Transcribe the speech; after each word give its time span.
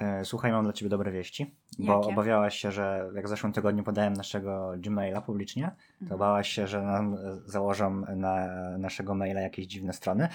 E, 0.00 0.24
słuchaj, 0.24 0.52
mam 0.52 0.64
dla 0.64 0.72
ciebie 0.72 0.88
dobre 0.88 1.12
wieści, 1.12 1.54
bo 1.78 1.96
Jakie? 1.96 2.08
obawiałaś 2.12 2.56
się, 2.58 2.72
że 2.72 3.10
jak 3.14 3.24
w 3.26 3.28
zeszłym 3.28 3.52
tygodniu 3.52 3.84
podałem 3.84 4.12
naszego 4.12 4.72
Gmaila 4.78 5.20
publicznie, 5.20 5.70
to 5.98 6.02
Mhm. 6.02 6.18
bałaś 6.18 6.48
się, 6.48 6.66
że 6.66 6.82
nam 6.82 7.16
założą 7.46 7.90
na 8.16 8.46
naszego 8.78 9.14
maila 9.14 9.40
jakieś 9.40 9.66
dziwne 9.66 9.92
strony. 9.92 10.28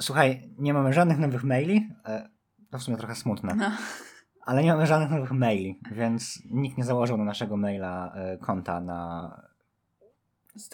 Słuchaj, 0.00 0.48
nie 0.58 0.74
mamy 0.74 0.92
żadnych 0.92 1.18
nowych 1.18 1.44
maili, 1.44 1.88
e, 2.06 2.28
to 2.70 2.78
w 2.78 2.82
sumie 2.82 2.96
trochę 2.96 3.14
smutne, 3.14 3.54
No. 3.54 3.70
ale 4.44 4.62
nie 4.62 4.72
mamy 4.72 4.86
żadnych 4.86 5.10
nowych 5.10 5.32
maili, 5.32 5.80
więc 5.92 6.42
nikt 6.50 6.78
nie 6.78 6.84
założył 6.84 7.16
na 7.16 7.24
naszego 7.24 7.56
maila 7.56 8.12
e, 8.14 8.38
konta 8.38 8.80
na 8.80 9.40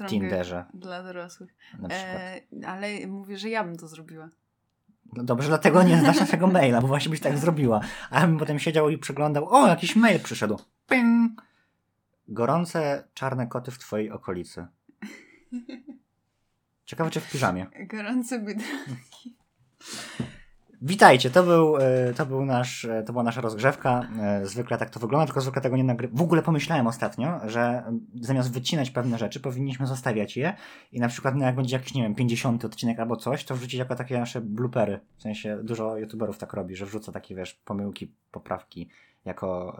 Tinderze 0.09 0.65
Dla 0.75 1.03
dorosłych. 1.03 1.55
na 1.79 1.89
przykład. 1.89 2.17
E, 2.17 2.41
ale 2.69 3.07
mówię, 3.07 3.39
że 3.39 3.49
ja 3.49 3.65
bym 3.65 3.77
to 3.77 3.89
zrobiła. 3.89 4.29
No 5.13 5.25
dobrze, 5.25 5.49
dlatego 5.49 5.83
nie 5.83 5.99
znasz 5.99 6.21
naszego 6.21 6.47
maila, 6.47 6.81
bo 6.81 6.89
właśnie 6.89 7.11
byś 7.11 7.21
tak 7.21 7.39
zrobiła. 7.39 7.81
A 8.11 8.21
ja 8.21 8.27
bym 8.27 8.39
potem 8.39 8.59
siedział 8.59 8.91
i 8.91 8.99
przeglądał, 8.99 9.49
o, 9.49 9.67
jakiś 9.67 9.97
mail 9.97 10.21
przyszedł. 10.21 10.59
Ping! 10.89 11.43
Gorące 12.29 13.09
czarne 13.15 13.47
koty 13.47 13.71
w 13.71 13.79
twojej 13.79 14.11
okolicy. 14.11 14.67
Ciekawe, 16.85 17.11
czy 17.11 17.21
w 17.21 17.31
piżamie. 17.31 17.67
Gorące 17.87 18.39
biedronki. 18.39 19.37
Witajcie, 20.83 21.31
to 21.31 21.43
był, 21.43 21.77
e, 21.77 22.15
to 22.15 22.27
był 22.27 22.45
nasz, 22.45 22.85
e, 22.85 23.03
to 23.03 23.13
była 23.13 23.25
nasza 23.25 23.41
rozgrzewka. 23.41 24.09
E, 24.21 24.47
Zwykle 24.47 24.79
tak 24.79 24.91
to 24.91 25.01
wygląda, 25.01 25.27
tylko 25.27 25.41
zwykle 25.41 25.63
tego 25.63 25.77
nie 25.77 25.85
nagrywam. 25.85 26.17
W 26.17 26.23
ogóle 26.23 26.43
pomyślałem 26.43 26.87
ostatnio, 26.87 27.41
że 27.47 27.83
zamiast 28.21 28.53
wycinać 28.53 28.91
pewne 28.91 29.19
rzeczy, 29.19 29.41
powinniśmy 29.41 29.87
zostawiać 29.87 30.37
je 30.37 30.57
i 30.93 31.01
na 31.01 31.09
przykład 31.09 31.35
no, 31.35 31.45
jak 31.45 31.55
będzie 31.57 31.77
jakiś, 31.77 31.95
nie 31.95 32.03
wiem, 32.03 32.15
50 32.15 32.65
odcinek 32.65 33.01
albo 33.01 33.17
coś, 33.17 33.45
to 33.45 33.57
wrzucić 33.57 33.79
jako 33.79 33.95
takie 33.95 34.19
nasze 34.19 34.41
bloopery. 34.41 35.01
W 35.17 35.23
sensie 35.23 35.59
dużo 35.63 35.97
youtuberów 35.97 36.39
tak 36.39 36.53
robi, 36.53 36.77
że 36.77 36.87
wrzuca 36.87 37.13
takie, 37.13 37.35
wiesz, 37.35 37.55
pomyłki, 37.55 38.13
poprawki 38.31 38.89
jako, 39.25 39.77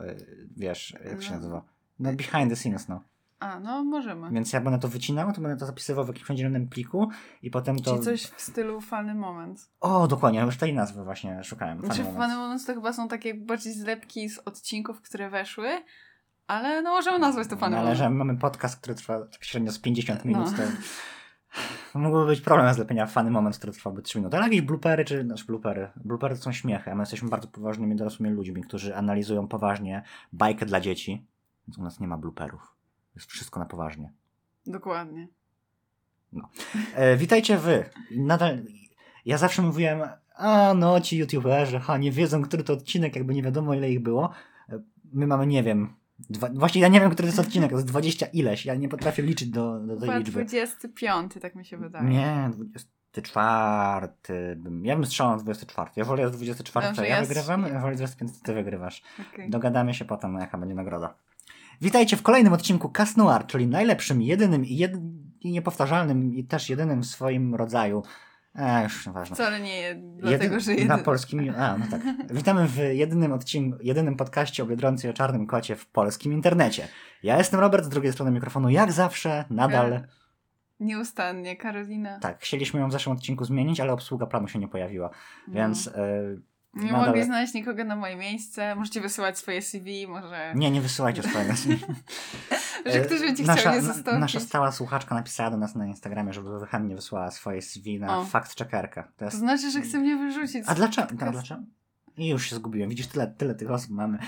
wiesz, 0.57 0.95
jak 1.11 1.23
się 1.23 1.31
No. 1.31 1.37
nazywa? 1.37 1.63
No 1.99 2.13
behind 2.13 2.51
the 2.51 2.57
scenes, 2.57 2.89
no. 2.89 3.01
A, 3.41 3.61
no 3.61 3.85
możemy. 3.85 4.31
Więc 4.31 4.53
ja 4.53 4.61
będę 4.61 4.79
to 4.79 4.89
wycinał, 4.89 5.33
to 5.33 5.41
będę 5.41 5.57
to 5.57 5.67
zapisywał 5.67 6.05
w 6.05 6.09
jakimś 6.09 6.31
oddzielnym 6.31 6.69
pliku 6.69 7.09
i 7.43 7.51
potem 7.51 7.77
to... 7.79 7.93
Czyli 7.93 8.05
coś 8.05 8.23
w 8.23 8.41
stylu 8.41 8.81
Funny 8.81 9.15
Moment. 9.15 9.71
O, 9.81 10.09
dokładnie, 10.09 10.41
już 10.41 10.57
tej 10.57 10.75
nazwy 10.75 11.05
właśnie 11.05 11.45
szukałem. 11.45 11.81
Znaczy 11.81 12.05
Funny 12.05 12.17
Funny 12.19 12.37
Moments 12.37 12.65
to 12.65 12.75
chyba 12.75 12.93
są 12.93 13.09
takie 13.09 13.35
bardziej 13.35 13.73
zlepki 13.73 14.29
z 14.29 14.39
odcinków, 14.39 15.01
które 15.03 15.31
weszły, 15.31 15.69
ale 16.47 16.83
no 16.83 16.91
możemy 16.91 17.19
nazwać 17.19 17.49
to 17.49 17.57
Funny 17.57 17.67
Ale 17.67 17.77
Moment. 17.77 17.99
że 17.99 18.11
mamy 18.11 18.37
podcast, 18.39 18.77
który 18.81 18.95
trwa 18.95 19.25
tak 19.27 19.45
średnio 19.45 19.73
z 19.73 19.79
50 19.79 20.25
minut, 20.25 20.47
No. 20.51 20.57
to, 21.93 21.99
mógłby 21.99 22.27
być 22.27 22.41
problem 22.41 22.75
zlepienia 22.75 23.07
fany 23.07 23.31
moment, 23.31 23.57
który 23.57 23.73
trwałby 23.73 24.03
3 24.03 24.19
minuty. 24.19 24.37
Ale 24.37 24.47
jakieś 24.47 24.61
bloopery, 24.61 25.05
czy 25.05 25.25
znaczy 25.25 25.45
bloopery. 25.45 25.91
Bloopery 25.97 26.37
to 26.37 26.43
są 26.43 26.53
śmiechy, 26.53 26.91
a 26.93 26.95
my 26.95 27.03
jesteśmy 27.03 27.29
bardzo 27.29 27.49
poważnymi, 27.49 27.97
dorosłymi 27.97 28.35
ludźmi, 28.35 28.63
którzy 28.63 28.97
analizują 28.97 29.49
poważnie 29.49 30.03
bajkę 30.33 30.67
dla 30.67 30.81
dzieci, 30.81 31.27
więc 31.69 31.79
u 31.79 31.83
nas 31.83 32.01
nie 32.01 32.09
ma 32.09 32.19
blooperów. 32.19 32.78
Jest 33.15 33.31
wszystko 33.31 33.61
na 33.61 33.67
poważnie. 33.67 34.13
Dokładnie. 34.67 35.29
E, 36.95 37.17
witajcie 37.17 37.59
wy. 37.59 37.85
Nadal, 38.17 38.63
ja 39.25 39.39
zawsze 39.39 39.63
mówiłem, 39.63 40.03
a 40.35 40.75
no 40.75 41.01
ci 41.01 41.19
youtuberzy, 41.19 41.81
ha, 41.81 41.97
nie 41.97 42.13
wiedzą, 42.13 42.43
który 42.43 42.65
to 42.65 42.73
odcinek, 42.73 43.17
jakby 43.17 43.35
nie 43.35 43.43
wiadomo 43.43 43.75
ile 43.75 43.91
ich 43.91 44.01
było. 44.01 44.31
E, 44.69 44.81
My 45.13 45.27
mamy, 45.27 45.47
nie 45.47 45.63
wiem, 45.63 45.95
dwa, 46.19 46.49
właśnie 46.55 46.81
ja 46.81 46.89
nie 46.89 47.01
wiem, 47.01 47.11
który 47.11 47.29
to 47.29 47.37
jest 47.37 47.49
odcinek, 47.49 47.71
to 47.71 47.77
jest 47.77 47.89
20 47.89 48.27
ileś, 48.27 48.67
ja 48.67 48.75
nie 48.75 48.89
potrafię 48.89 49.23
liczyć 49.23 49.49
do, 49.49 49.81
do 49.81 49.97
tej 49.97 50.01
Chyba 50.09 50.19
liczby. 50.19 50.45
25, 50.45 51.33
tak 51.43 51.55
mi 51.55 51.65
się 51.65 51.77
wydaje. 51.79 52.09
Nie, 52.09 52.51
24. 52.53 54.09
Bym, 54.57 54.85
ja 54.85 54.97
bym 54.97 55.07
strzelał 55.07 55.37
na 55.37 55.43
24. 55.43 55.91
Ja 55.97 56.05
wolę 56.05 56.31
24, 56.31 56.87
Dobrze, 56.87 57.09
ja 57.09 57.17
ja 57.17 57.25
wygrywam, 57.25 57.63
ja 57.63 57.81
wolę 57.81 57.97
25, 57.97 58.31
ty 58.43 58.55
wygrywasz. 58.55 59.03
Okej. 59.33 59.51
Dogadamy 59.51 59.95
się 59.95 60.05
potem, 60.05 60.35
jaka 60.35 60.59
będzie 60.59 60.75
nagroda. 60.75 61.15
Witajcie 61.81 62.17
w 62.17 62.23
kolejnym 62.23 62.53
odcinku 62.53 62.89
Cas 62.89 63.17
Noir, 63.17 63.47
czyli 63.47 63.67
najlepszym, 63.67 64.23
jedynym 64.23 64.65
i, 64.65 64.77
jed... 64.77 64.93
i 65.41 65.51
niepowtarzalnym 65.53 66.35
i 66.35 66.45
też 66.45 66.71
jedynym 66.71 67.03
w 67.03 67.07
swoim 67.07 67.55
rodzaju. 67.55 68.03
E, 68.55 68.83
już 68.83 69.07
nieważne. 69.07 69.37
Wcale 69.37 69.61
nie 69.61 69.95
dlatego, 70.17 70.55
Jedy- 70.55 70.61
że 70.61 70.73
Na 70.75 70.79
jeden... 70.79 71.05
polskim. 71.05 71.55
A, 71.59 71.79
no 71.79 71.87
tak. 71.91 72.01
Witamy 72.31 72.69
w 72.69 72.77
jedynym 72.77 73.33
odcinku, 73.33 73.79
jedynym 73.83 74.17
podcaście 74.17 74.63
o 74.63 74.67
Biedronce 74.67 75.11
o 75.11 75.13
czarnym 75.13 75.47
kocie 75.47 75.77
w 75.77 75.87
polskim 75.87 76.33
internecie. 76.33 76.89
Ja 77.23 77.39
jestem 77.39 77.61
Robert, 77.61 77.85
z 77.85 77.89
drugiej 77.89 78.13
strony 78.13 78.31
mikrofonu, 78.31 78.71
jak 78.71 78.93
zawsze, 78.93 79.45
nadal. 79.51 80.01
Nieustannie, 80.81 81.57
Karolina. 81.57 82.19
Tak, 82.19 82.39
chcieliśmy 82.41 82.81
ją 82.81 82.89
w 82.89 82.93
zeszłym 82.93 83.17
odcinku 83.17 83.45
zmienić, 83.45 83.81
ale 83.81 83.93
obsługa 83.93 84.27
planu 84.27 84.49
się 84.49 84.59
nie 84.59 84.69
pojawiła, 84.69 85.11
No. 85.49 85.55
więc 85.55 85.87
e, 85.89 86.23
Nie 86.75 86.93
nadal- 86.93 87.07
mogli 87.07 87.25
znaleźć 87.25 87.55
nikogo 87.55 87.85
na 87.85 87.97
moje 87.97 88.17
miejsce. 88.17 88.75
Możecie 88.75 89.01
wysyłać 89.01 89.39
swoje 89.39 89.63
CV, 89.63 90.07
może... 90.07 90.53
nie, 90.55 90.71
nie 90.71 90.81
wysyłajcie 90.81 91.23
swojego. 91.23 91.53
Że 92.93 93.01
ktoś 93.01 93.21
będzie 93.21 93.45
nasza, 93.45 93.61
chciał 93.61 93.81
zastąpić. 93.81 94.21
Nasza 94.21 94.41
stała 94.41 94.73
słuchaczka 94.73 95.15
napisała 95.15 95.51
do 95.51 95.57
nas 95.57 95.75
na 95.75 95.87
Instagramie, 95.87 96.33
żeby 96.33 96.67
chętnie 96.67 96.95
wysłała 96.97 97.31
swoje 97.31 97.63
CV 97.63 98.01
na 98.01 98.19
O. 98.19 98.25
fakt 98.25 98.59
checkerkę. 98.59 99.03
To 99.03 99.09
To 99.19 99.25
jest... 99.25 99.37
znaczy, 99.39 99.71
że 99.71 99.81
chce 99.81 99.99
mnie 99.99 100.17
wyrzucić. 100.17 100.65
A 100.67 100.75
dlaczego? 100.75 101.09
A 101.27 101.31
dlaczego? 101.31 101.61
I 102.19 102.29
już 102.29 102.47
się 102.51 102.57
zgubiłem. 102.57 102.91
Widzisz, 102.91 103.07
tyle, 103.07 103.27
tyle 103.27 103.55
tych 103.55 103.71
osób 103.71 103.91
mamy. 103.91 104.19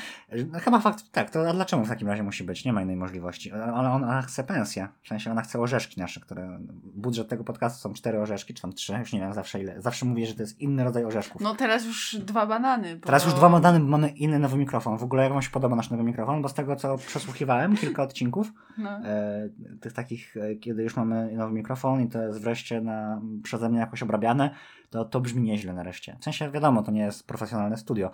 No, 0.52 0.58
chyba 0.58 0.80
fakt, 0.80 1.10
tak, 1.12 1.30
to 1.30 1.48
a 1.48 1.52
dlaczego 1.52 1.84
w 1.84 1.88
takim 1.88 2.08
razie 2.08 2.22
musi 2.22 2.44
być? 2.44 2.64
Nie 2.64 2.72
ma 2.72 2.82
innej 2.82 2.96
możliwości. 2.96 3.52
Ona, 3.52 3.94
ona 3.94 4.22
chce 4.22 4.44
pensję. 4.44 4.88
W 5.02 5.08
sensie 5.08 5.30
ona 5.30 5.42
chce 5.42 5.58
orzeszki 5.60 6.00
nasze, 6.00 6.20
które. 6.20 6.58
Budżet 6.94 7.28
tego 7.28 7.44
podcastu 7.44 7.80
są 7.80 7.94
cztery 7.94 8.20
orzeszki, 8.20 8.54
czy 8.54 8.62
tam 8.62 8.72
trzy, 8.72 8.92
już 8.98 9.12
nie 9.12 9.20
wiem 9.20 9.34
zawsze 9.34 9.60
ile. 9.60 9.82
Zawsze 9.82 10.06
mówię, 10.06 10.26
że 10.26 10.34
to 10.34 10.42
jest 10.42 10.60
inny 10.60 10.84
rodzaj 10.84 11.04
orzeszków. 11.04 11.42
No 11.42 11.54
teraz 11.54 11.84
już 11.84 12.16
dwa 12.16 12.46
banany. 12.46 12.96
Bo... 12.96 13.06
Teraz 13.06 13.24
już 13.24 13.34
dwa 13.34 13.48
modany, 13.48 13.80
bo 13.80 13.86
mamy 13.86 14.08
inny 14.08 14.38
nowy 14.38 14.56
mikrofon. 14.56 14.98
W 14.98 15.02
ogóle 15.02 15.22
jak 15.22 15.32
wam 15.32 15.42
się 15.42 15.50
podoba 15.50 15.76
nasz 15.76 15.90
nowy 15.90 16.02
mikrofon, 16.02 16.42
bo 16.42 16.48
z 16.48 16.54
tego 16.54 16.76
co 16.76 16.98
przesłuchiwałem, 16.98 17.76
kilka 17.76 18.02
odcinków, 18.02 18.52
No. 18.78 18.90
e, 18.90 19.48
tych 19.80 19.92
takich, 19.92 20.36
e, 20.36 20.54
kiedy 20.54 20.82
już 20.82 20.96
mamy 20.96 21.32
nowy 21.36 21.54
mikrofon 21.54 22.00
i 22.00 22.08
to 22.08 22.22
jest 22.22 22.40
wreszcie 22.40 22.80
na, 22.80 23.20
przeze 23.42 23.68
mnie 23.68 23.78
jakoś 23.78 24.02
obrabiane, 24.02 24.50
to 24.90 25.04
to 25.04 25.20
brzmi 25.20 25.42
nieźle 25.42 25.72
nareszcie. 25.72 26.16
W 26.20 26.24
sensie 26.24 26.50
wiadomo, 26.50 26.82
to 26.82 26.90
nie 26.90 27.00
jest 27.00 27.26
profesjonalne 27.26 27.76
studio, 27.76 28.10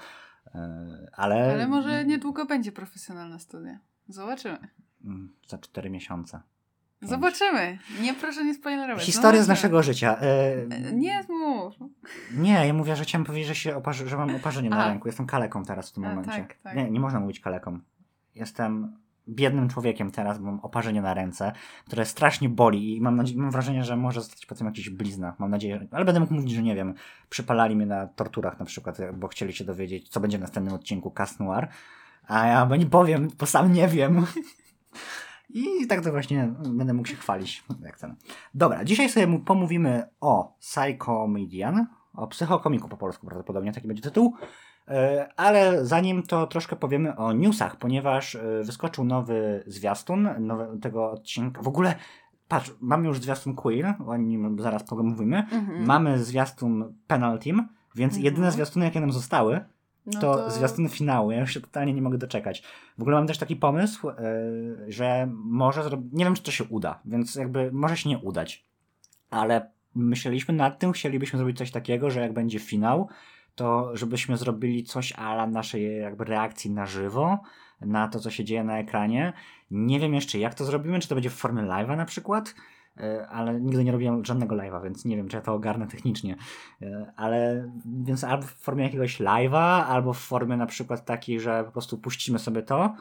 e, 0.55 1.11
ale... 1.13 1.53
Ale 1.53 1.69
może 1.69 2.05
niedługo 2.05 2.47
będzie 2.47 2.73
profesjonalne 2.73 3.39
studia. 3.41 3.79
Zobaczymy. 4.09 4.59
Mm, 5.05 5.33
Za 5.49 5.59
cztery 5.59 5.91
miesiące. 5.91 6.41
Pięć. 7.01 7.11
Zobaczymy. 7.11 7.79
Nie 8.01 8.15
proszę 8.15 8.45
nie 8.45 8.55
spoilerować. 8.55 9.05
Historia 9.05 9.43
z 9.43 9.45
Zobaczymy. 9.47 9.49
naszego 9.49 9.83
życia. 9.83 10.17
E, 10.21 10.93
Nie 10.93 11.23
mów. 11.29 11.75
Nie, 12.35 12.67
ja 12.67 12.75
mówię, 12.75 12.97
że 12.97 13.05
chciałem 13.05 13.25
powiedzieć, 13.25 13.49
że, 13.49 13.55
się 13.55 13.77
oparzy, 13.77 14.09
że 14.09 14.17
mam 14.17 14.35
oparzenie 14.37 14.71
na 14.71 14.89
ręku. 14.89 15.09
Jestem 15.09 15.27
kaleką 15.27 15.65
teraz 15.65 15.91
w 15.91 15.93
tym 15.93 16.05
A, 16.05 16.09
momencie. 16.09 16.31
tak, 16.33 16.55
tak. 16.63 16.77
Nie, 16.77 16.91
nie 16.91 17.01
można 17.01 17.21
mówić 17.21 17.41
kaleką. 17.41 17.81
Jestem 18.35 18.97
biednym 19.29 19.69
człowiekiem 19.69 20.11
teraz, 20.11 20.39
bo 20.39 20.45
mam 20.45 20.61
oparzenie 20.61 21.03
na 21.03 21.15
ręce, 21.15 21.53
które 21.87 22.05
strasznie 22.05 22.49
boli 22.49 22.97
i 22.97 23.01
mam, 23.01 23.17
nadzie- 23.17 23.37
mam 23.37 23.51
wrażenie, 23.51 23.85
że 23.85 23.97
może 23.97 24.21
zostać 24.21 24.47
potem 24.47 24.67
jakaś 24.67 24.91
blizna. 24.91 25.35
Mam 25.39 25.51
nadzieję, 25.51 25.87
ale 25.91 26.05
będę 26.05 26.21
mógł 26.21 26.35
mówić, 26.35 26.53
że 26.53 26.63
nie 26.63 26.75
wiem, 26.75 26.95
przypalali 27.29 27.77
mnie 27.77 27.87
na 27.87 28.07
torturach 28.07 28.59
na 28.59 28.65
przykład, 28.65 28.99
bo 29.15 29.29
chcieli 29.29 29.53
się 29.53 29.65
dowiedzieć, 29.65 30.09
co 30.09 30.21
będzie 30.21 30.39
w 30.39 30.41
następnym 30.41 30.75
odcinku 30.75 31.11
Cas 31.11 31.39
Noir, 31.39 31.69
a 32.27 32.47
ja 32.47 32.69
nie 32.79 32.87
powiem, 32.87 33.29
bo 33.39 33.47
sam 33.47 33.73
nie 33.73 33.89
wiem. 33.89 34.27
I 35.55 35.87
tak 35.87 36.05
to 36.05 36.11
właśnie 36.11 36.53
będę 36.69 36.95
mógł 36.95 37.09
się 37.09 37.17
chwalić, 37.17 37.65
jak 37.83 37.99
ten. 37.99 38.17
Dobra, 38.55 38.85
dzisiaj 38.85 39.09
sobie 39.09 39.39
pomówimy 39.39 40.09
o 40.21 40.57
Psychomedian, 40.61 41.87
o 42.15 42.27
psychokomiku 42.27 42.89
po 42.89 42.97
polsku 42.97 43.27
prawdopodobnie, 43.27 43.73
taki 43.73 43.89
będzie 43.89 44.03
tytuł. 44.03 44.35
E, 44.89 45.29
Ale 45.37 45.87
zanim 45.87 46.23
to 46.23 46.47
troszkę 46.47 46.77
powiemy 46.77 47.17
o 47.17 47.33
newsach, 47.33 47.77
ponieważ 47.77 48.35
e, 48.35 48.63
wyskoczył 48.65 49.05
nowy 49.05 49.65
zwiastun 49.67 50.29
nowy, 50.39 50.79
tego 50.81 51.11
odcinka. 51.11 51.63
W 51.63 51.69
ogóle, 51.69 51.95
patrz, 52.49 52.73
mamy 52.81 53.09
już 53.09 53.21
zwiastun 53.21 53.55
Queer, 53.55 53.95
o 54.07 54.17
nim 54.17 54.57
zaraz 54.61 54.83
pomówimy. 54.85 55.37
Mhm. 55.39 55.85
Mamy 55.87 56.25
zwiastun 56.25 56.95
Penal 57.07 57.39
Team, 57.39 57.69
więc 57.95 58.13
Mhm. 58.13 58.25
jedyne 58.25 58.53
zwiastuny, 58.53 58.85
jakie 58.85 59.01
nam 59.01 59.13
zostały, 59.13 59.61
No 60.15 60.21
to, 60.21 60.51
zwiastuny 60.51 60.89
finału. 60.89 61.31
Ja 61.31 61.41
już 61.41 61.55
się 61.55 61.61
totalnie 61.61 61.93
nie 61.95 62.03
mogę 62.03 62.19
doczekać. 62.19 62.63
W 62.99 63.03
ogóle 63.03 63.17
mam 63.17 63.27
też 63.27 63.39
taki 63.39 63.57
pomysł, 63.57 64.09
yy, 64.09 64.93
że 64.93 65.29
może 65.33 65.83
zrobić. 65.83 66.13
Nie 66.13 66.25
wiem, 66.25 66.35
czy 66.35 66.43
to 66.43 66.51
się 66.51 66.65
uda, 66.65 67.01
więc 67.05 67.35
jakby 67.35 67.73
może 67.73 67.97
się 67.97 68.09
nie 68.09 68.19
udać. 68.19 68.65
Ale 69.31 69.71
myśleliśmy 69.95 70.55
nad 70.55 70.79
tym, 70.79 70.93
chcielibyśmy 70.93 71.37
zrobić 71.39 71.59
coś 71.59 71.71
takiego, 71.71 72.11
że 72.11 72.21
jak 72.21 72.33
będzie 72.33 72.59
finał, 72.59 73.09
to 73.57 73.97
żebyśmy 73.97 74.37
zrobili 74.37 74.85
coś 74.85 75.13
ala 75.13 75.47
naszej 75.47 76.01
jakby 76.01 76.25
reakcji 76.25 76.71
na 76.71 76.87
żywo, 76.87 77.39
na 77.81 78.09
to, 78.09 78.21
co 78.21 78.31
się 78.31 78.45
dzieje 78.45 78.65
na 78.65 78.79
ekranie. 78.79 79.33
Nie 79.71 80.01
wiem 80.01 80.15
jeszcze, 80.15 80.39
jak 80.39 80.55
to 80.55 80.65
zrobimy, 80.65 81.01
czy 81.01 81.09
to 81.09 81.15
będzie 81.15 81.31
w 81.31 81.35
formie 81.35 81.63
live'a 81.63 81.97
na 81.97 82.05
przykład, 82.05 82.55
e, 82.97 83.29
ale 83.29 83.61
nigdy 83.61 83.85
nie 83.85 83.93
robiłem 83.93 84.25
żadnego 84.25 84.57
live'a, 84.57 84.83
więc 84.83 85.05
nie 85.05 85.17
wiem, 85.17 85.29
czy 85.29 85.37
ja 85.37 85.43
to 85.43 85.55
ogarnę 85.55 85.87
technicznie. 85.87 86.37
E, 86.83 87.13
Ale 87.17 87.71
więc 88.05 88.25
albo 88.25 88.47
w 88.47 88.55
formie 88.55 88.85
jakiegoś 88.85 89.21
live'a, 89.21 89.85
albo 89.85 90.13
w 90.13 90.19
formie 90.19 90.57
na 90.57 90.67
przykład 90.67 91.05
takiej, 91.05 91.41
że 91.41 91.65
po 91.65 91.73
prostu 91.73 91.99
puścimy 91.99 92.39
sobie 92.39 92.63
to 92.63 92.95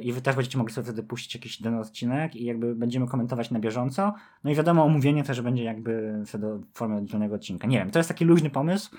i 0.00 0.12
wy 0.12 0.20
też 0.22 0.34
będziecie 0.36 0.58
mogli 0.58 0.74
sobie 0.74 0.84
wtedy 0.84 1.02
puścić 1.02 1.34
jakiś 1.34 1.60
jeden 1.60 1.74
odcinek 1.80 2.36
i 2.36 2.44
jakby 2.44 2.74
będziemy 2.74 3.06
komentować 3.06 3.50
na 3.50 3.58
bieżąco. 3.60 4.14
No 4.44 4.50
i 4.50 4.54
wiadomo, 4.54 4.84
omówienie 4.84 5.24
też 5.24 5.40
będzie 5.40 5.64
jakby 5.64 6.22
wtedy 6.26 6.46
w 6.46 6.64
formie 6.72 6.96
oddzielnego 6.96 7.34
odcinka. 7.34 7.66
Nie 7.66 7.78
wiem, 7.78 7.90
to 7.90 7.98
jest 7.98 8.08
taki 8.08 8.24
luźny 8.24 8.50
pomysł, 8.50 8.96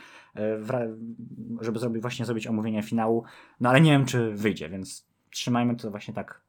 wra- 0.62 0.96
żeby 1.62 1.80
zrobić, 1.80 2.02
właśnie 2.02 2.26
zrobić 2.26 2.48
omówienie 2.48 2.84
finału, 2.84 3.24
no 3.60 3.70
ale 3.70 3.82
nie 3.82 3.92
wiem, 3.92 4.06
czy 4.06 4.32
wyjdzie, 4.36 4.70
więc 4.70 5.08
trzymajmy 5.30 5.76
to 5.76 5.92
właśnie 5.92 6.14
tak 6.14 6.42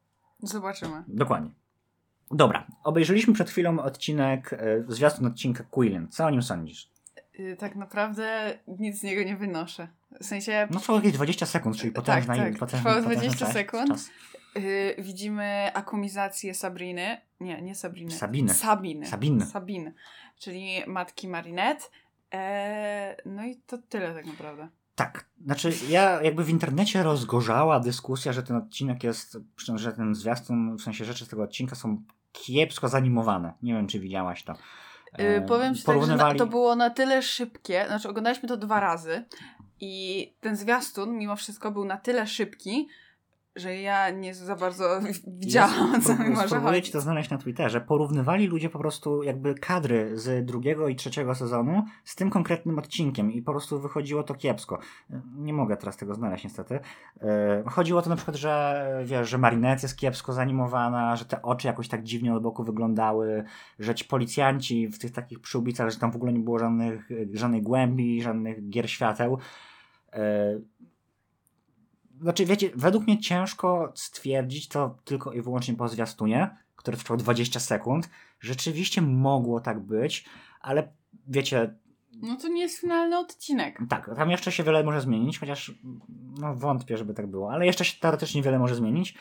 Zobaczymy. 0.43 1.03
dokładnie. 1.07 1.49
Dobra, 2.31 2.67
obejrzeliśmy 2.83 3.33
przed 3.33 3.49
chwilą 3.49 3.79
odcinek, 3.79 4.53
y, 4.53 4.85
zwiastun 4.87 5.25
odcinka 5.25 5.63
Quillen. 5.63 6.07
Co 6.09 6.25
o 6.25 6.29
nim 6.29 6.41
sądzisz? 6.41 6.91
Y, 7.39 7.55
Tak 7.59 7.75
naprawdę 7.75 8.57
nic 8.67 8.99
z 8.99 9.03
niego 9.03 9.23
nie 9.23 9.35
wynoszę. 9.35 9.87
W 10.21 10.25
sensie 10.25 10.67
No 10.71 10.79
trwało 10.79 10.99
jakieś 10.99 11.13
20 11.13 11.45
sekund, 11.45 11.77
czyli 11.77 11.91
potężna 11.91 12.35
tak, 12.35 12.57
potężna, 12.57 12.77
trwało 12.77 12.95
potężny 12.95 13.15
20 13.15 13.45
czas- 13.45 13.53
sekund. 13.53 13.87
czas. 13.87 14.09
y, 14.57 14.95
widzimy 14.99 15.71
akumizację 15.73 16.53
Sabriny. 16.53 17.17
Nie, 17.39 17.61
nie 17.61 17.75
Sabriny. 17.75 18.11
Sabiny. 18.11 18.53
Sabiny. 18.53 19.05
Sabiny. 19.05 19.45
Sabiny. 19.45 19.93
Czyli 20.39 20.83
matki 20.87 21.27
Marinette. 21.27 21.85
E, 22.33 23.15
no 23.25 23.45
i 23.45 23.55
to 23.55 23.77
tyle 23.77 24.13
tak 24.13 24.25
naprawdę. 24.25 24.67
Tak, 24.95 25.25
znaczy 25.45 25.73
ja 25.89 26.21
jakby 26.23 26.43
w 26.43 26.49
internecie 26.49 27.03
rozgorzała 27.03 27.79
dyskusja, 27.79 28.33
że 28.33 28.43
ten 28.43 28.55
odcinek 28.55 29.03
jest, 29.03 29.37
że 29.75 29.93
ten 29.93 30.15
zwiastun, 30.15 30.75
w 30.77 30.81
sensie 30.81 31.05
rzeczy 31.05 31.25
z 31.25 31.27
tego 31.27 31.43
odcinka 31.43 31.75
są 31.75 32.03
kiepsko 32.31 32.89
zanimowane. 32.89 33.53
Nie 33.61 33.73
wiem, 33.73 33.87
czy 33.87 33.99
widziałaś 33.99 34.43
to. 34.43 34.53
E, 35.17 35.37
Y, 35.37 35.41
powiem 35.41 35.75
ci 35.75 35.83
tak, 35.83 36.03
że 36.03 36.15
na, 36.15 36.35
to 36.35 36.47
było 36.47 36.75
na 36.75 36.89
tyle 36.89 37.21
szybkie, 37.21 37.85
znaczy 37.87 38.09
oglądaliśmy 38.09 38.49
to 38.49 38.57
dwa 38.57 38.79
razy 38.79 39.23
i 39.79 40.33
ten 40.41 40.55
zwiastun 40.55 41.17
mimo 41.17 41.35
wszystko 41.35 41.71
był 41.71 41.85
na 41.85 41.97
tyle 41.97 42.27
szybki, 42.27 42.87
że 43.59 43.75
ja 43.75 44.09
nie 44.09 44.35
za 44.35 44.55
bardzo 44.55 44.99
widziałam 45.27 46.01
co 46.01 46.15
mi 46.15 46.29
może 46.29 46.59
chodzić. 46.59 46.91
to 46.91 47.01
znaleźć 47.01 47.29
na 47.29 47.37
Twitterze. 47.37 47.81
Porównywali 47.81 48.47
ludzie 48.47 48.69
po 48.69 48.79
prostu 48.79 49.23
jakby 49.23 49.55
kadry 49.55 50.17
z 50.19 50.45
drugiego 50.45 50.87
i 50.87 50.95
trzeciego 50.95 51.35
sezonu 51.35 51.83
z 52.03 52.15
tym 52.15 52.29
konkretnym 52.29 52.79
odcinkiem 52.79 53.31
i 53.31 53.41
po 53.41 53.51
prostu 53.51 53.79
wychodziło 53.79 54.23
to 54.23 54.35
kiepsko. 54.35 54.79
Nie 55.35 55.53
mogę 55.53 55.77
teraz 55.77 55.97
tego 55.97 56.13
znaleźć 56.13 56.43
niestety. 56.43 56.79
E, 57.21 57.63
Chodziło 57.65 57.99
o 57.99 58.01
to 58.01 58.09
na 58.09 58.15
przykład, 58.15 58.37
że 58.37 58.85
wiesz, 59.05 59.29
że 59.29 59.37
Marinette 59.37 59.81
jest 59.85 59.97
kiepsko 59.97 60.33
zanimowana, 60.33 61.15
że 61.15 61.25
te 61.25 61.41
oczy 61.41 61.67
jakoś 61.67 61.87
tak 61.87 62.03
dziwnie 62.03 62.33
od 62.33 62.43
boku 62.43 62.63
wyglądały, 62.63 63.43
że 63.79 63.95
ci 63.95 64.05
policjanci 64.05 64.87
w 64.87 64.99
tych 64.99 65.11
takich 65.11 65.39
przyłbicach, 65.39 65.89
że 65.89 65.99
tam 65.99 66.11
w 66.11 66.15
ogóle 66.15 66.33
nie 66.33 66.39
było 66.39 66.59
żadnych, 66.59 67.09
żadnej 67.33 67.61
głębi, 67.61 68.21
żadnych 68.21 68.69
gier 68.69 68.89
świateł. 68.89 69.37
Znaczy, 72.21 72.45
wiecie, 72.45 72.69
według 72.75 73.07
mnie 73.07 73.19
ciężko 73.19 73.91
stwierdzić 73.95 74.67
to 74.67 74.97
tylko 75.03 75.33
i 75.33 75.41
wyłącznie 75.41 75.73
po 75.73 75.89
zwiastunie, 75.89 76.57
który 76.75 76.97
trwał 76.97 77.17
20 77.17 77.59
sekund. 77.59 78.09
Rzeczywiście 78.39 79.01
mogło 79.01 79.59
tak 79.59 79.79
być, 79.79 80.25
ale 80.61 80.93
wiecie, 81.27 81.75
No 82.21 82.35
to 82.35 82.47
nie 82.47 82.61
jest 82.61 82.79
finalny 82.79 83.17
odcinek. 83.17 83.79
tak, 83.89 84.15
tam 84.15 84.29
jeszcze 84.29 84.51
się 84.51 84.63
wiele 84.63 84.83
może 84.83 85.01
zmienić, 85.01 85.39
chociaż 85.39 85.71
no, 86.39 86.55
wątpię, 86.55 86.97
żeby 86.97 87.13
tak 87.13 87.27
było, 87.27 87.51
ale 87.51 87.65
jeszcze 87.65 87.85
się 87.85 87.99
teoretycznie 87.99 88.41
wiele 88.41 88.59
może 88.59 88.75
zmienić. 88.75 89.15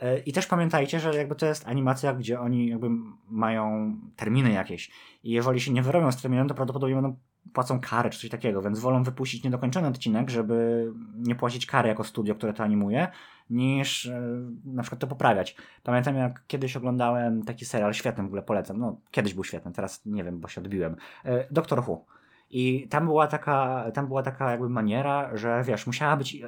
E, 0.00 0.18
I 0.18 0.32
też 0.32 0.46
pamiętajcie, 0.46 1.00
że 1.00 1.16
jakby 1.16 1.34
to 1.34 1.46
jest 1.46 1.68
animacja, 1.68 2.14
gdzie 2.14 2.40
oni 2.40 2.68
jakby 2.68 2.88
mają 3.28 3.94
terminy 4.16 4.52
jakieś. 4.52 4.90
I 5.22 5.30
jeżeli 5.30 5.60
się 5.60 5.72
nie 5.72 5.82
wyrobią 5.82 6.12
z 6.12 6.22
terminem, 6.22 6.48
to 6.48 6.54
prawdopodobnie 6.54 6.94
będą 6.94 7.16
płacą 7.52 7.80
karę 7.80 8.10
czy 8.10 8.20
coś 8.20 8.30
takiego, 8.30 8.62
więc 8.62 8.78
wolą 8.78 9.02
wypuścić 9.02 9.44
niedokończony 9.44 9.88
odcinek, 9.88 10.30
żeby 10.30 10.86
nie 11.16 11.34
płacić 11.34 11.66
kary 11.66 11.88
jako 11.88 12.04
studio, 12.04 12.34
które 12.34 12.52
to 12.52 12.64
animuje, 12.64 13.08
niż 13.50 14.06
e, 14.06 14.22
na 14.64 14.82
przykład 14.82 15.00
to 15.00 15.06
poprawiać. 15.06 15.56
Pamiętam 15.82 16.16
jak 16.16 16.46
kiedyś 16.46 16.76
oglądałem 16.76 17.42
taki 17.42 17.64
serial, 17.64 17.94
świetny 17.94 18.22
w 18.22 18.26
ogóle 18.26 18.42
polecam, 18.42 18.78
no 18.78 19.00
kiedyś 19.10 19.34
był 19.34 19.44
świetny, 19.44 19.72
teraz 19.72 20.06
nie 20.06 20.24
wiem, 20.24 20.40
bo 20.40 20.48
się 20.48 20.60
odbiłem. 20.60 20.96
E, 21.24 21.46
Doctor 21.50 21.80
Who. 21.80 22.04
I 22.50 22.88
tam 22.88 23.04
była 23.04 23.26
taka, 23.26 23.84
tam 23.94 24.06
była 24.06 24.22
taka 24.22 24.50
jakby 24.50 24.68
maniera, 24.68 25.36
że 25.36 25.62
wiesz, 25.66 25.86
musiała 25.86 26.16
być 26.16 26.42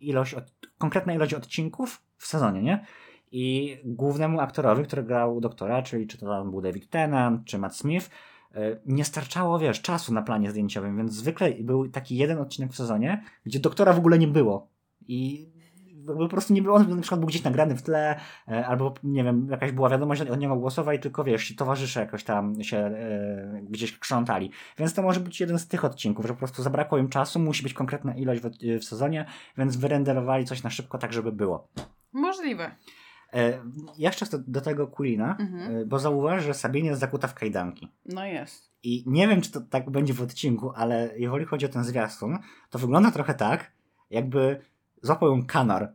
ilość, 0.00 0.34
od, 0.34 0.52
konkretna 0.78 1.14
ilość 1.14 1.34
odcinków 1.34 2.02
w 2.16 2.26
sezonie, 2.26 2.62
nie? 2.62 2.86
I 3.32 3.76
głównemu 3.84 4.40
aktorowi, 4.40 4.84
który 4.84 5.02
grał 5.02 5.40
doktora, 5.40 5.82
czyli 5.82 6.06
czy 6.06 6.18
to 6.18 6.26
tam 6.26 6.50
był 6.50 6.60
David 6.60 6.90
Tennant, 6.90 7.44
czy 7.44 7.58
Matt 7.58 7.76
Smith, 7.76 8.10
e, 8.54 8.80
nie 8.86 9.04
starczało, 9.04 9.58
wiesz, 9.58 9.82
czasu 9.82 10.14
na 10.14 10.22
planie 10.22 10.50
zdjęciowym, 10.50 10.96
więc 10.96 11.12
zwykle 11.12 11.50
był 11.60 11.88
taki 11.88 12.16
jeden 12.16 12.38
odcinek 12.38 12.72
w 12.72 12.76
sezonie, 12.76 13.24
gdzie 13.44 13.60
doktora 13.60 13.92
w 13.92 13.98
ogóle 13.98 14.18
nie 14.18 14.28
było. 14.28 14.68
I 15.06 15.48
po 16.06 16.28
prostu 16.28 16.52
nie 16.54 16.62
było, 16.62 16.76
on 16.76 16.90
na 16.96 17.02
przykład 17.02 17.20
był 17.20 17.28
gdzieś 17.28 17.44
nagrany 17.44 17.76
w 17.76 17.82
tle, 17.82 18.20
e, 18.48 18.66
albo 18.66 18.94
nie 19.02 19.24
wiem, 19.24 19.48
jakaś 19.50 19.72
była 19.72 19.88
wiadomość 19.88 20.22
od 20.22 20.38
niego 20.38 20.56
głosowa 20.56 20.94
i 20.94 20.98
tylko 20.98 21.24
wiesz, 21.24 21.56
towarzysze 21.56 22.00
jakoś 22.00 22.24
tam 22.24 22.62
się 22.62 22.76
e, 22.76 23.60
gdzieś 23.70 23.98
krzątali. 23.98 24.50
Więc 24.78 24.94
to 24.94 25.02
może 25.02 25.20
być 25.20 25.40
jeden 25.40 25.58
z 25.58 25.68
tych 25.68 25.84
odcinków, 25.84 26.26
że 26.26 26.32
po 26.32 26.38
prostu 26.38 26.62
zabrakło 26.62 26.98
im 26.98 27.08
czasu, 27.08 27.38
musi 27.38 27.62
być 27.62 27.74
konkretna 27.74 28.14
ilość 28.14 28.42
w, 28.42 28.50
w 28.80 28.84
sezonie, 28.84 29.26
więc 29.58 29.76
wyrenderowali 29.76 30.44
coś 30.44 30.62
na 30.62 30.70
szybko 30.70 30.98
tak, 30.98 31.12
żeby 31.12 31.32
było. 31.32 31.68
Możliwe. 32.12 32.76
E, 33.32 33.58
jeszcze 33.98 34.26
do, 34.26 34.38
do 34.38 34.60
tego 34.60 34.86
Queena, 34.86 35.36
Mhm. 35.40 35.76
e, 35.76 35.86
bo 35.86 35.98
zauważ, 35.98 36.44
że 36.44 36.54
Sabine 36.54 36.88
jest 36.88 37.00
zakuta 37.00 37.28
w 37.28 37.34
kajdanki. 37.34 37.88
No 38.06 38.24
jest. 38.24 38.74
I 38.82 39.04
nie 39.06 39.28
wiem, 39.28 39.40
czy 39.40 39.50
to 39.50 39.60
tak 39.60 39.90
będzie 39.90 40.14
w 40.14 40.22
odcinku, 40.22 40.72
ale 40.76 41.10
jeżeli 41.16 41.44
chodzi 41.44 41.66
o 41.66 41.68
ten 41.68 41.84
zwiastun, 41.84 42.38
to 42.70 42.78
wygląda 42.78 43.10
trochę 43.10 43.34
tak, 43.34 43.72
jakby 44.10 44.60
złapał 45.06 45.28
ją 45.28 45.46
kanar. 45.46 45.92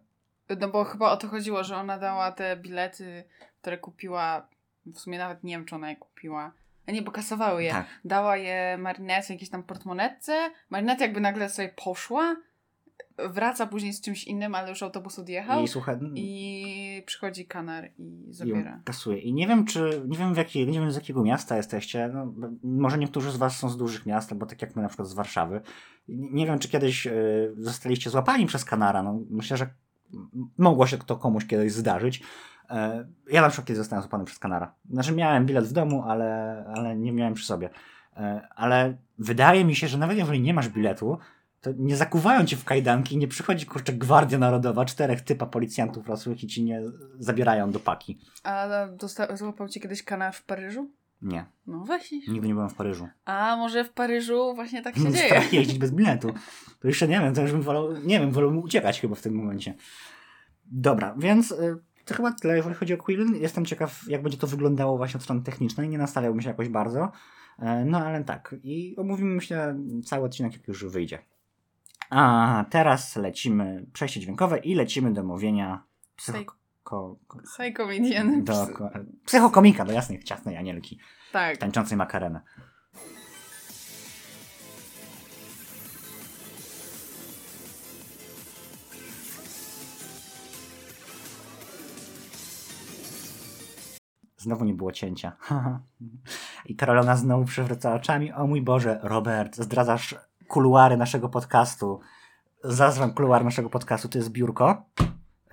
No 0.60 0.68
bo 0.70 0.84
chyba 0.84 1.12
o 1.12 1.18
to 1.18 1.28
chodziło, 1.28 1.64
że 1.64 1.78
ona 1.78 1.98
dała 1.98 2.32
te 2.32 2.58
bilety, 2.58 3.24
które 3.62 3.78
kupiła, 3.78 4.48
w 4.86 5.00
sumie 5.00 5.18
nawet 5.18 5.44
nie 5.44 5.54
wiem, 5.54 5.66
czy 5.66 5.76
ona 5.76 5.90
je 5.90 5.96
kupiła. 5.96 6.52
A 6.88 6.92
nie, 6.92 7.02
bo 7.02 7.12
kasowały 7.12 7.64
je. 7.64 7.72
Tak. 7.72 7.86
Dała 8.06 8.38
je 8.38 8.78
Marinette 8.78 9.28
w 9.28 9.30
jakiejś 9.30 9.50
tam 9.50 9.64
portmonetce. 9.64 10.52
Marinette 10.70 11.04
jakby 11.06 11.20
nagle 11.20 11.50
sobie 11.50 11.70
poszła, 11.84 12.36
wraca 13.30 13.68
później 13.68 13.94
z 13.94 14.02
czymś 14.02 14.24
innym, 14.24 14.56
ale 14.56 14.70
już 14.70 14.84
autobus 14.84 15.20
odjechał 15.20 15.64
I 15.64 15.68
słuchaj, 15.68 15.98
i 16.16 17.04
przychodzi 17.06 17.46
kanar 17.46 17.90
i 17.98 18.30
i 18.30 18.34
zabiera. 18.34 18.82
kasuje. 18.86 19.18
I 19.20 19.34
nie 19.34 19.48
wiem, 19.48 19.66
czy, 19.66 20.02
nie 20.08 20.18
wiem, 20.18 20.34
w 20.34 20.56
nie 20.56 20.66
wiem 20.80 20.92
z 20.92 20.96
jakiego 20.96 21.24
miasta 21.24 21.58
jesteście. 21.58 22.10
No, 22.14 22.34
może 22.64 22.98
niektórzy 22.98 23.32
z 23.32 23.38
was 23.38 23.58
są 23.60 23.70
z 23.70 23.78
dużych 23.78 24.06
miast, 24.06 24.32
albo 24.32 24.46
tak 24.46 24.62
jak 24.62 24.76
my 24.76 24.82
na 24.82 24.88
przykład 24.88 25.08
z 25.08 25.14
Warszawy. 25.14 25.62
Nie, 26.10 26.46
wiem, 26.46 26.60
czy 26.60 26.70
kiedyś 26.70 27.08
e, 27.08 27.14
zostaliście 27.58 28.10
złapani 28.10 28.46
przez 28.46 28.66
kanara. 28.66 29.04
No, 29.04 29.20
myślę, 29.30 29.58
że 29.58 29.70
mogło 30.58 30.88
się 30.88 30.98
to 30.98 31.18
komuś 31.18 31.46
kiedyś 31.46 31.72
zdarzyć. 31.72 32.24
E, 32.70 33.08
ja 33.32 33.42
na 33.42 33.50
przykład 33.50 33.68
kiedyś 33.68 33.78
zostałem 33.78 34.02
złapany 34.02 34.26
przez 34.26 34.40
kanara. 34.40 34.74
Znaczy 34.90 35.14
miałem 35.14 35.46
bilet 35.46 35.66
w 35.66 35.74
domu, 35.74 36.04
ale, 36.04 36.64
ale 36.76 36.96
nie 36.96 37.12
miałem 37.12 37.34
przy 37.34 37.46
sobie. 37.46 37.70
E, 38.18 38.48
ale 38.56 38.98
wydaje 39.18 39.66
mi 39.66 39.76
się, 39.76 39.88
że 39.88 39.98
nawet 39.98 40.18
jeżeli 40.18 40.42
nie 40.42 40.54
masz 40.54 40.70
biletu, 40.70 41.18
to 41.62 41.70
nie 41.78 41.96
zakuwają 41.96 42.46
cię 42.46 42.58
w 42.58 42.64
kajdanki, 42.64 43.18
nie 43.18 43.28
przychodzi 43.28 43.66
kurczę 43.66 43.94
Gwardia 43.94 44.38
Narodowa, 44.38 44.86
czterech 44.86 45.22
typa 45.22 45.46
policjantów 45.46 46.08
rosłych 46.08 46.44
i 46.44 46.48
ci 46.48 46.64
nie 46.64 46.82
zabierają 47.20 47.72
do 47.72 47.80
paki. 47.80 48.20
A 48.44 48.68
złapał 49.34 49.68
cię 49.68 49.80
kiedyś 49.80 50.04
kanar 50.04 50.34
w 50.34 50.44
Paryżu? 50.44 50.92
Nie, 51.22 51.46
No 51.68 51.84
weź. 51.86 52.12
nigdy 52.12 52.48
nie 52.48 52.54
byłem 52.54 52.70
w 52.70 52.74
Paryżu. 52.76 53.08
A 53.26 53.56
może 53.58 53.84
w 53.84 53.92
Paryżu 53.94 54.56
właśnie 54.56 54.82
tak 54.82 54.96
się 54.96 55.12
dzieje. 55.12 55.26
Strach 55.26 55.54
jeździć 55.54 55.78
bez 55.78 55.92
biletu. 55.92 56.34
To 56.80 56.88
jeszcze 56.88 57.08
nie 57.08 57.20
wiem, 57.20 57.34
to 57.34 57.42
już 57.42 57.52
bym 57.52 57.62
wolał, 57.62 57.98
nie 57.98 58.20
wiem, 58.20 58.32
wolał 58.32 58.60
uciekać 58.60 59.02
chyba 59.02 59.16
w 59.16 59.22
tym 59.22 59.34
momencie. 59.36 59.74
Dobra, 60.66 61.16
więc 61.18 61.52
y, 61.52 61.78
to 62.06 62.16
chyba 62.16 62.32
tyle, 62.32 62.56
jeżeli 62.58 62.76
chodzi 62.76 62.94
o 62.94 62.98
Quillen. 62.98 63.36
Jestem 63.36 63.66
ciekaw, 63.66 64.02
jak 64.08 64.22
będzie 64.24 64.38
to 64.38 64.48
wyglądało 64.48 64.98
właśnie 64.98 65.18
od 65.18 65.24
strony 65.24 65.42
technicznej. 65.42 65.90
Nie 65.90 65.98
nastawiałbym 65.98 66.42
się 66.42 66.48
jakoś 66.50 66.70
bardzo. 66.70 67.12
E, 67.60 67.86
No 67.86 67.98
ale 68.06 68.24
tak. 68.24 68.56
I 68.64 68.96
omówimy, 68.98 69.36
myślę, 69.36 69.76
cały 70.06 70.26
odcinek, 70.26 70.54
jak 70.54 70.68
już 70.68 70.86
wyjdzie. 70.86 71.20
A 72.10 72.66
teraz 72.70 73.16
lecimy, 73.16 73.86
przejście 73.94 74.20
dźwiękowe 74.20 74.58
i 74.58 74.76
lecimy 74.76 75.14
do 75.14 75.24
mówienia 75.24 75.84
psycho... 76.16 76.56
Ko, 76.90 77.20
ko, 77.28 77.38
Psychomedian. 77.46 78.44
do, 78.44 78.68
ko, 78.74 78.90
psychokomika, 79.26 79.86
do 79.86 79.94
jasnej, 79.94 80.24
ciasnej 80.24 80.58
anielki, 80.58 81.00
Tak. 81.32 81.58
tańczącej 81.58 81.98
makarenę. 81.98 82.42
Znowu 94.38 94.66
nie 94.66 94.74
było 94.74 94.92
cięcia. 94.92 95.32
I 96.66 96.76
Karolina 96.76 97.16
znowu 97.16 97.46
przewraca 97.46 97.94
oczami. 97.96 98.34
O 98.34 98.48
mój 98.48 98.62
Boże, 98.62 99.00
Robert, 99.04 99.56
zdradzasz 99.56 100.16
kuluary 100.48 100.98
naszego 100.98 101.30
podcastu. 101.30 102.00
Zazwam 102.64 103.14
kuluar 103.14 103.46
naszego 103.46 103.70
podcastu. 103.70 104.10
To 104.10 104.18
jest 104.18 104.30
biurko. 104.30 104.86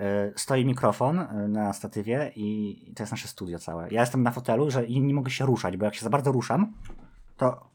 Y, 0.00 0.32
Stoi 0.36 0.64
mikrofon 0.64 1.18
y, 1.18 1.48
na 1.48 1.72
statywie 1.72 2.32
i 2.36 2.76
to 2.96 3.02
jest 3.02 3.12
nasze 3.12 3.28
studio 3.28 3.58
całe. 3.58 3.90
Ja 3.90 4.00
jestem 4.00 4.22
na 4.22 4.30
fotelu 4.30 4.70
że 4.70 4.84
i 4.84 5.00
nie 5.00 5.14
mogę 5.14 5.30
się 5.30 5.46
ruszać, 5.46 5.76
bo 5.76 5.84
jak 5.84 5.94
się 5.94 6.04
za 6.04 6.10
bardzo 6.10 6.32
ruszam, 6.32 6.72
to 7.36 7.70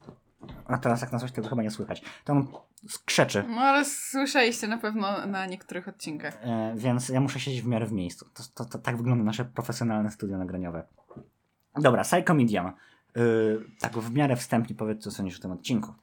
A 0.67 0.77
teraz 0.77 1.01
jak 1.01 1.11
na 1.11 1.19
coś 1.19 1.31
tego 1.31 1.49
chyba 1.49 1.63
nie 1.63 1.71
słychać. 1.71 2.01
To 2.25 2.33
on 2.33 2.47
skrzeczy. 2.89 3.43
No 3.49 3.61
ale 3.61 3.85
słyszeliście 3.85 4.67
na 4.67 4.77
pewno 4.77 5.25
na 5.25 5.45
niektórych 5.45 5.87
odcinkach. 5.87 6.37
E, 6.41 6.73
więc 6.77 7.09
ja 7.09 7.21
muszę 7.21 7.39
siedzieć 7.39 7.61
w 7.61 7.67
miarę 7.67 7.85
w 7.85 7.91
miejscu. 7.91 8.25
To, 8.33 8.43
to, 8.53 8.65
to 8.65 8.79
tak 8.79 8.97
wygląda 8.97 9.23
nasze 9.23 9.45
profesjonalne 9.45 10.11
studio 10.11 10.37
nagraniowe. 10.37 10.83
Dobra, 11.75 12.03
Psycho 12.03 12.33
Medium. 12.33 12.71
Yy, 13.15 13.65
tak 13.79 13.93
w 13.97 14.13
miarę 14.13 14.35
wstępnie 14.35 14.75
powiedz, 14.75 15.03
co 15.03 15.11
sądzisz 15.11 15.39
o 15.39 15.41
tym 15.41 15.51
odcinku. 15.51 15.93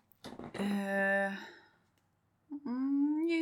Eee... 0.60 1.57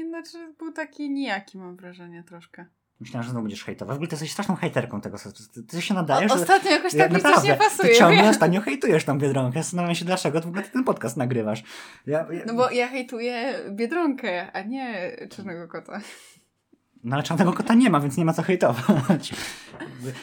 znaczy 0.05 0.55
był 0.59 0.73
taki 0.73 1.11
nijaki 1.11 1.59
mam 1.59 1.77
wrażenie 1.77 2.23
troszkę. 2.23 2.67
Myślałem, 3.01 3.25
że 3.25 3.31
znowu 3.31 3.43
będziesz 3.45 3.65
hejtował. 3.65 3.95
W 3.95 3.97
ogóle 3.97 4.09
ty 4.09 4.15
jesteś 4.15 4.33
straszną 4.33 4.57
hejterką 4.57 5.01
tego. 5.01 5.19
Ty, 5.55 5.63
ty 5.63 5.83
się 5.83 5.95
nadajesz. 5.95 6.33
O, 6.33 6.35
ostatnio 6.35 6.71
jakoś 6.71 6.95
Ja- 6.95 7.05
tak 7.05 7.13
mi 7.13 7.21
coś 7.21 7.45
nie 7.45 7.55
pasuje. 7.55 7.89
Ty 7.89 7.99
ciągle 7.99 8.23
wiesz? 8.23 8.31
ostatnio 8.31 8.61
hejtujesz 8.61 9.05
tą 9.05 9.19
Biedronkę. 9.19 9.63
Zastanawiam 9.63 9.95
się, 9.95 10.05
dlaczego 10.05 10.41
ty 10.41 10.47
w 10.47 10.49
ogóle 10.49 10.63
ten 10.63 10.85
podcast 10.85 11.17
nagrywasz. 11.17 11.63
Ja, 12.07 12.27
ja, 12.33 12.45
No 12.47 12.55
bo 12.55 12.71
ja 12.71 12.89
hejtuję 12.89 13.55
Biedronkę, 13.71 14.53
a 14.53 14.63
nie 14.63 15.17
Czarnego 15.31 15.69
Kota. 15.69 16.01
No 17.05 17.17
ale 17.17 17.23
czarnego 17.23 17.53
kota 17.53 17.75
nie 17.75 17.91
ma, 17.91 18.01
więc 18.01 18.17
nie 18.17 18.25
ma 18.25 18.33
co 18.33 18.43
hejtować. 18.43 19.33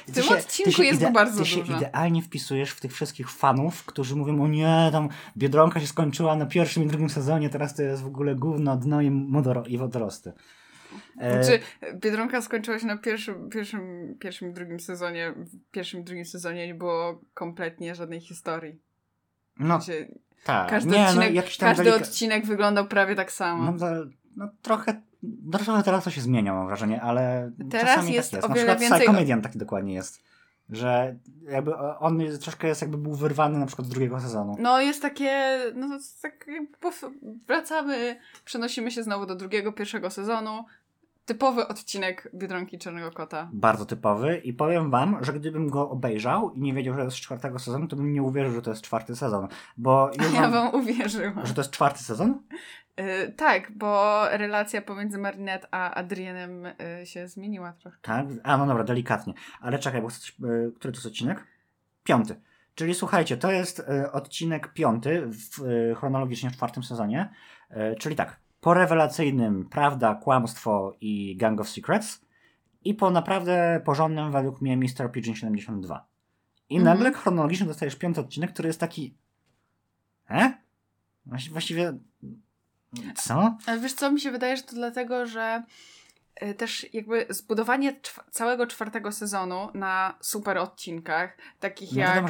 W 0.07 0.11
tym 0.13 0.23
odcinku 0.29 0.81
jest 0.83 1.01
go 1.01 1.11
bardzo 1.11 1.39
Ty 1.39 1.45
się 1.49 1.59
dużo. 1.59 1.77
idealnie 1.77 2.21
wpisujesz 2.21 2.71
w 2.71 2.81
tych 2.81 2.93
wszystkich 2.93 3.29
fanów, 3.31 3.85
którzy 3.85 4.15
mówią, 4.15 4.43
o 4.43 4.47
nie, 4.47 4.89
tam 4.91 5.09
Biedronka 5.37 5.79
się 5.79 5.87
skończyła 5.87 6.35
na 6.35 6.45
pierwszym 6.45 6.83
i 6.83 6.87
drugim 6.87 7.09
sezonie, 7.09 7.49
teraz 7.49 7.75
to 7.75 7.81
jest 7.83 8.03
w 8.03 8.07
ogóle 8.07 8.35
gówno, 8.35 8.77
dno 8.77 9.01
i, 9.01 9.11
modoro, 9.11 9.63
i 9.65 9.77
wodorosty. 9.77 10.33
E, 11.19 11.43
Znaczy, 11.43 11.59
Biedronka 11.95 12.41
skończyła 12.41 12.79
się 12.79 12.85
na 12.87 12.97
pierwszym, 12.97 13.49
pierwszym, 13.49 14.15
pierwszym 14.19 14.49
i 14.49 14.53
drugim 14.53 14.79
sezonie. 14.79 15.33
W 15.37 15.71
pierwszym 15.71 16.01
i 16.01 16.03
drugim 16.03 16.25
sezonie 16.25 16.67
nie 16.67 16.75
było 16.75 17.21
kompletnie 17.33 17.95
żadnej 17.95 18.21
historii. 18.21 18.79
no 19.59 19.81
sensie, 19.81 20.07
tak, 20.43 20.69
każdy 20.69 20.91
nie, 20.91 21.05
odcinek, 21.05 21.29
no, 21.29 21.35
jakiś 21.35 21.57
tam 21.57 21.69
każdy 21.69 21.83
delika- 21.91 22.03
odcinek 22.03 22.45
wyglądał 22.45 22.87
prawie 22.87 23.15
tak 23.15 23.31
samo. 23.31 23.71
No, 23.71 23.77
to, 23.79 23.85
no 24.35 24.49
trochę, 24.61 25.01
no, 25.23 25.59
trochę 25.59 25.83
teraz 25.83 26.03
to 26.03 26.11
się 26.11 26.21
zmienia, 26.21 26.53
mam 26.53 26.67
wrażenie, 26.67 27.01
ale 27.01 27.51
Teraz 27.71 27.87
czasami 27.95 28.13
jest 28.13 28.31
tak 28.31 28.37
jest. 28.37 28.45
o 28.45 28.49
Na 28.49 28.55
wiele 28.55 28.65
przykład 28.65 28.79
więcej- 28.81 28.99
Psychomedian 28.99 29.41
taki 29.41 29.59
dokładnie 29.59 29.93
jest. 29.93 30.23
Że 30.69 31.15
jakby 31.49 31.75
on 31.77 32.21
troszkę 32.41 32.67
jest 32.67 32.81
jakby 32.81 32.97
był 32.97 33.15
wyrwany 33.15 33.59
na 33.59 33.65
przykład 33.65 33.87
z 33.87 33.89
drugiego 33.89 34.19
sezonu. 34.19 34.55
No 34.59 34.81
jest 34.81 35.01
takie, 35.01 35.59
no 35.75 35.99
tak 36.21 36.45
wracamy, 37.47 38.19
przenosimy 38.45 38.91
się 38.91 39.03
znowu 39.03 39.25
do 39.25 39.35
drugiego, 39.35 39.71
pierwszego 39.71 40.09
sezonu. 40.09 40.65
Typowy 41.25 41.67
odcinek 41.67 42.29
Biedronki 42.35 42.77
Czarnego 42.77 43.11
Kota. 43.11 43.49
Bardzo 43.53 43.85
typowy 43.85 44.37
i 44.37 44.53
powiem 44.53 44.91
wam, 44.91 45.17
że 45.21 45.33
gdybym 45.33 45.69
go 45.69 45.89
obejrzał 45.89 46.51
i 46.53 46.61
nie 46.61 46.73
wiedział, 46.73 46.95
że 46.95 47.03
jest 47.03 47.17
z 47.17 47.19
czwartego 47.19 47.59
sezonu, 47.59 47.87
to 47.87 47.95
bym 47.95 48.13
nie 48.13 48.23
uwierzył, 48.23 48.53
że 48.53 48.61
to 48.61 48.69
jest 48.69 48.81
czwarty 48.83 49.15
sezon. 49.15 49.47
Bo 49.77 50.11
już 50.19 50.33
Ja 50.41 50.49
wam, 50.49 50.75
uwierzyłam. 50.75 51.45
że 51.45 51.53
to 51.53 51.61
jest 51.61 51.71
czwarty 51.71 52.03
sezon? 52.03 52.39
Y, 52.99 53.31
tak, 53.31 53.71
bo 53.77 54.21
relacja 54.29 54.81
pomiędzy 54.81 55.17
Marinette 55.17 55.67
a 55.71 55.93
Adrienem 55.93 56.65
y, 56.65 57.05
się 57.05 57.27
zmieniła 57.27 57.73
trochę. 57.73 57.97
Tak? 58.01 58.25
A 58.43 58.57
no 58.57 58.65
dobra, 58.67 58.83
delikatnie. 58.83 59.33
Ale 59.61 59.79
czekaj, 59.79 60.01
bo 60.01 60.11
coś, 60.11 60.29
y, 60.29 60.71
który 60.75 60.91
to 60.91 60.97
jest 60.97 61.05
odcinek? 61.05 61.47
Piąty. 62.03 62.41
Czyli 62.75 62.93
słuchajcie, 62.95 63.37
to 63.37 63.51
jest 63.51 63.79
y, 63.79 64.11
odcinek 64.11 64.73
piąty 64.73 65.21
w, 65.27 65.59
y, 65.61 65.95
chronologicznie 65.95 66.49
w 66.49 66.53
czwartym 66.55 66.83
sezonie. 66.83 67.29
Y, 67.71 67.95
czyli 67.99 68.15
tak, 68.15 68.39
po 68.63 68.73
rewelacyjnym 68.73 69.65
Prawda, 69.69 70.15
Kłamstwo 70.15 70.93
i 71.01 71.35
Gang 71.37 71.61
of 71.61 71.69
Secrets 71.69 72.21
i 72.85 72.93
po 72.93 73.11
naprawdę 73.11 73.81
porządnym 73.85 74.31
według 74.31 74.61
mnie 74.61 74.77
Mr. 74.77 75.11
Pigeon 75.11 75.35
72. 75.35 76.05
I 76.69 76.77
Mhm. 76.77 76.97
nagle 76.97 77.13
chronologicznie 77.13 77.65
dostajesz 77.67 77.95
piąty 77.95 78.21
odcinek, 78.21 78.53
który 78.53 78.67
jest 78.67 78.79
taki... 78.79 79.13
E? 80.29 80.53
Właści- 81.27 81.49
Właściwie... 81.51 81.93
Co? 83.15 83.57
Ale 83.65 83.79
wiesz 83.79 83.93
co, 83.93 84.11
mi 84.11 84.19
się 84.21 84.31
wydaje, 84.31 84.57
że 84.57 84.63
to 84.63 84.75
dlatego, 84.75 85.25
że 85.25 85.63
też 86.57 86.93
jakby 86.93 87.25
zbudowanie 87.29 87.93
czw- 87.93 88.29
całego 88.31 88.67
czwartego 88.67 89.11
sezonu 89.11 89.69
na 89.73 90.17
super 90.21 90.57
odcinkach, 90.57 91.37
takich 91.59 91.91
No 91.93 91.99
jak... 92.01 92.25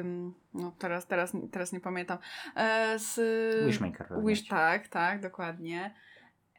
ym, 0.00 0.34
no 0.54 0.72
teraz, 0.78 1.06
teraz, 1.06 1.32
teraz 1.52 1.72
nie 1.72 1.80
pamiętam. 1.80 2.18
E, 2.56 2.98
z, 2.98 3.66
Wishmaker. 3.66 4.06
Wish, 4.24 4.48
tak, 4.48 4.88
tak, 4.88 5.20
dokładnie. 5.20 5.94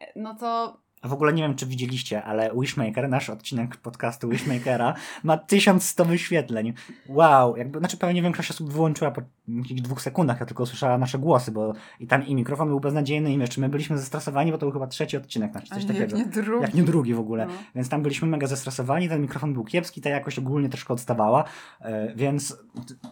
E, 0.01 0.11
No 0.15 0.35
to 0.35 0.81
w 1.03 1.13
ogóle 1.13 1.33
nie 1.33 1.43
wiem, 1.43 1.55
czy 1.55 1.65
widzieliście, 1.65 2.23
ale 2.23 2.51
Wishmaker, 2.59 3.09
nasz 3.09 3.29
odcinek 3.29 3.77
podcastu 3.77 4.29
Wishmakera, 4.29 4.93
ma 5.23 5.37
1100 5.37 6.05
wyświetleń. 6.05 6.73
Wow, 7.09 7.57
jakby, 7.57 7.79
znaczy 7.79 7.97
pewnie 7.97 8.21
większość 8.21 8.51
osób 8.51 8.73
wyłączyła 8.73 9.11
po 9.11 9.21
jakichś 9.47 9.81
dwóch 9.81 10.01
sekundach, 10.01 10.39
ja 10.39 10.45
tylko 10.45 10.63
usłyszała 10.63 10.97
nasze 10.97 11.19
głosy, 11.19 11.51
bo 11.51 11.73
i 11.99 12.07
tam 12.07 12.27
i 12.27 12.35
mikrofon 12.35 12.67
był 12.67 12.79
beznadziejny, 12.79 13.33
i 13.33 13.37
jeszcze 13.37 13.61
my 13.61 13.69
byliśmy 13.69 13.97
zestresowani, 13.97 14.51
bo 14.51 14.57
to 14.57 14.65
był 14.65 14.73
chyba 14.73 14.87
trzeci 14.87 15.17
odcinek 15.17 15.53
nasz, 15.53 15.63
a 15.71 15.75
coś 15.75 15.83
nie, 15.83 15.93
takiego. 15.93 16.17
nie 16.17 16.25
drugi. 16.25 16.61
Jak 16.61 16.73
nie 16.73 16.83
drugi 16.83 17.13
w 17.13 17.19
ogóle. 17.19 17.45
No. 17.45 17.53
Więc 17.75 17.89
tam 17.89 18.01
byliśmy 18.01 18.27
mega 18.27 18.47
zestresowani, 18.47 19.09
ten 19.09 19.21
mikrofon 19.21 19.53
był 19.53 19.63
kiepski, 19.63 20.01
ta 20.01 20.09
jakość 20.09 20.39
ogólnie 20.39 20.69
troszkę 20.69 20.93
odstawała, 20.93 21.43
e, 21.81 22.15
więc 22.15 22.57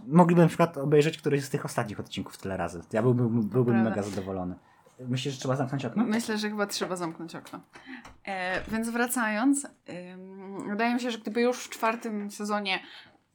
mogliby 0.07 0.41
na 0.41 0.47
przykład 0.47 0.77
obejrzeć 0.77 1.17
któryś 1.17 1.43
z 1.43 1.49
tych 1.49 1.65
ostatnich 1.65 1.99
odcinków 1.99 2.37
tyle 2.37 2.57
razy. 2.57 2.81
Ja 2.93 3.01
byłbym, 3.01 3.49
byłbym 3.49 3.73
Prawda. 3.73 3.89
mega 3.89 4.03
zadowolony. 4.03 4.55
Myślisz, 4.99 5.33
że 5.33 5.39
trzeba 5.39 5.55
zamknąć 5.55 5.85
okno? 5.85 6.03
Myślę, 6.03 6.37
że 6.37 6.49
chyba 6.49 6.65
trzeba 6.67 6.95
zamknąć 6.95 7.35
okno. 7.35 7.59
E, 8.25 8.61
więc 8.71 8.89
wracając, 8.89 9.65
ym, 9.89 10.69
wydaje 10.69 10.93
mi 10.93 11.01
się, 11.01 11.11
że 11.11 11.17
gdyby 11.17 11.41
już 11.41 11.57
w 11.63 11.69
czwartym 11.69 12.31
sezonie 12.31 12.79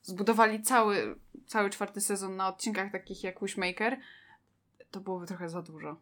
zbudowali 0.03 0.63
cały, 0.63 1.17
cały 1.47 1.71
czwarty 1.71 2.01
sezon 2.01 2.37
na 2.37 2.49
odcinkach 2.49 2.93
takich 2.93 3.25
jak 3.25 3.41
Wishmaker, 3.43 3.97
to 4.91 5.01
byłoby 5.01 5.27
trochę 5.27 5.49
za 5.49 5.63
dużo. 5.63 5.97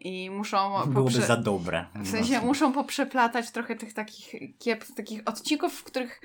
I 0.00 0.30
muszą 0.30 0.70
Byłoby 0.86 1.10
poprze- 1.10 1.26
za 1.26 1.36
dobre. 1.36 1.86
w 1.94 2.08
sensie 2.08 2.40
muszą 2.40 2.72
poprzeplatać 2.72 3.50
trochę 3.50 3.76
tych 3.76 3.94
takich 3.94 4.34
kiep, 4.58 4.84
takich 4.96 5.22
odcinków, 5.26 5.74
w 5.74 5.84
których 5.84 6.20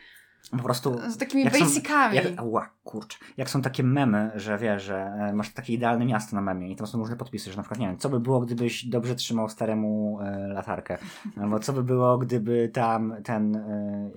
Po 0.52 0.64
prostu 0.64 1.00
z 1.10 1.18
takimi 1.18 1.44
Jak 1.44 1.58
są- 1.58 1.66
basicami. 1.66 2.16
Jak, 2.16 2.26
ła, 2.42 2.70
kurczę. 2.84 3.18
Jak 3.38 3.50
są 3.50 3.62
takie 3.62 3.84
memy, 3.84 4.32
że 4.36 4.58
wiesz, 4.58 4.84
że 4.84 4.98
e, 4.98 5.34
masz 5.34 5.54
takie 5.54 5.74
idealne 5.74 6.06
miasto 6.06 6.36
na 6.36 6.42
memie 6.42 6.72
i 6.72 6.76
tam 6.76 6.88
są 6.88 6.98
różne 6.98 7.16
podpisy, 7.16 7.52
że 7.52 7.58
na 7.58 7.64
przykład, 7.64 7.80
nie 7.80 7.88
wiem, 7.88 7.98
co 7.98 8.10
by 8.10 8.20
było, 8.20 8.40
gdybyś 8.40 8.86
dobrze 8.86 9.16
trzymał 9.16 9.50
staremu 9.50 10.20
e, 10.22 10.48
latarkę? 10.48 10.98
Albo 11.42 11.60
co 11.60 11.74
by 11.74 11.84
było, 11.84 12.18
gdyby 12.18 12.70
tam 12.74 13.16
ten 13.24 13.56
e, 13.56 14.10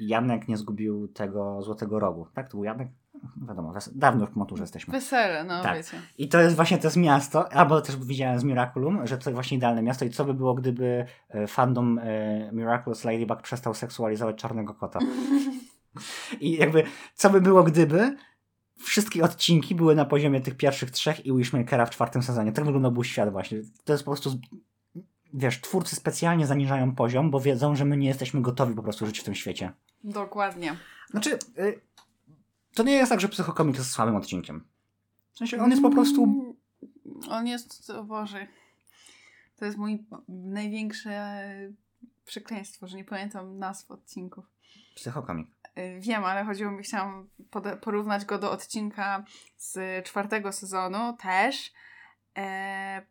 Janek 0.00 0.48
nie 0.48 0.56
zgubił 0.56 1.08
tego 1.08 1.62
złotego 1.62 1.98
rogu? 1.98 2.26
Tak? 2.34 2.48
To 2.48 2.56
był 2.56 2.64
Janek? 2.64 2.88
No 3.36 3.46
Wiadomo, 3.46 3.74
dawno 3.94 4.26
w 4.26 4.36
maturze 4.36 4.62
jesteśmy. 4.62 4.92
Wesele, 4.92 5.44
no 5.44 5.62
Tak. 5.62 5.76
wiecie. 5.76 6.00
I 6.18 6.28
to 6.28 6.40
jest 6.40 6.56
właśnie 6.56 6.78
to 6.78 6.86
jest 6.86 6.96
miasto, 6.96 7.52
albo 7.52 7.80
też 7.80 7.96
widziałem 7.96 8.38
z 8.38 8.44
Miraculum, 8.44 9.06
że 9.06 9.18
to 9.18 9.32
właśnie 9.32 9.56
idealne 9.56 9.82
miasto 9.82 10.04
i 10.04 10.10
co 10.10 10.24
by 10.24 10.34
było, 10.34 10.54
gdyby 10.54 11.06
e, 11.28 11.46
fandom 11.46 11.98
e, 11.98 12.50
Miraculous 12.52 13.04
Ladybug 13.04 13.42
przestał 13.42 13.74
seksualizować 13.74 14.36
czarnego 14.36 14.74
kota. 14.74 14.98
I 16.40 16.52
jakby, 16.56 16.82
co 17.14 17.30
by 17.30 17.40
było, 17.40 17.62
gdyby 17.62 18.16
wszystkie 18.78 19.24
odcinki 19.24 19.74
były 19.74 19.94
na 19.94 20.04
poziomie 20.04 20.40
tych 20.40 20.56
pierwszych 20.56 20.90
trzech 20.90 21.26
i 21.26 21.32
Wishmakera 21.36 21.86
w 21.86 21.90
czwartym 21.90 22.22
sezonie. 22.22 22.52
Tak 22.52 22.64
wyglądałby 22.64 23.04
świat 23.04 23.32
właśnie. 23.32 23.58
To 23.84 23.92
jest 23.92 24.04
po 24.04 24.10
prostu, 24.10 24.30
z- 24.30 24.36
wiesz, 25.34 25.60
twórcy 25.60 25.96
specjalnie 25.96 26.46
zaniżają 26.46 26.94
poziom, 26.94 27.30
bo 27.30 27.40
wiedzą, 27.40 27.76
że 27.76 27.84
my 27.84 27.96
nie 27.96 28.08
jesteśmy 28.08 28.42
gotowi 28.42 28.74
po 28.74 28.82
prostu 28.82 29.06
żyć 29.06 29.20
w 29.20 29.24
tym 29.24 29.34
świecie. 29.34 29.72
Dokładnie. 30.04 30.76
Znaczy, 31.10 31.38
y, 31.58 31.80
to 32.74 32.82
nie 32.82 32.92
jest 32.92 33.10
tak, 33.10 33.20
że 33.20 33.28
Psychokomik 33.28 33.76
jest 33.76 33.90
słabym 33.90 34.16
odcinkiem. 34.16 34.64
W 35.32 35.38
sensie, 35.38 35.62
on 35.62 35.70
jest 35.70 35.82
po 35.82 35.90
prostu... 35.90 36.24
Mm, 36.24 36.54
On 37.30 37.46
jest, 37.46 37.90
o 37.90 38.04
Boże, 38.04 38.46
to 39.56 39.64
jest 39.64 39.78
mój 39.78 40.04
największe 40.28 41.34
przekleństwo, 42.24 42.86
że 42.86 42.96
nie 42.96 43.04
pamiętam 43.04 43.58
nazw 43.58 43.90
odcinków. 43.90 44.44
Psychokomik. 44.94 45.48
Y, 45.78 46.00
Wiem, 46.00 46.24
ale 46.24 46.44
chodziło 46.44 46.70
mi, 46.70 46.82
chciałam 46.82 47.28
porównać 47.80 48.24
go 48.24 48.38
do 48.38 48.50
odcinka 48.50 49.24
z 49.56 50.04
czwartego 50.06 50.52
sezonu 50.52 51.16
też. 51.16 51.72
E, 52.36 53.02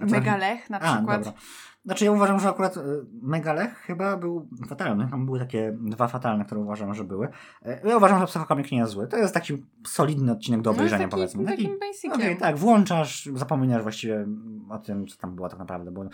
Megalech 0.00 0.70
na 0.70 0.80
A, 0.80 0.94
przykład. 0.96 1.24
dobra. 1.24 1.40
Znaczy 1.84 2.04
ja 2.04 2.12
uważam, 2.12 2.40
że 2.40 2.48
akurat 2.48 2.76
y, 2.76 2.80
Megalech 3.22 3.74
chyba 3.74 4.16
był 4.16 4.48
fatalny. 4.68 5.08
Tam 5.10 5.26
były 5.26 5.38
takie 5.38 5.76
dwa 5.80 6.08
fatalne, 6.08 6.44
które 6.44 6.60
uważam, 6.60 6.94
że 6.94 7.04
były. 7.04 7.26
Y, 7.66 7.80
Ja 7.84 7.96
uważam, 7.96 8.20
że 8.20 8.26
Psychokomik 8.26 8.72
nie 8.72 8.78
jest 8.78 8.92
zły. 8.92 9.06
To 9.06 9.16
jest 9.16 9.34
taki 9.34 9.64
solidny 9.86 10.32
odcinek 10.32 10.60
do 10.62 10.70
No, 10.70 10.76
obejrzenia, 10.76 11.04
taki, 11.04 11.10
powiedzmy. 11.10 11.44
Taki, 11.44 11.62
takim 11.62 11.78
basiciem. 11.78 12.12
Okej, 12.12 12.36
tak, 12.36 12.56
włączasz, 12.56 13.28
zapominasz 13.34 13.82
właściwie 13.82 14.26
o 14.70 14.78
tym, 14.78 15.06
co 15.06 15.16
tam 15.18 15.34
było 15.36 15.48
tak 15.48 15.58
naprawdę, 15.58 15.90
bo 15.90 16.04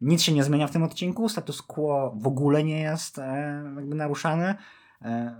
nic 0.00 0.22
się 0.22 0.32
nie 0.34 0.44
zmienia 0.44 0.66
w 0.66 0.70
tym 0.70 0.82
odcinku, 0.82 1.28
status 1.28 1.62
quo 1.62 2.14
w 2.16 2.26
ogóle 2.26 2.64
nie 2.64 2.80
jest 2.80 3.18
e, 3.18 3.62
jakby 3.76 3.94
naruszany. 3.94 4.54
E, 5.02 5.36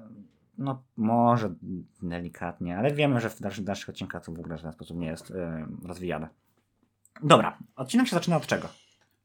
no, 0.59 0.83
może 0.97 1.55
delikatnie, 2.03 2.79
ale 2.79 2.91
wiemy, 2.95 3.21
że 3.21 3.31
w 3.31 3.41
dalszych, 3.41 3.65
dalszych 3.65 3.89
odcinkach 3.89 4.25
to 4.25 4.33
w 4.33 4.39
ogóle 4.39 4.59
w 4.59 4.63
ten 4.63 4.73
sposób 4.73 4.97
nie 4.99 5.07
jest 5.07 5.31
e, 5.31 5.67
rozwijane. 5.85 6.29
Dobra, 7.23 7.59
odcinek 7.77 8.07
się 8.07 8.15
zaczyna 8.15 8.37
od 8.37 8.47
czego? 8.47 8.69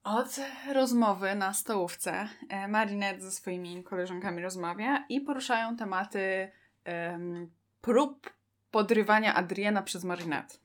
Od 0.04 0.40
rozmowy 0.74 1.36
na 1.36 1.54
stołówce 1.54 2.30
e, 2.50 2.68
Marinette 2.68 3.22
ze 3.22 3.32
swoimi 3.32 3.84
koleżankami 3.84 4.42
rozmawia 4.42 5.06
i 5.10 5.22
poruszają 5.22 5.78
tematy 5.78 6.52
em, 6.84 7.52
prób 7.82 8.30
podrywania 8.72 9.36
Adriana 9.36 9.82
przez 9.82 10.04
Marinette. 10.04 10.56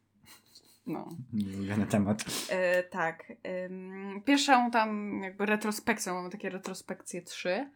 No. 0.87 1.09
Ulubiony 1.57 1.87
temat. 1.87 2.25
E, 2.49 2.83
tak. 2.83 3.33
Ym, 3.67 4.23
pierwszą 4.25 4.71
tam 4.71 5.21
jakby 5.23 5.47
retrospekcją, 5.47 6.15
mamy 6.15 6.31
takie 6.31 6.51
retrospekcje 6.51 7.23
trzy, 7.23 7.71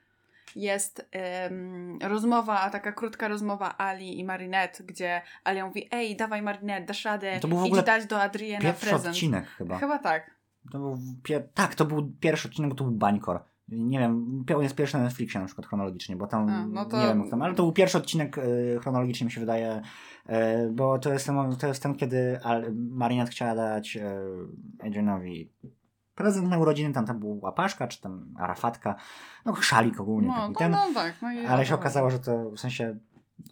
jest 0.56 1.08
ym, 1.50 1.98
rozmowa, 2.02 2.70
taka 2.70 2.92
krótka 2.92 3.28
rozmowa 3.28 3.78
Ali 3.78 4.18
i 4.20 4.24
Marinette, 4.24 4.84
gdzie 4.84 5.22
Alia 5.44 5.66
mówi, 5.66 5.88
ej, 5.90 6.16
dawaj 6.16 6.42
Marinette, 6.42 6.86
dasz 6.86 7.04
radę, 7.04 7.40
To 7.40 7.48
był 7.48 7.58
w 7.58 7.60
idź 7.62 7.66
ogóle 7.66 7.82
dać 7.82 8.06
do 8.06 8.22
Adriana 8.22 8.62
Pierwszy 8.62 8.86
prezent. 8.86 9.14
odcinek 9.14 9.46
chyba. 9.46 9.78
Chyba 9.78 9.98
tak. 9.98 10.30
To 10.72 10.78
był 10.78 10.98
pier... 11.22 11.48
Tak, 11.54 11.74
to 11.74 11.84
był 11.84 12.12
pierwszy 12.20 12.48
odcinek, 12.48 12.70
bo 12.70 12.76
to 12.76 12.84
był 12.84 12.92
Bańkor. 12.92 13.40
Nie 13.68 13.98
wiem, 13.98 14.44
on 14.56 14.62
jest 14.62 14.74
pierwszy 14.74 14.96
na 14.96 15.04
Netflixie 15.04 15.40
na 15.40 15.46
przykład 15.46 15.66
chronologicznie, 15.66 16.16
bo 16.16 16.26
tam, 16.26 16.48
A, 16.48 16.66
no 16.66 16.84
to- 16.84 17.00
nie 17.00 17.06
wiem 17.06 17.30
tam, 17.30 17.42
ale 17.42 17.54
to 17.54 17.62
był 17.62 17.72
pierwszy 17.72 17.98
odcinek 17.98 18.38
y, 18.38 18.78
chronologicznie 18.82 19.24
mi 19.24 19.30
się 19.32 19.40
wydaje, 19.40 19.82
y, 20.30 20.32
bo 20.72 20.98
to 20.98 21.12
jest, 21.12 21.26
ten, 21.26 21.56
to 21.56 21.66
jest 21.66 21.82
ten, 21.82 21.94
kiedy 21.94 22.40
Al- 22.42 22.74
Marinette 22.74 23.30
chciała 23.30 23.54
dać 23.54 23.96
y, 23.96 24.00
Adrianowi 24.86 25.50
prezent 26.18 26.48
na 26.48 26.58
urodziny, 26.58 26.94
tam, 26.94 27.06
tam 27.06 27.18
był 27.18 27.38
łapaszka, 27.42 27.88
czy 27.88 28.00
tam 28.00 28.34
arafatka, 28.38 28.94
no 29.44 29.54
szalik 29.56 30.00
ogólnie 30.00 30.28
No, 30.28 30.34
taki 30.34 30.52
no, 30.52 30.58
ten, 30.58 30.70
no 30.72 30.86
tak. 30.94 31.14
No 31.22 31.32
i 31.32 31.46
ale 31.46 31.66
się 31.66 31.74
okazało, 31.74 32.10
że 32.10 32.18
to 32.18 32.50
w 32.50 32.58
sensie 32.60 32.98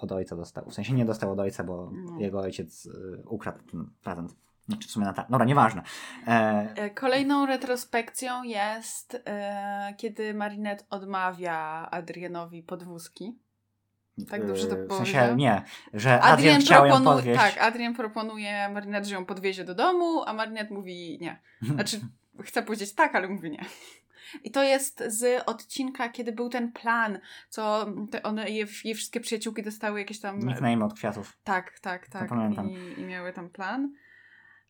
od 0.01 0.13
ojca 0.13 0.37
dostał, 0.37 0.71
w 0.71 0.75
sensie 0.75 0.93
nie 0.95 1.05
dostał 1.05 1.33
od 1.33 1.41
ojca, 1.41 1.65
bo 1.65 1.91
No. 1.93 2.21
jego 2.21 2.41
ojciec 2.41 2.87
y, 2.87 3.23
ukradł 3.27 3.59
ten 3.71 3.91
prezent. 4.03 4.37
Znaczy 4.69 4.89
w 4.89 4.91
sumie 4.91 5.07
na 5.07 5.13
tak, 5.13 5.31
dobra, 5.31 5.47
nieważne. 5.47 5.83
E, 6.27 6.31
E, 6.77 6.91
Kolejną 6.91 7.47
retrospekcją 7.47 8.43
jest, 8.43 9.23
e, 9.27 9.95
kiedy 9.97 10.35
Marinette 10.35 10.85
odmawia 10.91 11.89
Adrianowi 11.91 12.63
podwózki. 12.63 13.39
Tak 14.31 14.47
dobrze 14.47 14.67
to 14.67 14.77
Yy, 14.77 14.87
W 14.89 14.93
sensie 14.93 15.37
nie, 15.37 15.63
że 15.95 16.21
Adrian, 16.21 16.61
chciał 16.61 16.87
ją 16.87 17.05
podwieźć. 17.05 17.41
Tak, 17.41 17.59
Adrian 17.59 17.95
proponuje 17.95 18.69
Marinette, 18.69 19.09
że 19.09 19.15
ją 19.15 19.25
podwiezie 19.25 19.65
do 19.65 19.75
domu, 19.75 20.23
a 20.27 20.33
Marinette 20.33 20.75
mówi 20.75 21.19
nie. 21.21 21.41
Znaczy, 21.63 22.01
chce 22.43 22.63
powiedzieć 22.63 22.95
tak, 22.95 23.15
ale 23.15 23.29
mówi 23.29 23.51
nie. 23.51 23.65
I 24.45 24.51
to 24.51 24.63
jest 24.63 25.03
z 25.07 25.43
odcinka, 25.47 26.09
kiedy 26.09 26.33
był 26.33 26.49
ten 26.49 26.73
plan, 26.73 27.19
co 27.49 27.87
te 28.11 28.23
one, 28.23 28.51
jej, 28.51 28.67
jej 28.85 28.95
wszystkie 28.95 29.21
przyjaciółki 29.21 29.63
dostały 29.63 29.99
jakieś 29.99 30.21
tam... 30.21 30.39
Nickname 30.39 30.85
od 30.85 30.95
kwiatów. 30.95 31.39
Tak, 31.45 31.79
tak, 31.81 32.09
tak. 32.09 32.29
pamiętam. 32.29 32.71
I, 32.71 33.01
I 33.01 33.05
miały 33.05 33.33
tam 33.33 33.51
plan. 33.51 33.93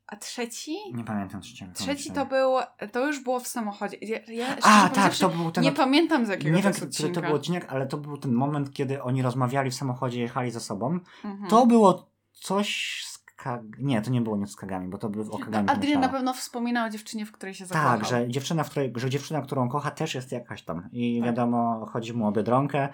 A 0.06 0.16
trzeci? 0.16 0.76
Nie 0.94 1.04
pamiętam 1.04 1.40
trzeciego. 1.40 1.72
Trzeci 1.74 2.10
to 2.10 2.26
był, 2.26 2.52
to 2.92 3.06
już 3.06 3.20
było 3.20 3.40
w 3.40 3.46
samochodzie. 3.46 3.96
Ja, 4.00 4.18
ja 4.28 4.56
A, 4.62 4.88
tak, 4.88 5.16
to 5.16 5.28
był 5.28 5.50
ten. 5.50 5.64
Nie 5.64 5.72
pamiętam 5.72 6.26
z 6.26 6.28
jakiego 6.28 6.56
nie 6.56 6.62
wiem, 6.62 6.72
który 6.72 7.10
to 7.10 7.22
był 7.22 7.34
odcinek, 7.34 7.66
ale 7.68 7.86
to 7.86 7.96
był 7.96 8.18
ten 8.18 8.32
moment, 8.32 8.72
kiedy 8.72 9.02
oni 9.02 9.22
rozmawiali 9.22 9.70
w 9.70 9.74
samochodzie, 9.74 10.20
jechali 10.20 10.50
ze 10.50 10.60
sobą. 10.60 10.98
Mhm. 11.24 11.50
To 11.50 11.66
było 11.66 12.10
coś 12.32 13.02
Kag... 13.46 13.62
Nie, 13.78 14.02
to 14.02 14.10
nie 14.10 14.20
było 14.20 14.36
nic 14.36 14.50
z 14.50 14.56
Kagami, 14.56 14.88
bo 14.88 14.98
to 14.98 15.08
by 15.08 15.20
o 15.30 15.38
Kagami 15.38 15.68
Adrian 15.68 16.00
na 16.00 16.08
pewno 16.08 16.34
wspominał 16.34 16.86
o 16.86 16.90
dziewczynie, 16.90 17.26
w 17.26 17.32
której 17.32 17.54
się 17.54 17.66
zakochał. 17.66 17.98
Tak, 17.98 18.08
że 18.08 18.28
dziewczyna, 18.28 18.64
w 18.64 18.70
której, 18.70 18.92
że 18.96 19.10
dziewczyna, 19.10 19.42
którą 19.42 19.68
kocha, 19.68 19.90
też 19.90 20.14
jest 20.14 20.32
jakaś 20.32 20.62
tam. 20.62 20.88
I 20.92 21.18
Tak. 21.20 21.26
wiadomo, 21.26 21.86
chodzi 21.92 22.12
mu 22.14 22.26
o 22.26 22.32
Biedronkę. 22.32 22.88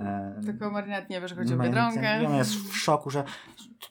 e, 0.00 0.40
Tylko 0.46 0.70
Marinette 0.70 1.06
nie 1.10 1.20
wie, 1.20 1.28
że 1.28 1.34
chodzi 1.34 1.54
o 1.54 1.56
Biedronkę. 1.56 2.22
I 2.22 2.26
ona 2.26 2.36
jest 2.36 2.54
w 2.54 2.76
szoku, 2.76 3.10
że 3.10 3.24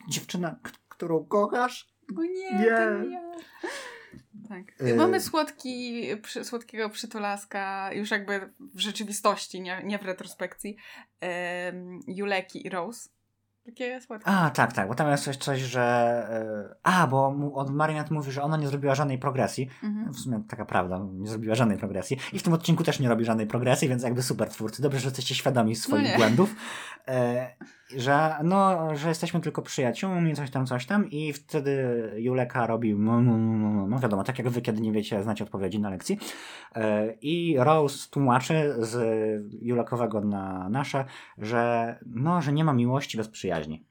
dziewczyna, 0.10 0.56
którą 0.90 1.26
kochasz, 1.26 1.98
O 2.18 2.22
nie, 2.22 2.30
Nie. 2.30 2.60
nie 2.60 3.14
ja. 3.14 3.22
Tak. 4.50 4.82
Y- 4.88 4.96
Mamy 4.96 5.22
słodki, 5.22 6.04
przy, 6.22 6.46
słodkiego 6.46 6.90
przytulaska, 6.90 7.94
już 7.94 8.12
jakby 8.12 8.54
w 8.60 8.80
rzeczywistości, 8.80 9.62
nie, 9.62 9.82
nie 9.84 10.00
w 10.00 10.06
retrospekcji, 10.06 10.78
Juleki 12.08 12.68
i 12.68 12.70
Rose. 12.70 13.10
Takie 13.68 14.02
słodkie. 14.02 14.30
A, 14.30 14.50
tak, 14.50 14.74
tak, 14.74 14.88
bo 14.88 14.96
tam 14.96 15.12
jest 15.12 15.24
coś, 15.24 15.38
coś 15.38 15.60
że... 15.62 15.82
e, 16.72 16.76
A, 16.84 17.08
bo 17.08 17.36
od 17.54 17.70
Marinette 17.70 18.14
mówi, 18.14 18.32
że 18.32 18.44
ona 18.44 18.58
nie 18.58 18.68
zrobiła 18.68 18.96
żadnej 18.96 19.20
progresji. 19.20 19.70
Mhm. 19.84 20.14
W 20.14 20.20
sumie 20.20 20.44
taka 20.50 20.66
prawda, 20.66 21.00
nie 21.14 21.28
zrobiła 21.28 21.56
żadnej 21.56 21.78
progresji. 21.78 22.18
I 22.34 22.40
w 22.40 22.44
tym 22.44 22.54
odcinku 22.54 22.84
też 22.84 23.00
nie 23.00 23.10
robi 23.10 23.26
żadnej 23.26 23.48
progresji, 23.48 23.90
więc 23.90 24.04
jakby 24.04 24.24
super 24.24 24.50
twórcy. 24.50 24.82
Dobrze, 24.82 25.00
że 25.00 25.08
jesteście 25.08 25.36
świadomi 25.36 25.76
swoich 25.76 26.12
No 26.12 26.18
błędów. 26.18 26.56
E, 27.08 27.56
że 27.96 28.36
no, 28.44 28.96
że 28.96 29.10
jesteśmy 29.10 29.40
tylko 29.40 29.62
przyjaciółmi, 29.62 30.36
coś 30.36 30.52
tam, 30.52 30.66
coś 30.66 30.86
tam. 30.86 31.10
I 31.10 31.34
wtedy 31.34 32.12
Juleka 32.18 32.68
robi 32.68 32.96
no, 32.96 33.22
no, 33.22 33.38
no, 33.88 34.00
wiadomo, 34.00 34.24
tak 34.24 34.40
jak 34.40 34.50
wy, 34.50 34.62
kiedy 34.62 34.82
nie 34.82 34.92
wiecie, 34.92 35.24
znacie 35.24 35.44
odpowiedzi 35.44 35.80
na 35.80 35.90
lekcji. 35.90 36.20
E, 36.76 37.14
I 37.22 37.56
Rose 37.60 38.10
tłumaczy 38.10 38.76
z 38.80 38.96
Julekowego 39.62 40.22
na 40.22 40.70
nasze, 40.70 41.06
że 41.38 41.96
no, 42.06 42.42
że 42.42 42.54
nie 42.54 42.64
ma 42.64 42.74
miłości 42.74 43.18
bez 43.18 43.28
przyjaźni. 43.28 43.86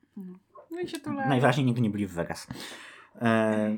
No 0.70 0.80
i 0.80 0.88
się 0.88 1.00
tulają. 1.00 1.28
Najwyraźniej 1.28 1.66
nigdy 1.66 1.80
nie 1.80 1.90
byli 1.90 2.06
w 2.06 2.12
Vegas. 2.12 2.46
E, 3.20 3.76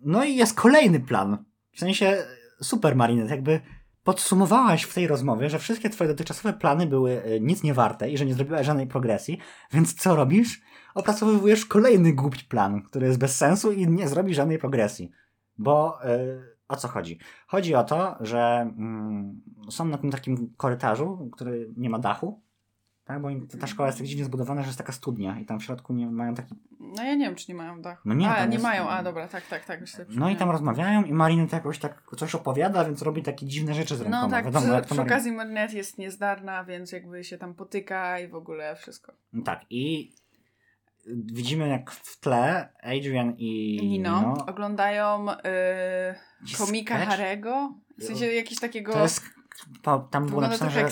no 0.00 0.24
i 0.24 0.36
jest 0.36 0.54
kolejny 0.60 1.00
plan. 1.00 1.44
W 1.72 1.78
sensie 1.78 2.16
super 2.62 2.96
Marinette, 2.96 3.30
jakby 3.30 3.60
podsumowałaś 4.04 4.82
w 4.82 4.94
tej 4.94 5.06
rozmowie, 5.06 5.50
że 5.50 5.58
wszystkie 5.58 5.90
twoje 5.90 6.10
dotychczasowe 6.10 6.52
plany 6.52 6.86
były 6.86 7.22
e, 7.22 7.40
nic 7.40 7.62
nie 7.62 7.74
warte 7.74 8.10
i 8.10 8.18
że 8.18 8.26
nie 8.26 8.34
zrobiłaś 8.34 8.66
żadnej 8.66 8.86
progresji, 8.86 9.38
więc 9.72 9.94
co 9.94 10.16
robisz? 10.16 10.62
Opracowujesz 10.94 11.66
kolejny 11.66 12.12
głupi 12.12 12.44
plan, 12.44 12.82
który 12.82 13.06
jest 13.06 13.18
bez 13.18 13.36
sensu 13.36 13.72
i 13.72 13.88
nie 13.88 14.08
zrobi 14.08 14.34
żadnej 14.34 14.58
progresji. 14.58 15.10
Bo 15.58 16.04
e, 16.04 16.18
o 16.68 16.76
co 16.76 16.88
chodzi? 16.88 17.18
Chodzi 17.46 17.74
o 17.74 17.84
to, 17.84 18.16
że 18.20 18.40
mm, 18.78 19.40
są 19.70 19.84
na 19.84 19.98
tym 19.98 20.10
takim 20.10 20.54
korytarzu, 20.56 21.28
który 21.32 21.72
nie 21.76 21.90
ma 21.90 21.98
dachu, 21.98 22.42
tak? 23.12 23.22
bo 23.22 23.58
ta 23.60 23.66
szkoła 23.66 23.86
jest 23.88 23.98
tak 23.98 24.06
dziwnie 24.06 24.24
zbudowana, 24.24 24.62
że 24.62 24.66
jest 24.66 24.78
taka 24.78 24.92
studnia 24.92 25.38
i 25.40 25.44
tam 25.44 25.60
w 25.60 25.64
środku 25.64 25.92
nie 25.92 26.06
mają 26.06 26.34
taki 26.34 26.54
No 26.80 27.04
ja 27.04 27.14
nie 27.14 27.24
wiem, 27.24 27.34
czy 27.34 27.44
nie 27.48 27.54
mają 27.54 27.82
dachu. 27.82 28.02
No 28.04 28.14
nie, 28.14 28.30
A, 28.30 28.46
nie 28.46 28.52
jest- 28.52 28.62
mają, 28.62 28.88
a 28.88 29.02
dobra, 29.02 29.28
tak, 29.28 29.46
tak, 29.46 29.64
tak. 29.64 29.88
Sobie 29.88 30.04
No 30.10 30.30
i 30.30 30.36
tam 30.36 30.50
rozmawiają 30.50 31.04
i 31.04 31.12
Marinette 31.12 31.56
jakoś 31.56 31.78
tak 31.78 32.02
coś 32.16 32.34
opowiada, 32.34 32.84
więc 32.84 33.02
robi 33.02 33.22
takie 33.22 33.46
dziwne 33.46 33.74
rzeczy 33.74 33.96
z 33.96 34.00
rękoma. 34.00 34.22
No 34.22 34.30
tak, 34.30 34.44
Wiadomo, 34.44 34.66
przy, 34.66 34.82
przy 34.82 34.94
Marin- 34.94 35.06
okazji 35.06 35.32
Marinette 35.32 35.76
jest 35.76 35.98
niezdarna, 35.98 36.64
więc 36.64 36.92
jakby 36.92 37.24
się 37.24 37.38
tam 37.38 37.54
potyka 37.54 38.18
i 38.18 38.28
w 38.28 38.34
ogóle 38.34 38.76
wszystko. 38.76 39.12
No 39.32 39.42
Tak, 39.42 39.60
i 39.70 40.12
widzimy 41.06 41.68
jak 41.68 41.90
w 41.90 42.20
tle 42.20 42.68
Adrian 42.82 43.34
i 43.38 43.78
Nino, 43.82 44.20
Nino 44.20 44.46
oglądają 44.46 45.30
y, 45.30 45.34
Jakiś 46.40 46.56
komika 46.56 46.94
sketch? 46.94 47.10
Harego. 47.10 47.74
W 47.98 48.04
sensie 48.04 48.26
jakiś 48.26 48.60
takiego... 48.60 48.92
To 48.92 49.02
jest, 49.02 49.22
tam 50.10 50.26
było 50.26 50.40
napisane, 50.40 50.70
że 50.70 50.88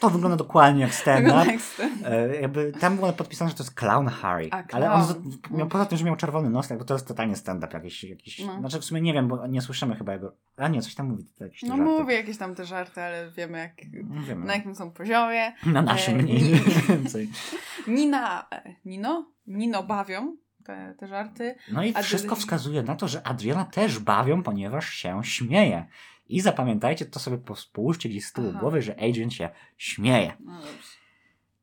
to 0.00 0.10
wygląda 0.10 0.36
dokładnie 0.36 0.80
jak 0.82 0.94
stand-up. 1.04 1.58
stand 1.58 1.92
E, 2.06 2.36
jakby 2.40 2.72
tam 2.72 2.96
było 2.96 3.12
podpisane, 3.12 3.50
że 3.50 3.56
to 3.56 3.62
jest 3.62 3.74
Clown 3.74 4.06
Harry. 4.08 4.48
A, 4.50 4.62
Ale 4.72 4.92
on 4.92 5.06
clown. 5.06 5.38
miał, 5.50 5.66
poza 5.68 5.86
tym, 5.86 5.98
że 5.98 6.04
miał 6.04 6.16
czerwony 6.16 6.50
nos, 6.50 6.70
jakby 6.70 6.84
to 6.84 6.94
jest 6.94 7.08
totalnie 7.08 7.36
stand-up 7.36 7.72
jakiś. 7.74 8.04
jakiś 8.04 8.38
No. 8.44 8.58
Znaczy 8.58 8.80
w 8.80 8.84
sumie 8.84 9.00
nie 9.00 9.12
wiem, 9.12 9.28
bo 9.28 9.46
nie 9.46 9.60
słyszymy 9.62 9.96
chyba 9.96 10.12
jego. 10.12 10.36
A 10.56 10.68
nie, 10.68 10.82
coś 10.82 10.94
tam 10.94 11.06
mówi. 11.08 11.24
Jakieś 11.40 11.62
No 11.62 11.68
żarty. 11.68 11.82
mówię 11.84 12.14
jakieś 12.14 12.38
tam 12.38 12.54
te 12.54 12.64
żarty, 12.64 13.00
ale 13.02 13.30
wiemy 13.30 13.58
jak, 13.58 13.72
No, 14.10 14.22
wiemy, 14.22 14.46
na 14.46 14.54
jakim 14.56 14.74
są 14.74 14.90
poziomie. 14.90 15.52
Na 15.66 15.82
naszym 15.82 16.18
e, 16.20 16.22
mniej 16.22 16.60
więcej. 16.88 17.28
Nina, 17.86 18.46
e, 18.52 18.74
Nino? 18.84 19.26
Nino 19.46 19.82
bawią 19.82 20.36
te, 20.64 20.94
te 20.98 21.06
żarty. 21.06 21.54
No 21.72 21.84
i 21.84 21.92
Adrian- 21.92 22.02
wszystko 22.02 22.36
wskazuje 22.36 22.82
na 22.82 22.96
to, 22.96 23.08
że 23.08 23.26
Adriana 23.26 23.64
też 23.64 23.98
bawią, 23.98 24.42
ponieważ 24.42 24.88
się 24.88 25.24
śmieje. 25.24 25.86
I 26.28 26.40
zapamiętajcie, 26.40 27.06
to 27.06 27.20
sobie 27.20 27.38
połóżcie 27.72 28.08
gdzieś 28.08 28.26
z 28.26 28.32
tyłu 28.32 28.48
Aha. 28.50 28.60
głowy, 28.60 28.82
że 28.82 28.94
Adrian 28.96 29.30
się 29.30 29.48
śmieje. 29.76 30.32
No. 30.40 30.60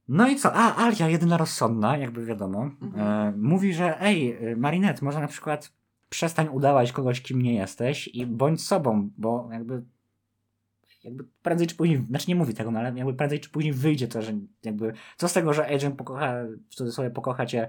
No 0.07 0.27
i 0.29 0.35
co? 0.35 0.53
A, 0.53 0.75
Alia, 0.75 1.09
jedyna 1.09 1.37
rozsądna, 1.37 1.97
jakby 1.97 2.25
wiadomo, 2.25 2.69
Mhm. 2.81 3.07
e, 3.07 3.37
mówi, 3.37 3.73
że 3.73 4.01
ej, 4.01 4.37
Marinette, 4.57 5.05
może 5.05 5.19
na 5.19 5.27
przykład 5.27 5.71
przestań 6.09 6.47
udawać 6.51 6.91
kogoś, 6.91 7.21
kim 7.21 7.41
nie 7.41 7.53
jesteś 7.53 8.07
i 8.07 8.25
bądź 8.25 8.61
sobą, 8.65 9.09
bo 9.17 9.49
jakby 9.51 9.83
jakby 11.03 11.25
prędzej 11.43 11.67
czy 11.67 11.75
później, 11.75 12.05
znaczy 12.09 12.25
nie 12.27 12.35
mówi 12.35 12.53
tego, 12.53 12.71
no 12.71 12.79
ale 12.79 12.93
jakby 12.97 13.13
prędzej 13.13 13.39
czy 13.39 13.49
później 13.49 13.73
wyjdzie 13.73 14.07
to, 14.07 14.21
że 14.21 14.33
jakby, 14.63 14.93
co 15.17 15.27
z 15.27 15.33
tego, 15.33 15.53
że 15.53 15.67
Adrian 15.75 15.95
pokocha, 15.95 16.33
w 16.69 16.75
cudzysłowie 16.75 17.09
pokocha 17.09 17.45
cię 17.45 17.67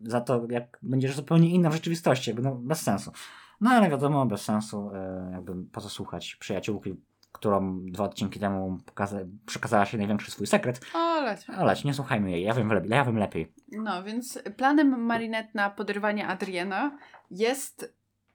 za 0.00 0.20
to, 0.20 0.46
jak 0.50 0.78
będziesz 0.82 1.16
zupełnie 1.16 1.50
inna 1.50 1.70
w 1.70 1.74
rzeczywistości, 1.74 2.30
jakby 2.30 2.42
no 2.42 2.54
bez 2.54 2.80
sensu. 2.82 3.12
No 3.60 3.70
ale 3.70 3.90
wiadomo, 3.90 4.26
bez 4.26 4.42
sensu, 4.42 4.90
e, 4.94 5.30
jakby 5.32 5.64
po 5.72 5.80
co 5.80 5.88
słuchać 5.88 6.36
przyjaciółki, 6.36 6.94
którą 7.32 7.80
dwa 7.86 8.04
odcinki 8.04 8.40
temu 8.40 8.78
pokaza- 8.86 9.24
przekazała 9.46 9.86
się 9.86 9.98
największy 9.98 10.30
swój 10.30 10.46
sekret, 10.46 10.80
O, 10.94 11.20
leć. 11.20 11.50
ale 11.50 11.74
nie 11.84 11.94
słuchajmy 11.94 12.30
jej, 12.30 12.42
ja 12.44 12.54
wiem 12.54 12.72
lepiej. 12.72 12.90
Ja 12.90 13.04
wiem 13.04 13.18
lepiej. 13.18 13.52
No, 13.72 14.02
więc 14.04 14.38
planem 14.56 15.02
Marinette 15.04 15.50
na 15.54 15.70
poderwanie 15.70 16.26
Adriana 16.28 16.98
jest 17.30 17.94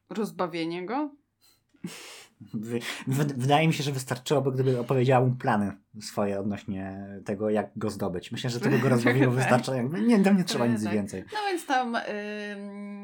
rozbawienie 0.10 0.86
go. 0.86 1.10
Wy, 2.53 2.79
wy, 3.08 3.25
wydaje 3.25 3.67
mi 3.67 3.73
się, 3.73 3.84
że 3.84 3.91
wystarczyłoby, 3.91 4.51
gdyby 4.51 4.79
opowiedziała 4.79 5.25
mu 5.27 5.36
plany 5.36 5.71
swoje 6.01 6.39
odnośnie 6.39 7.08
tego, 7.25 7.49
jak 7.49 7.69
go 7.75 7.89
zdobyć. 7.89 8.32
Myślę, 8.32 8.49
że 8.49 8.60
by 8.60 8.79
go 8.79 8.89
rozbawiło 8.89 9.25
Tak. 9.34 9.36
wystarcza. 9.36 9.75
Jakby, 9.75 10.01
nie, 10.01 10.23
tam 10.23 10.38
nie 10.38 10.43
trzeba 10.43 10.67
nic 10.67 10.84
Tak. 10.84 10.93
więcej. 10.93 11.23
No 11.34 11.39
więc 11.47 11.65
tam 11.65 11.97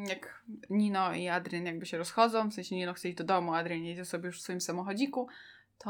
jak 0.07 0.43
Nino 0.69 1.13
i 1.13 1.27
Adrian 1.27 1.65
jakby 1.65 1.85
się 1.85 1.97
rozchodzą, 1.97 2.49
w 2.49 2.53
sensie 2.53 2.75
Nino 2.75 2.93
chce 2.93 3.09
iść 3.09 3.17
do 3.17 3.23
domu, 3.23 3.53
Adrian 3.53 3.83
jedzie 3.83 4.05
sobie 4.05 4.27
już 4.27 4.39
w 4.39 4.41
swoim 4.41 4.61
samochodziku, 4.61 5.27
to 5.77 5.89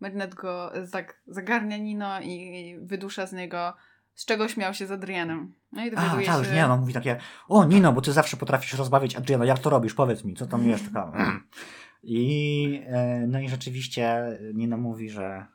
Marinette 0.00 0.34
go 0.34 0.72
zag 0.82 1.20
zagarnia 1.26 1.76
Nino 1.76 2.20
i 2.20 2.76
wydusza 2.80 3.26
z 3.26 3.32
niego 3.32 3.74
z 4.14 4.24
czego 4.24 4.48
śmiał 4.48 4.74
się 4.74 4.86
z 4.86 4.90
Adrianem. 4.90 5.54
No 5.72 5.84
i 5.84 5.88
A, 5.88 5.90
dowiaduje 5.90 6.26
tak, 6.26 6.34
się... 6.34 6.40
już 6.42 6.52
nie, 6.52 6.68
no 6.68 6.76
mówi 6.76 6.92
takie, 6.92 7.16
o 7.48 7.64
Nino, 7.64 7.92
bo 7.92 8.00
ty 8.00 8.12
zawsze 8.12 8.36
potrafisz 8.36 8.74
rozbawić 8.74 9.16
Adriana, 9.16 9.44
jak 9.44 9.58
to 9.58 9.70
robisz, 9.70 9.94
powiedz 9.94 10.24
mi, 10.24 10.34
co 10.34 10.46
tam 10.46 10.68
jest, 10.68 10.84
taka... 10.94 11.40
I, 12.02 12.82
e, 12.86 13.24
no 13.26 13.40
i 13.40 13.48
rzeczywiście 13.48 14.38
Nino 14.54 14.76
mówi, 14.76 15.10
że... 15.10 15.46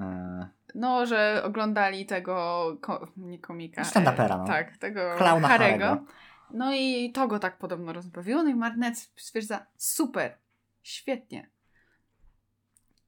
E, 0.00 0.48
No, 0.74 1.06
że 1.06 1.42
oglądali 1.44 2.06
tego, 2.06 2.76
ko- 2.80 3.08
nie 3.16 3.38
komika. 3.38 3.82
Stand-upera, 3.82 4.34
e, 4.34 4.38
no. 4.38 4.44
Tak, 4.46 4.76
tego 4.76 5.14
Klauna 5.16 5.48
Harego. 5.48 5.84
Harego. 5.84 6.04
No 6.50 6.74
i 6.74 7.12
to 7.12 7.28
go 7.28 7.38
tak 7.38 7.58
podobno 7.58 7.92
rozbawiło. 7.92 8.42
No 8.42 8.48
i 8.50 8.54
Marnet 8.54 8.98
stwierdza, 9.16 9.66
super, 9.76 10.38
świetnie. 10.82 11.50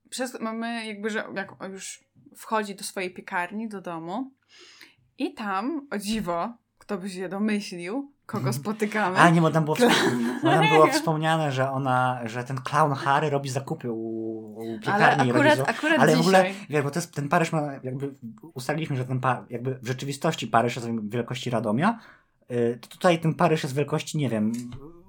Przez, 0.09 0.39
mamy 0.39 0.85
jakby, 0.87 1.09
że 1.09 1.23
jak 1.35 1.55
już 1.69 2.03
wchodzi 2.35 2.75
do 2.75 2.83
swojej 2.83 3.13
piekarni, 3.13 3.69
do 3.69 3.81
domu 3.81 4.31
i 5.17 5.33
tam, 5.33 5.87
o 5.91 5.97
dziwo, 5.97 6.53
kto 6.77 6.97
by 6.97 7.09
się 7.09 7.29
domyślił, 7.29 8.11
kogo 8.27 8.53
spotykamy. 8.53 9.17
A 9.17 9.29
nie, 9.29 9.41
bo 9.41 9.51
tam 9.51 9.65
było, 9.65 9.77
bo 10.43 10.49
tam 10.49 10.67
było 10.73 10.87
wspomniane, 10.87 11.51
że 11.51 11.71
ona, 11.71 12.21
że 12.25 12.43
ten 12.43 12.57
clown 12.57 12.93
Harry 12.93 13.29
robi 13.29 13.49
zakupy 13.49 13.91
u, 13.91 13.97
u 13.97 14.61
Ale 14.61 14.79
piekarni 14.79 15.29
akurat, 15.29 15.43
rodziców. 15.45 15.69
akurat 15.69 15.99
Ale 15.99 16.15
w 16.15 16.19
ogóle, 16.19 16.45
dzisiaj. 16.47 16.65
wiesz, 16.69 16.83
bo 16.83 16.91
to 16.91 16.99
jest, 16.99 17.13
ten 17.13 17.29
Paryż 17.29 17.51
ma, 17.51 17.61
jakby 17.83 18.13
ustaliliśmy, 18.53 18.95
że 18.97 19.05
ten 19.05 19.19
pa, 19.19 19.45
jakby 19.49 19.75
w 19.75 19.87
rzeczywistości 19.87 20.47
Paryż 20.47 20.75
jest 20.75 20.87
wielkości 21.09 21.49
Radomia, 21.49 21.99
y, 22.51 22.77
to 22.81 22.87
tutaj 22.87 23.19
ten 23.19 23.33
Paryż 23.33 23.63
jest 23.63 23.75
wielkości, 23.75 24.17
nie 24.17 24.29
wiem, 24.29 24.51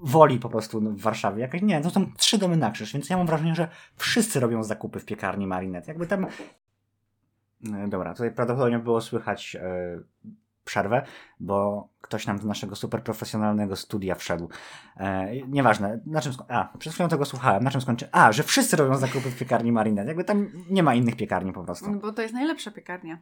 woli 0.03 0.39
po 0.39 0.49
prostu 0.49 0.81
w 0.81 1.01
Warszawie. 1.01 1.43
Jakaś, 1.43 1.63
nie, 1.63 1.81
to 1.81 1.91
są 1.91 2.13
trzy 2.17 2.39
domy 2.39 2.57
na 2.57 2.71
krzyż, 2.71 2.93
więc 2.93 3.11
ja 3.11 3.17
mam 3.17 3.27
wrażenie, 3.27 3.55
że 3.55 3.69
wszyscy 3.97 4.41
robią 4.41 4.65
zakupy 4.65 5.01
w 5.01 5.05
piekarni 5.05 5.47
Marinette. 5.47 5.91
Jakby 5.91 6.07
tam... 6.07 6.25
Y, 6.25 7.89
Dobra, 7.89 8.13
tutaj 8.13 8.31
prawdopodobnie 8.31 8.79
było 8.79 9.01
słychać 9.01 9.57
y, 9.57 10.29
przerwę, 10.69 11.03
bo 11.41 11.89
ktoś 12.01 12.27
nam 12.27 12.39
do 12.39 12.47
naszego 12.47 12.77
super 12.77 13.03
profesjonalnego 13.03 13.77
studia 13.77 14.15
wszedł. 14.15 14.49
E, 14.97 15.37
nieważne, 15.47 16.01
na 16.07 16.21
czym 16.21 16.33
A, 16.49 16.79
przed 16.79 16.93
chwilą 16.93 17.09
tego 17.09 17.25
słuchałem, 17.25 17.65
na 17.65 17.71
czym 17.71 17.81
skończy? 17.81 18.09
A, 18.13 18.33
że 18.33 18.43
wszyscy 18.43 18.77
robią 18.77 18.97
zakupy 18.97 19.31
w 19.31 19.39
piekarni 19.39 19.73
Marinette. 19.73 20.09
Jakby 20.09 20.25
tam 20.25 20.51
nie 20.71 20.83
ma 20.83 20.95
innych 20.95 21.17
piekarni 21.17 21.53
po 21.53 21.65
prostu. 21.65 21.91
No 21.91 21.99
bo 21.99 22.13
to 22.13 22.23
jest 22.23 22.35
najlepsza 22.35 22.71
piekarnia. 22.71 23.19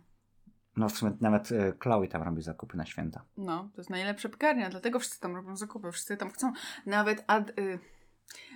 No 0.77 0.89
w 0.89 0.93
sumie 0.93 1.13
nawet 1.21 1.53
y, 1.53 1.75
Chloe 1.83 2.09
tam 2.09 2.23
robi 2.23 2.43
zakupy 2.43 2.77
na 2.77 2.87
święta. 2.87 3.25
No, 3.37 3.71
to 3.75 3.81
jest 3.81 3.91
najlepsza 3.91 4.29
piekarnia, 4.29 4.71
dlatego 4.71 4.99
wszyscy 4.99 5.21
tam 5.21 5.37
robią 5.37 5.57
zakupy, 5.57 5.93
wszyscy 5.93 6.17
tam 6.17 6.31
chcą. 6.31 6.53
Nawet 6.87 7.25
Ad, 7.27 7.59
y, 7.59 7.79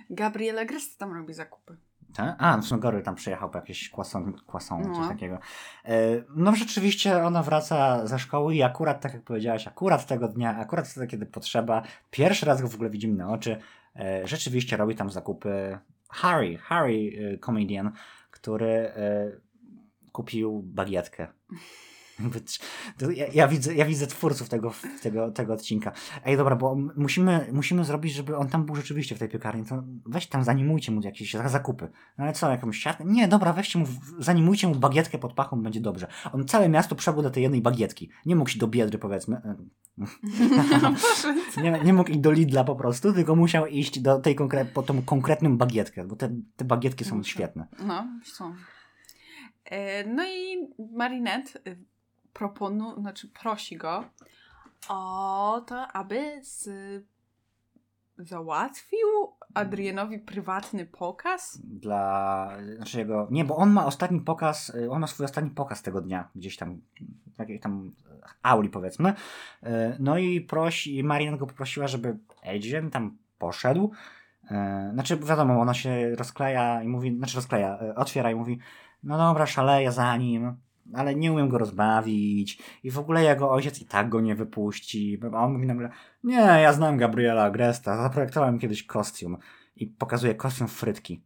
Gabriela 0.09 0.65
Grest 0.65 0.99
tam 0.99 1.13
robi 1.13 1.33
zakupy. 1.33 1.77
Tak? 2.13 2.35
A, 2.37 2.57
no 2.57 2.63
w 2.63 2.65
sumie 2.65 2.81
Gory 2.81 3.01
tam 3.01 3.15
przyjechał 3.15 3.49
po 3.49 3.57
jakieś 3.57 3.89
kłasą, 3.89 4.33
kłasą 4.45 4.81
No. 4.87 4.95
coś 4.95 5.07
takiego. 5.07 5.39
E, 5.85 5.97
no 6.35 6.55
rzeczywiście 6.55 7.23
ona 7.23 7.43
wraca 7.43 8.07
ze 8.07 8.19
szkoły 8.19 8.55
i 8.55 8.63
akurat, 8.63 9.01
tak 9.01 9.13
jak 9.13 9.23
powiedziałaś, 9.23 9.67
akurat 9.67 10.07
tego 10.07 10.27
dnia, 10.27 10.57
akurat 10.57 10.87
wtedy, 10.87 11.07
kiedy 11.07 11.25
potrzeba, 11.25 11.81
pierwszy 12.11 12.45
raz 12.45 12.61
go 12.61 12.67
w 12.67 12.75
ogóle 12.75 12.89
widzimy 12.89 13.17
na 13.17 13.31
oczy, 13.31 13.57
e, 13.95 14.27
rzeczywiście 14.27 14.77
robi 14.77 14.95
tam 14.95 15.09
zakupy 15.09 15.77
Harry, 16.09 16.57
Harry 16.57 17.11
e, 17.33 17.37
comedian, 17.37 17.91
który 18.31 18.91
kupił 20.11 20.61
bagietkę. 20.65 21.27
Ja, 23.15 23.25
ja, 23.33 23.47
widzę, 23.47 23.75
ja 23.75 23.85
widzę 23.85 24.07
twórców 24.07 24.49
tego, 24.49 24.73
tego, 25.01 25.31
tego 25.31 25.53
odcinka. 25.53 25.91
Ej, 26.25 26.37
dobra, 26.37 26.55
bo 26.55 26.75
musimy, 26.97 27.47
musimy 27.53 27.85
zrobić, 27.85 28.13
żeby 28.13 28.37
on 28.37 28.47
tam 28.49 28.65
był 28.65 28.75
rzeczywiście 28.75 29.15
w 29.15 29.19
tej 29.19 29.29
piekarni. 29.29 29.65
To 29.65 29.83
weź 30.05 30.27
tam, 30.27 30.43
zanimujcie 30.43 30.91
mu 30.91 31.01
jakieś 31.01 31.33
za- 31.33 31.49
zakupy. 31.49 31.89
No 32.17 32.23
ale 32.23 32.33
co, 32.33 32.49
jakąś 32.51 32.77
siatkę? 32.77 33.03
Nie, 33.05 33.27
dobra, 33.27 33.53
weźcie 33.53 33.79
mu, 33.79 33.85
zanimujcie 34.19 34.67
mu 34.67 34.75
bagietkę 34.75 35.17
pod 35.17 35.33
pachą, 35.33 35.63
będzie 35.63 35.81
dobrze. 35.81 36.07
On 36.33 36.47
całe 36.47 36.69
miasto 36.69 36.95
przebył 36.95 37.21
do 37.23 37.29
tej 37.31 37.43
jednej 37.43 37.61
bagietki. 37.61 38.09
Nie 38.25 38.35
mógł 38.35 38.49
iść 38.49 38.57
do 38.57 38.67
Biedry, 38.67 38.97
powiedzmy. 38.97 39.35
E, 39.35 39.55
No. 39.97 40.07
Nie, 41.63 41.71
nie 41.83 41.93
mógł 41.93 42.09
iść 42.09 42.19
do 42.19 42.31
Lidla 42.31 42.63
po 42.63 42.75
prostu, 42.75 43.13
tylko 43.13 43.35
musiał 43.35 43.67
iść 43.67 43.99
do 43.99 44.19
tej 44.19 44.35
konkre- 44.35 44.65
po 44.65 44.83
tą 44.83 45.01
konkretną 45.01 45.57
bagietkę, 45.57 46.05
bo 46.07 46.15
te, 46.15 46.35
te 46.55 46.65
bagietki 46.65 47.05
są 47.05 47.15
Muszę. 47.17 47.29
świetne. 47.29 47.67
No, 47.85 48.07
są. 48.25 48.55
E, 49.65 50.05
no 50.07 50.23
i 50.23 50.57
Marinette 50.97 51.59
proponu, 52.33 53.01
znaczy 53.01 53.27
prosi 53.27 53.77
go 53.77 54.03
o 54.89 55.63
to, 55.67 55.87
aby 55.87 56.39
z, 56.43 56.69
załatwił 58.17 59.07
Adrianowi 59.53 60.19
prywatny 60.19 60.85
pokaz. 60.85 61.61
dla 61.63 62.57
znaczy 62.75 62.97
jego, 62.97 63.27
nie, 63.31 63.45
bo 63.45 63.55
on 63.55 63.69
ma 63.69 63.85
ostatni 63.85 64.21
pokaz, 64.21 64.69
y, 64.69 64.91
on 64.91 65.01
ma 65.01 65.07
swój 65.07 65.25
ostatni 65.25 65.51
pokaz 65.51 65.81
tego 65.81 66.01
dnia, 66.01 66.29
gdzieś 66.35 66.57
tam, 66.57 66.81
w 67.35 67.39
jakiejś 67.39 67.61
tam 67.61 67.91
auli 68.43 68.69
powiedzmy, 68.69 69.13
Y, 69.63 69.67
no 69.99 70.17
i 70.17 70.41
prosi, 70.41 71.03
Marian 71.03 71.37
go 71.37 71.47
poprosiła, 71.47 71.87
żeby 71.87 72.17
Adrian 72.43 72.91
tam 72.91 73.17
poszedł, 73.37 73.91
Y, 74.43 74.93
znaczy 74.93 75.17
wiadomo, 75.17 75.61
ona 75.61 75.73
się 75.73 76.15
rozkleja 76.15 76.83
i 76.83 76.87
mówi, 76.87 77.17
znaczy 77.17 77.35
rozkleja, 77.35 77.79
otwiera 77.95 78.31
i 78.31 78.35
mówi, 78.35 78.59
no 79.03 79.17
dobra, 79.17 79.45
szaleję 79.45 79.91
za 79.91 80.17
nim, 80.17 80.57
ale 80.93 81.15
nie 81.15 81.31
umiem 81.31 81.49
go 81.49 81.57
rozbawić 81.57 82.63
i 82.83 82.91
w 82.91 82.99
ogóle 82.99 83.23
jego 83.23 83.51
ojciec 83.51 83.81
i 83.81 83.85
tak 83.85 84.09
go 84.09 84.21
nie 84.21 84.35
wypuści, 84.35 85.19
a 85.33 85.45
on 85.45 85.53
mówi 85.53 85.67
nagle, 85.67 85.89
nie, 86.23 86.35
ja 86.35 86.73
znam 86.73 86.97
Gabriela 86.97 87.43
Agresta, 87.43 87.97
zaprojektowałem 88.03 88.59
kiedyś 88.59 88.83
kostium 88.83 89.37
i 89.75 89.87
pokazuje 89.87 90.35
kostium 90.35 90.67
frytki. 90.67 91.21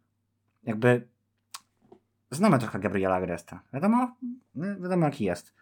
Jakby 0.63 1.07
znamy 2.31 2.59
trochę 2.59 2.79
Gabriela 2.79 3.15
Agresta. 3.15 3.61
Wiadomo, 3.73 4.15
no, 4.55 4.79
wiadomo 4.81 5.05
jaki 5.05 5.23
jest. 5.23 5.53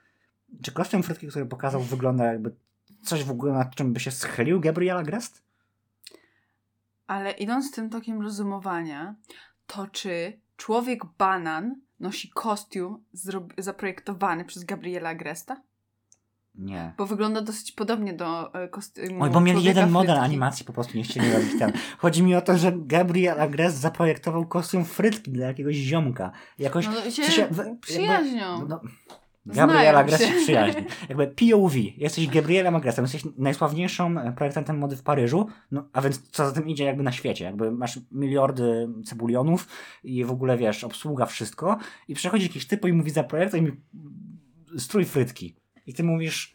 Czy 0.62 0.71
kostium 0.71 1.03
frytki, 1.03 1.27
który 1.27 1.45
pokazał, 1.45 1.82
wygląda 1.82 2.25
jakby 2.25 2.56
coś 3.03 3.23
w 3.23 3.32
ogóle 3.32 3.53
nad 3.53 3.75
czym 3.75 3.93
by 3.93 3.99
się 3.99 4.12
schylił 4.12 4.60
Gabriel 4.60 4.97
Agrest? 4.97 5.43
Ale 7.08 7.32
idąc 7.32 7.71
tym 7.71 7.89
tokiem 7.89 8.21
rozumowania, 8.21 9.15
to 9.67 9.88
czy 9.88 10.39
człowiek 10.58 11.06
banan 11.17 11.75
nosi 11.99 12.29
kostium 12.29 13.03
zaprojektowany 13.58 14.45
przez 14.45 14.63
Gabriela 14.63 15.10
Agresta? 15.10 15.62
Nie. 16.56 16.93
Bo 16.97 17.06
wygląda 17.06 17.41
dosyć 17.41 17.71
podobnie 17.71 18.13
do 18.13 18.53
e, 18.53 18.67
kostiumu 18.67 19.23
Oj, 19.23 19.29
bo 19.29 19.41
mieli 19.41 19.63
jeden 19.63 19.89
model 19.89 20.08
frytki. 20.15 20.25
animacji, 20.25 20.65
po 20.65 20.73
prostu 20.73 20.97
nie 20.97 21.03
chcieli 21.03 21.32
robić 21.32 21.49
ten. 21.60 21.71
Chodzi 21.97 22.23
mi 22.23 22.36
o 22.36 22.41
to, 22.41 22.58
że 22.58 22.73
Gabriel 22.75 23.41
Agrest 23.41 23.77
zaprojektował 23.77 24.45
kostium 24.47 24.86
frytki 24.86 25.32
dla 25.32 25.47
jakiegoś 25.47 25.75
ziomka. 25.75 26.32
Jakoś 26.60 26.86
No 26.88 26.93
to 26.93 27.12
się 27.12 27.23
w 27.23 27.38
jakby- 27.38 27.77
przyjaźnią. 27.82 28.67
No, 28.67 28.82
Agrest 29.97 30.23
się. 30.23 30.29
się 30.29 30.36
przyjaźni. 30.39 30.82
Jakby 31.10 31.27
POV. 31.27 31.75
Jesteś 31.97 32.27
Gabrielem 32.27 32.75
Agrestem, 32.75 33.06
jesteś 33.06 33.23
najsławniejszą 33.38 34.15
projektantem 34.36 34.77
mody 34.77 34.95
w 34.95 35.03
Paryżu, 35.03 35.47
no 35.71 35.89
a 35.93 36.01
więc 36.01 36.29
co 36.32 36.45
za 36.45 36.51
tym 36.51 36.69
idzie 36.69 36.84
jakby 36.84 37.03
na 37.03 37.12
świecie. 37.12 37.45
Jakby 37.45 37.71
masz 37.71 37.99
miliardy 38.12 38.89
cebulionów 39.06 39.67
i 40.03 40.25
w 40.25 40.32
ogóle 40.32 40.58
wiesz, 40.58 40.84
obsługa 40.84 41.25
wszystko 41.25 41.77
i 42.08 42.13
przychodzi 42.15 42.43
jakiś 42.43 42.67
typ 42.67 42.86
i 42.86 42.93
mówi 42.93 43.12
za 43.12 43.23
projektuj 43.23 43.62
mi 43.62 43.71
strój 44.77 45.06
frytki. 45.06 45.56
I 45.88 45.93
ty 45.93 46.03
mówisz, 46.03 46.53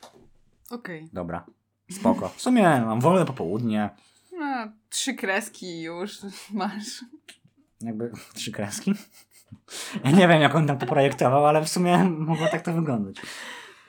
Okej. 0.70 1.08
dobra, 1.12 1.46
spoko. 1.90 2.28
W 2.28 2.40
sumie 2.42 2.62
mam 2.62 3.00
wolne 3.00 3.24
popołudnie, 3.26 3.90
No, 4.38 4.72
trzy 4.90 5.14
kreski 5.14 5.66
i 5.66 5.82
już 5.82 6.18
masz. 6.52 7.04
jakby 7.80 8.10
trzy 8.34 8.52
kreski. 8.52 8.94
Ja 10.04 10.10
nie 10.10 10.28
wiem, 10.28 10.40
jak 10.40 10.54
on 10.54 10.66
tam 10.66 10.78
to 10.78 10.86
projektował, 10.86 11.46
ale 11.46 11.64
w 11.64 11.68
sumie 11.68 12.04
mogło 12.04 12.46
tak 12.46 12.62
to 12.62 12.72
wyglądać. 12.72 13.16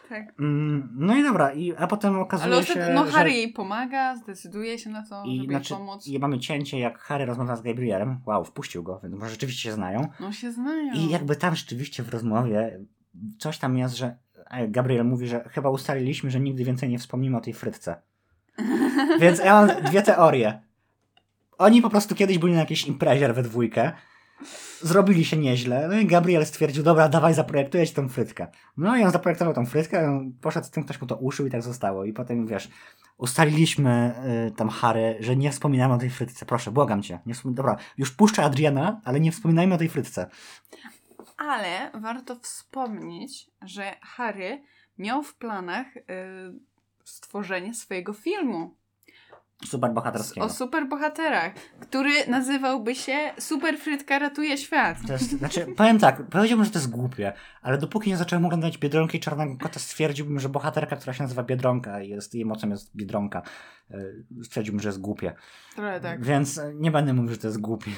Tak. 0.09 0.39
Mm, 0.39 0.89
No 0.95 1.15
i 1.15 1.23
dobra, 1.23 1.53
i, 1.53 1.73
a 1.77 1.87
potem 1.87 2.19
okazuje 2.19 2.55
Ale 2.55 2.65
się, 2.65 2.91
no 2.93 3.05
że... 3.05 3.11
Harry 3.11 3.31
jej 3.31 3.53
pomaga, 3.53 4.15
zdecyduje 4.15 4.79
się 4.79 4.89
na 4.89 5.05
to, 5.09 5.23
I 5.25 5.37
żeby 5.37 5.53
znaczy, 5.53 5.73
jej 5.73 5.79
pomóc. 5.79 6.07
i 6.07 6.19
mamy 6.19 6.39
cięcie, 6.39 6.79
jak 6.79 6.99
Harry 6.99 7.25
rozmawia 7.25 7.55
z 7.55 7.61
Gabrielem. 7.61 8.19
Wow, 8.25 8.43
wpuścił 8.45 8.83
go, 8.83 8.99
więc 9.03 9.15
może 9.15 9.31
rzeczywiście 9.31 9.63
się 9.69 9.71
znają. 9.71 10.07
No 10.19 10.31
się 10.31 10.51
znają. 10.51 10.93
I 10.93 11.09
jakby 11.09 11.35
tam 11.35 11.55
rzeczywiście 11.55 12.03
w 12.03 12.09
rozmowie 12.09 12.79
coś 13.37 13.57
tam 13.57 13.77
jest, 13.77 13.97
że 13.97 14.17
e, 14.49 14.67
Gabriel 14.67 15.05
mówi, 15.05 15.27
że 15.27 15.49
chyba 15.49 15.69
ustaliliśmy, 15.69 16.31
że 16.31 16.39
nigdy 16.39 16.63
więcej 16.63 16.89
nie 16.89 16.99
wspomnimy 16.99 17.37
o 17.37 17.41
tej 17.41 17.53
frytce. 17.53 18.01
Więc 19.21 19.39
ja 19.39 19.53
mam 19.53 19.83
dwie 19.83 20.01
teorie. 20.01 20.61
Oni 21.57 21.81
po 21.81 21.89
prostu 21.89 22.15
kiedyś 22.15 22.37
byli 22.37 22.53
na 22.53 22.59
jakiejś 22.59 22.87
imprezie 22.87 23.33
we 23.33 23.43
dwójkę, 23.43 23.91
zrobili 24.81 25.25
się 25.25 25.37
nieźle, 25.37 25.87
no 25.87 25.99
i 25.99 26.05
Gabriel 26.05 26.45
stwierdził, 26.45 26.83
dobra, 26.83 27.09
dawaj, 27.09 27.33
zaprojektuję 27.33 27.87
ci 27.87 27.93
tą 27.93 28.09
frytkę. 28.09 28.47
No 28.77 28.97
i 28.97 29.03
on 29.03 29.11
zaprojektował 29.11 29.53
tą 29.53 29.65
frytkę, 29.65 30.29
poszedł 30.41 30.67
z 30.67 30.69
tym, 30.69 30.83
ktoś 30.83 31.01
mu 31.01 31.07
to 31.07 31.15
uszył 31.15 31.47
i 31.47 31.49
tak 31.49 31.61
zostało. 31.61 32.05
I 32.05 32.13
potem, 32.13 32.47
wiesz, 32.47 32.69
ustaliliśmy 33.17 34.15
y, 34.47 34.51
tam 34.51 34.69
Harry, 34.69 35.17
że 35.19 35.35
nie 35.35 35.51
wspominamy 35.51 35.93
o 35.93 35.97
tej 35.97 36.09
frytce. 36.09 36.45
Proszę, 36.45 36.71
błagam 36.71 37.03
cię. 37.03 37.19
Nie 37.25 37.33
dobra, 37.45 37.77
już 37.97 38.11
puszczę 38.11 38.43
Adriana, 38.43 39.01
ale 39.05 39.19
nie 39.19 39.31
wspominajmy 39.31 39.75
o 39.75 39.77
tej 39.77 39.89
frytce. 39.89 40.29
Ale 41.37 41.91
warto 41.93 42.35
wspomnieć, 42.35 43.49
że 43.61 43.95
Harry 44.01 44.61
miał 44.97 45.23
w 45.23 45.35
planach 45.35 45.97
y, 45.97 46.01
stworzenie 47.03 47.73
swojego 47.73 48.13
filmu. 48.13 48.75
Super 49.65 49.93
bohaterskiego. 49.93 50.45
O 50.45 50.49
superbohaterach, 50.49 51.53
który 51.79 52.27
nazywałby 52.27 52.95
się 52.95 53.17
Super 53.39 53.77
Frytka 53.77 54.19
ratuje 54.19 54.57
świat. 54.57 54.97
To 55.07 55.13
jest, 55.13 55.31
znaczy, 55.31 55.67
powiem 55.77 55.99
tak, 55.99 56.23
powiedziałbym, 56.23 56.65
że 56.65 56.71
to 56.71 56.79
jest 56.79 56.89
głupie, 56.89 57.33
ale 57.61 57.77
dopóki 57.77 58.09
nie 58.09 58.17
zacząłem 58.17 58.45
oglądać 58.45 58.77
Biedronki 58.77 59.17
i 59.17 59.19
Czarnego 59.19 59.57
Kota, 59.57 59.79
stwierdziłbym, 59.79 60.39
że 60.39 60.49
bohaterka, 60.49 60.95
która 60.95 61.13
się 61.13 61.23
nazywa 61.23 61.43
Biedronka 61.43 62.01
i 62.01 62.09
jest, 62.09 62.35
jej 62.35 62.45
mocą 62.45 62.69
jest 62.69 62.95
Biedronka, 62.95 63.41
yy, 63.89 64.25
stwierdziłbym, 64.43 64.81
że 64.81 64.89
jest 64.89 65.01
głupie. 65.01 65.33
Trochę 65.75 65.99
tak. 65.99 66.23
Więc 66.23 66.57
e, 66.57 66.73
nie 66.75 66.91
będę 66.91 67.13
mówił, 67.13 67.31
że 67.31 67.37
to 67.37 67.47
jest 67.47 67.61
głupie. 67.61 67.91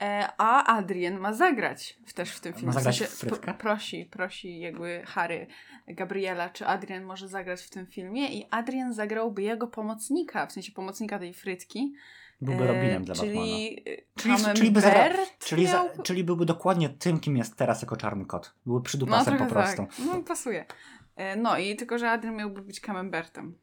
E, 0.00 0.28
a 0.38 0.76
Adrien 0.76 1.18
ma 1.18 1.32
zagrać 1.32 1.98
w, 2.06 2.12
też 2.12 2.30
w 2.30 2.40
tym 2.40 2.52
filmie. 2.52 2.66
Ma 2.66 2.72
zagrać 2.72 2.96
w 2.96 2.98
sensie, 2.98 3.16
Frytkę? 3.16 3.54
prosi, 3.54 4.04
prosi 4.04 4.60
jakby 4.60 5.02
Harry 5.06 5.46
Gabriela, 5.88 6.50
czy 6.50 6.66
Adrien 6.66 7.04
może 7.04 7.28
zagrać 7.28 7.62
w 7.62 7.70
tym 7.70 7.86
filmie 7.86 8.28
i 8.28 8.46
Adrien 8.50 8.92
zagrałby 8.92 9.42
jego 9.42 9.66
pomocnika, 9.66 10.46
w 10.46 10.52
sensie 10.52 10.61
pomocnika 10.70 11.18
tej 11.18 11.34
Frytki. 11.34 11.94
Byłby 12.40 12.64
E, 12.64 12.66
Robinem 12.66 13.04
dla 13.04 13.14
Batmana. 13.14 13.32
czyli, 13.36 13.84
Czyli, 14.16 14.34
czyli, 14.54 14.70
by 14.70 14.80
zagra, 14.80 15.08
czyli, 15.38 15.66
za, 15.66 15.84
czyli 16.02 16.24
byłby 16.24 16.44
dokładnie 16.46 16.88
tym, 16.88 17.20
kim 17.20 17.36
jest 17.36 17.56
teraz 17.56 17.82
jako 17.82 17.96
czarny 17.96 18.24
kot. 18.26 18.54
Byłby 18.66 18.78
No 18.78 18.84
przydupasem 18.84 19.32
po 19.32 19.38
trochę 19.38 19.52
prostu. 19.52 19.76
tak. 19.86 20.06
No 20.06 20.22
pasuje. 20.22 20.64
E, 21.16 21.36
no 21.36 21.58
i 21.58 21.76
tylko, 21.76 21.98
że 21.98 22.10
Adrien 22.10 22.36
miałby 22.36 22.62
być 22.62 22.80
Camembertem. 22.80 23.54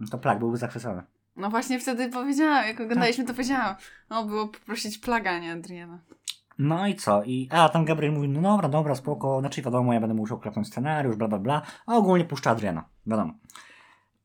No 0.00 0.06
To 0.08 0.18
plak 0.18 0.38
byłby 0.38 0.56
zachwycony. 0.56 1.02
No 1.36 1.50
właśnie 1.50 1.80
wtedy 1.80 2.08
powiedziałam, 2.10 2.66
jak 2.66 2.80
oglądaliśmy, 2.80 3.24
Tak. 3.24 3.28
to 3.28 3.34
powiedziałam. 3.36 3.74
No 4.10 4.24
było 4.24 4.48
poprosić 4.48 4.98
plaga, 4.98 5.38
nie 5.38 5.52
Adriana. 5.52 5.98
No 6.58 6.86
i 6.86 6.94
co? 6.94 7.22
I, 7.24 7.48
a 7.52 7.68
tam 7.68 7.84
Gabriel 7.84 8.12
mówi, 8.14 8.28
no 8.28 8.42
dobra, 8.42 8.68
dobra, 8.68 8.94
spoko, 8.94 9.40
znaczy 9.40 9.62
wiadomo, 9.62 9.92
ja 9.92 10.00
będę 10.00 10.14
musiał 10.14 10.40
klepnąć 10.40 10.68
scenariusz, 10.68 11.16
bla, 11.16 11.28
bla, 11.28 11.38
bla, 11.38 11.62
a 11.86 11.94
ogólnie 11.96 12.24
puszcza 12.24 12.50
Adriana, 12.50 12.84
wiadomo. 13.06 13.32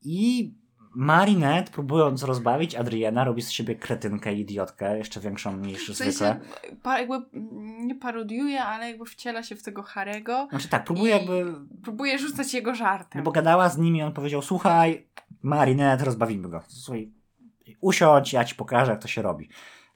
I 0.02 0.54
Marinette, 0.94 1.70
próbując 1.72 2.22
rozbawić 2.22 2.74
Adriana, 2.74 3.24
robi 3.24 3.42
z 3.42 3.50
siebie 3.50 3.74
kretynkę 3.74 4.34
i 4.34 4.40
idiotkę, 4.40 4.98
jeszcze 4.98 5.20
większą 5.20 5.56
niż 5.56 5.90
W 5.90 5.94
zwykle. 5.94 6.12
sensie, 6.12 6.40
pa, 6.82 6.98
jakby 6.98 7.14
mm, 7.14 7.86
nie 7.86 7.94
parodiuje, 7.94 8.64
ale 8.64 8.88
jakby 8.90 9.04
wciela 9.04 9.42
się 9.42 9.56
w 9.56 9.62
tego 9.62 9.82
Harego. 9.82 10.46
Znaczy 10.50 10.68
tak, 10.68 10.84
próbuje 10.84 11.10
jakby, 11.16 11.54
Próbuje 11.82 12.18
rzucać 12.18 12.54
jego 12.54 12.74
żartem. 12.74 13.18
no 13.18 13.24
bo 13.24 13.30
gadała 13.32 13.68
z 13.68 13.78
nimi, 13.78 14.02
on 14.02 14.12
powiedział, 14.12 14.42
słuchaj, 14.42 15.06
Marinette, 15.42 16.04
rozbawimy 16.04 16.48
go. 16.48 16.60
Słuchaj, 16.68 17.10
usiądź, 17.80 18.32
ja 18.32 18.44
ci 18.44 18.54
pokażę, 18.54 18.90
jak 18.92 19.02
to 19.02 19.08
się 19.08 19.22
robi. 19.22 19.48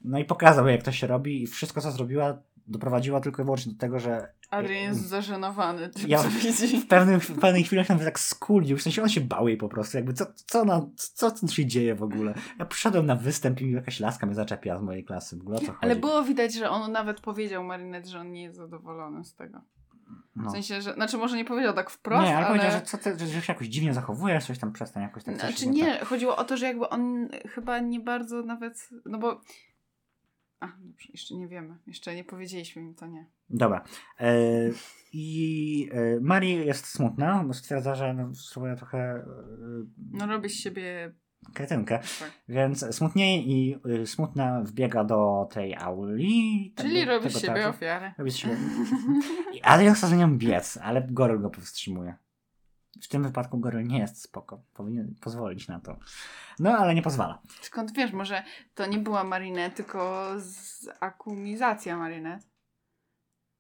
No 0.05 0.19
i 0.19 0.25
pokazał, 0.25 0.69
jak 0.69 0.83
to 0.83 0.93
się 0.93 1.07
robi 1.07 1.43
i 1.43 1.47
wszystko, 1.47 1.81
co 1.81 1.91
zrobiła, 1.93 2.39
doprowadziło 2.69 3.21
tylko 3.21 3.43
i 3.43 3.45
wyłącznie 3.45 3.73
do 3.73 3.79
tego, 3.79 4.01
że 4.01 4.33
Adrian 4.51 4.83
jest 4.85 5.09
zażenowany 5.09 5.89
tym, 5.89 6.09
Ja- 6.09 6.23
co 6.23 6.29
widzi. 6.29 6.81
w 6.81 6.87
pewnych, 6.87 7.23
w 7.25 7.41
pewnej 7.41 7.65
chwili 7.65 7.85
się 7.85 7.93
nawet 7.93 8.07
tak 8.07 8.21
skulił, 8.21 8.77
w 8.79 8.83
sensie 8.83 9.03
on 9.03 9.09
się 9.09 9.21
bał 9.21 9.49
jej 9.49 9.57
po 9.57 9.69
prostu, 9.69 9.97
jakby 9.97 10.13
co, 10.13 10.27
co, 10.47 10.61
ona, 10.61 10.87
co 10.97 11.31
tu 11.31 11.49
się 11.49 11.67
dzieje 11.67 11.95
w 11.95 12.03
ogóle. 12.03 12.35
Ja 12.59 12.67
przyszedłem 12.67 13.07
na 13.07 13.17
występ 13.17 13.61
i 13.61 13.71
jakaś 13.71 14.01
laska 14.01 14.27
mnie 14.27 14.35
zaczepiła 14.35 14.79
z 14.79 14.83
mojej 14.83 15.05
klasy, 15.05 15.37
w 15.37 15.41
ogóle 15.41 15.59
co 15.59 15.67
chodzi. 15.67 15.79
Ale 15.81 15.97
było 15.97 16.23
widać, 16.23 16.55
że 16.55 16.71
on 16.71 16.93
nawet 16.93 17.21
powiedział 17.21 17.65
Marinette, 17.65 18.09
że 18.09 18.21
on 18.21 18.33
nie 18.33 18.43
jest 18.43 18.57
zadowolony 18.57 19.25
z 19.25 19.35
tego. 19.35 19.61
no. 20.37 20.49
W 20.51 20.53
sensie, 20.53 20.83
że. 20.83 20.95
Znaczy, 20.95 21.19
może 21.19 21.37
nie 21.37 21.45
powiedział 21.45 21.75
tak 21.75 21.91
wprost, 21.91 22.23
Nie, 22.27 22.37
ale, 22.37 22.47
ale. 22.47 22.57
powiedział, 22.59 22.71
że, 22.81 22.87
co 22.87 22.99
ty, 22.99 23.19
że, 23.19 23.27
że 23.27 23.43
się 23.43 23.53
jakoś 23.53 23.67
dziwnie 23.69 23.95
zachowujesz, 23.95 24.47
coś 24.47 24.59
tam 24.59 24.73
przestań 24.73 25.03
jakoś 25.03 25.25
tak. 25.25 25.39
Znaczy 25.39 25.65
tak. 25.65 25.75
nie, 25.75 25.99
chodziło 25.99 26.37
o 26.37 26.45
to, 26.45 26.57
że 26.57 26.67
jakby 26.67 26.89
on 26.89 27.29
chyba 27.49 27.79
nie 27.79 28.01
bardzo 28.01 28.43
nawet. 28.43 28.89
No 29.07 29.19
bo. 29.19 29.41
A, 30.61 30.67
dobrze, 30.81 31.09
jeszcze 31.13 31.35
nie 31.35 31.49
wiemy. 31.49 31.79
Jeszcze 31.87 32.15
nie 32.15 32.25
powiedzieliśmy 32.25 32.83
im 32.83 32.95
to 32.95 33.07
nie. 33.07 33.27
Dobra. 33.51 33.85
E, 34.21 34.33
I 35.13 35.89
e, 35.93 36.21
Marii 36.21 36.67
jest 36.67 36.87
smutna, 36.87 37.45
bo 37.45 37.55
stwierdza, 37.55 37.95
że 37.95 38.15
no, 38.15 38.35
spróbuje 38.35 38.77
trochę 38.77 38.99
e, 38.99 39.25
No 40.13 40.27
robi 40.27 40.49
z 40.49 40.55
siebie. 40.55 41.13
kretynkę, 41.55 41.99
Tak. 41.99 42.33
więc 42.49 42.95
smutnieje 42.97 43.43
i 43.43 43.77
e, 44.03 44.07
smutna 44.07 44.63
wbiega 44.63 45.05
do 45.05 45.49
tej 45.53 45.75
auli. 45.75 46.75
Czyli 46.77 47.01
tego- 47.01 47.13
robi 47.13 47.31
z 47.31 47.35
siebie 47.41 47.55
teatru. 47.55 47.71
ofiarę. 47.71 48.13
Robi 48.19 48.31
z 48.31 48.37
siebie. 48.37 48.57
I 49.55 49.63
Adrian 49.63 49.95
chce 49.95 50.09
za 50.09 50.17
nią 50.17 50.39
biec, 50.39 50.77
ale 50.83 51.07
Goryl 51.11 51.41
go 51.41 51.51
powstrzymuje. 51.51 52.15
W 53.03 53.09
tym 53.09 53.23
wypadku 53.23 53.59
Goryl 53.59 53.87
nie 53.87 53.99
jest 53.99 54.23
spoko. 54.23 54.63
Powinien 54.75 55.15
pozwolić 55.21 55.69
na 55.69 55.81
to. 55.81 55.97
No, 56.59 56.71
ale 56.79 56.95
nie 56.95 57.03
pozwala. 57.03 57.43
Skąd 57.61 57.93
wiesz, 57.93 58.13
może 58.13 58.43
to 58.75 58.87
nie 58.87 58.99
była 58.99 59.25
Marinette, 59.25 59.77
tylko 59.77 60.31
z 60.39 60.89
akumizacja 61.01 61.97
Marinette? 61.97 62.47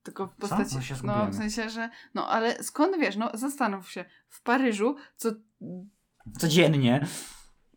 Tylko 0.02 0.26
w 0.26 0.34
postaci. 0.34 0.74
No 0.74 0.82
się 0.82 0.94
no, 1.04 1.26
w 1.26 1.34
sensie, 1.34 1.70
że. 1.70 1.90
No, 2.14 2.28
ale 2.28 2.62
skąd 2.62 2.98
wiesz? 2.98 3.16
No, 3.16 3.30
zastanów 3.34 3.90
się. 3.90 4.04
W 4.28 4.42
Paryżu, 4.42 4.96
co 5.16 5.30
Codziennie. 6.38 7.06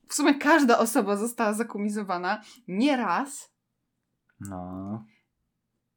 w 0.08 0.14
sumie 0.14 0.36
każda 0.36 0.78
osoba 0.78 1.16
została 1.16 1.54
zakumizowana 1.54 2.42
nie 2.68 2.98
raz. 2.98 3.52
No. 4.40 5.06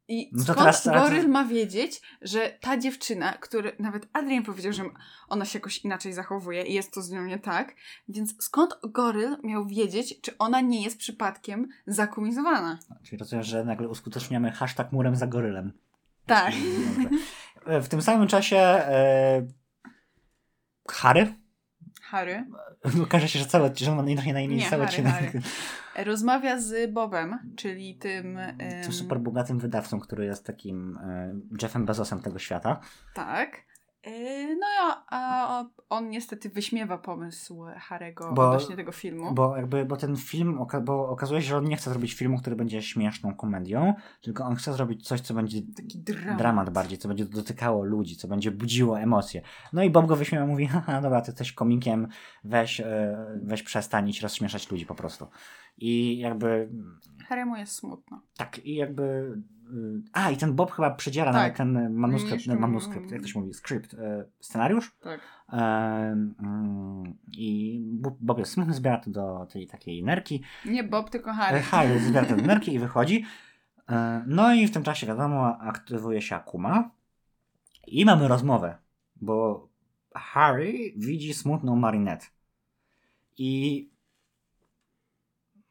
I 0.07 0.29
No 0.33 0.43
skąd 0.43 0.57
teraz- 0.59 0.83
to- 0.83 0.91
Goryl 0.91 1.27
ma 1.29 1.43
wiedzieć, 1.45 2.01
że 2.21 2.57
ta 2.61 2.77
dziewczyna, 2.77 3.33
który 3.33 3.75
nawet 3.79 4.07
Adrian 4.13 4.43
powiedział, 4.43 4.73
że 4.73 4.83
ona 5.29 5.45
się 5.45 5.59
jakoś 5.59 5.77
inaczej 5.77 6.13
zachowuje 6.13 6.63
i 6.63 6.73
jest 6.73 6.93
to 6.93 7.01
z 7.01 7.11
nią 7.11 7.25
nie 7.25 7.39
tak, 7.39 7.75
więc 8.07 8.43
skąd 8.43 8.73
Goryl 8.83 9.37
miał 9.43 9.65
wiedzieć, 9.65 10.21
czy 10.21 10.37
ona 10.37 10.61
nie 10.61 10.83
jest 10.83 10.97
przypadkiem 10.97 11.69
zakumizowana? 11.87 12.79
Czyli 13.03 13.17
rozumiem, 13.17 13.43
że 13.43 13.63
nagle 13.65 13.87
uskuteczniamy 13.87 14.51
hashtag 14.51 14.91
murem 14.91 15.15
za 15.15 15.27
gorylem. 15.27 15.73
Tak. 16.25 16.53
Dobrze. 17.03 17.09
E, 17.65 17.81
W 17.81 17.89
tym 17.89 18.01
samym 18.01 18.27
czasie 18.27 18.57
e, 18.57 19.47
Harry 20.89 21.33
Harry 22.13 22.45
okaże 23.03 23.27
się, 23.27 23.39
że 23.39 23.45
cały 23.45 23.65
on 23.89 23.95
ma 23.95 24.01
na 24.33 24.41
imię 24.41 24.55
Nie, 24.55 24.69
cały 24.69 24.85
Harry, 24.85 24.85
odcinek. 24.85 25.13
Harry. 25.13 25.41
rozmawia 26.05 26.59
z 26.59 26.91
Bobem, 26.91 27.39
czyli 27.55 27.95
tym... 27.95 28.39
Tym 28.57 28.59
em, 28.59 28.93
super 28.93 29.19
bogatym 29.19 29.59
wydawcą, 29.59 29.99
który 29.99 30.25
jest 30.25 30.45
takim 30.45 30.97
e, 30.97 31.33
Jeffem 31.61 31.85
Bezosem 31.85 32.21
tego 32.21 32.39
świata. 32.39 32.79
Tak. 33.13 33.72
E, 34.03 34.55
No 34.55 34.67
a, 35.09 35.65
on 35.89 36.09
niestety 36.09 36.49
wyśmiewa 36.49 36.97
pomysł 36.97 37.63
Harego 37.77 38.33
Bo- 38.33 38.49
odnośnie 38.49 38.75
tego 38.75 38.91
filmu. 38.91 39.33
Bo 39.33 39.57
jakby, 39.57 39.85
bo 39.85 39.97
ten 39.97 40.15
film, 40.17 40.59
bo 40.83 41.09
okazuje 41.09 41.41
się, 41.41 41.47
że 41.47 41.57
on 41.57 41.65
nie 41.65 41.77
chce 41.77 41.89
zrobić 41.89 42.13
filmu, 42.13 42.39
który 42.39 42.55
będzie 42.55 42.81
śmieszną 42.81 43.33
komedią, 43.35 43.93
tylko 44.21 44.43
on 44.43 44.55
chce 44.55 44.73
zrobić 44.73 45.07
coś, 45.07 45.21
co 45.21 45.33
będzie 45.33 45.59
Taki 45.75 45.99
dramat. 45.99 46.37
dramat 46.37 46.69
bardziej, 46.69 46.97
co 46.97 47.07
będzie 47.07 47.25
dotykało 47.25 47.83
ludzi, 47.83 48.15
co 48.17 48.27
będzie 48.27 48.51
budziło 48.51 48.99
emocje. 48.99 49.41
No 49.73 49.83
i 49.83 49.89
Bob 49.89 50.05
go 50.05 50.15
wyśmiewa, 50.15 50.45
mówi, 50.45 50.67
haha, 50.67 51.01
dobra, 51.01 51.21
ty 51.21 51.31
jesteś 51.31 51.51
komikiem, 51.53 52.07
weź, 52.43 52.79
e, 52.79 53.17
weź 53.43 53.63
przestań 53.63 54.09
iść 54.09 54.21
rozśmieszać 54.21 54.71
ludzi 54.71 54.85
po 54.85 54.95
prostu. 54.95 55.27
I 55.77 56.17
jakby, 56.17 56.69
Haremu 57.27 57.55
jest 57.55 57.75
smutno. 57.75 58.21
tak, 58.37 58.65
i 58.65 58.75
jakby, 58.75 59.03
y, 59.73 60.01
a 60.13 60.31
i 60.31 60.37
ten 60.37 60.53
Bob 60.53 60.71
chyba 60.71 60.91
przedziera 60.91 61.31
Tak. 61.31 61.41
nawet 61.41 61.57
ten 61.57 61.93
manuskrypt, 61.93 62.47
manuskrypt, 62.47 63.11
jak 63.11 63.21
to 63.21 63.27
się 63.27 63.39
mówi, 63.39 63.53
skrypt, 63.53 63.93
e, 63.93 64.25
scenariusz. 64.39 64.95
Tak. 65.01 65.21
E, 65.53 65.55
mm, 66.39 67.13
I 67.37 67.79
Bob- 68.21 68.39
jest 68.39 68.51
smutny, 68.51 68.73
zbiera 68.73 68.97
to 68.97 69.09
do 69.11 69.47
tej 69.51 69.67
takiej 69.67 70.03
nerki, 70.03 70.43
Nie 70.65 70.83
Bob, 70.83 71.09
tylko 71.09 71.29
E, 71.31 71.33
Harry. 71.33 71.59
Harry 71.59 71.99
zbiera 71.99 72.25
te 72.25 72.35
nerki 72.35 72.73
i 72.73 72.79
wychodzi. 72.79 73.25
No 74.27 74.53
i 74.53 74.67
w 74.67 74.71
tym 74.71 74.83
czasie, 74.83 75.07
wiadomo, 75.07 75.57
aktywuje 75.59 76.21
się 76.21 76.35
Akuma. 76.35 76.89
I 77.87 78.05
mamy 78.05 78.27
rozmowę, 78.27 78.77
bo 79.21 79.67
Harry 80.15 80.73
widzi 80.95 81.33
smutną 81.33 81.75
Marinette. 81.75 82.25
I 83.37 83.89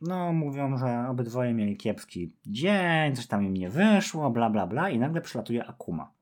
no, 0.03 0.33
mówią, 0.33 0.79
że 0.79 1.07
obydwoje 1.09 1.55
mieli 1.55 1.77
kiepski 1.77 2.37
dzień, 2.47 3.17
coś 3.17 3.27
tam 3.27 3.45
im 3.45 3.55
nie 3.55 3.71
wyszło, 3.71 4.31
bla, 4.31 4.51
bla, 4.51 4.67
bla. 4.67 4.91
I 4.91 4.99
nagle 4.99 5.21
przylatuje 5.21 5.67
Akuma. 5.67 6.13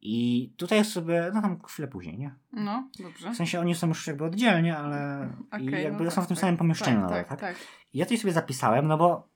I 0.00 0.52
tutaj 0.56 0.84
sobie, 0.84 1.30
no 1.34 1.42
tam 1.42 1.62
chwilę 1.62 1.88
później, 1.88 2.18
nie? 2.18 2.34
No, 2.52 2.88
dobrze. 2.98 3.30
W 3.30 3.36
sensie 3.36 3.60
oni 3.60 3.74
są 3.74 3.88
już 3.88 4.06
jakby 4.06 4.24
oddzielnie, 4.24 4.76
ale 4.78 5.28
i 5.60 5.68
Okej, 5.68 5.84
jakby 5.84 6.04
no 6.04 6.10
są 6.10 6.16
tak, 6.16 6.24
w 6.24 6.28
tym 6.28 6.36
tak. 6.36 6.40
samym 6.40 6.56
pomieszczeniu 6.56 6.96
tak, 6.96 7.02
nadal, 7.02 7.24
tak, 7.24 7.28
tak? 7.28 7.40
tak. 7.40 7.56
I 7.92 7.98
ja 7.98 8.04
tutaj 8.04 8.18
sobie 8.18 8.32
zapisałem, 8.32 8.86
no 8.86 8.98
bo 8.98 9.28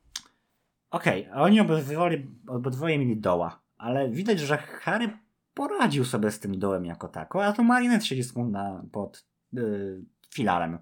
okej, 0.90 1.31
oni 1.35 1.61
obydwoje, 1.61 2.27
obydwoje 2.49 2.99
mieli 2.99 3.16
doła, 3.16 3.61
ale 3.77 4.11
widać, 4.11 4.40
że 4.40 4.57
Harry 4.59 5.18
poradził 5.55 6.05
sobie 6.05 6.31
z 6.31 6.40
tym 6.40 6.59
dołem 6.59 6.85
jako 6.85 7.09
tako, 7.09 7.44
a 7.44 7.53
to 7.53 7.62
Marinette 7.62 8.07
siedzi 8.07 8.25
smutna 8.25 8.83
pod 8.92 9.27
y, 9.57 10.05
filarem. 10.35 10.79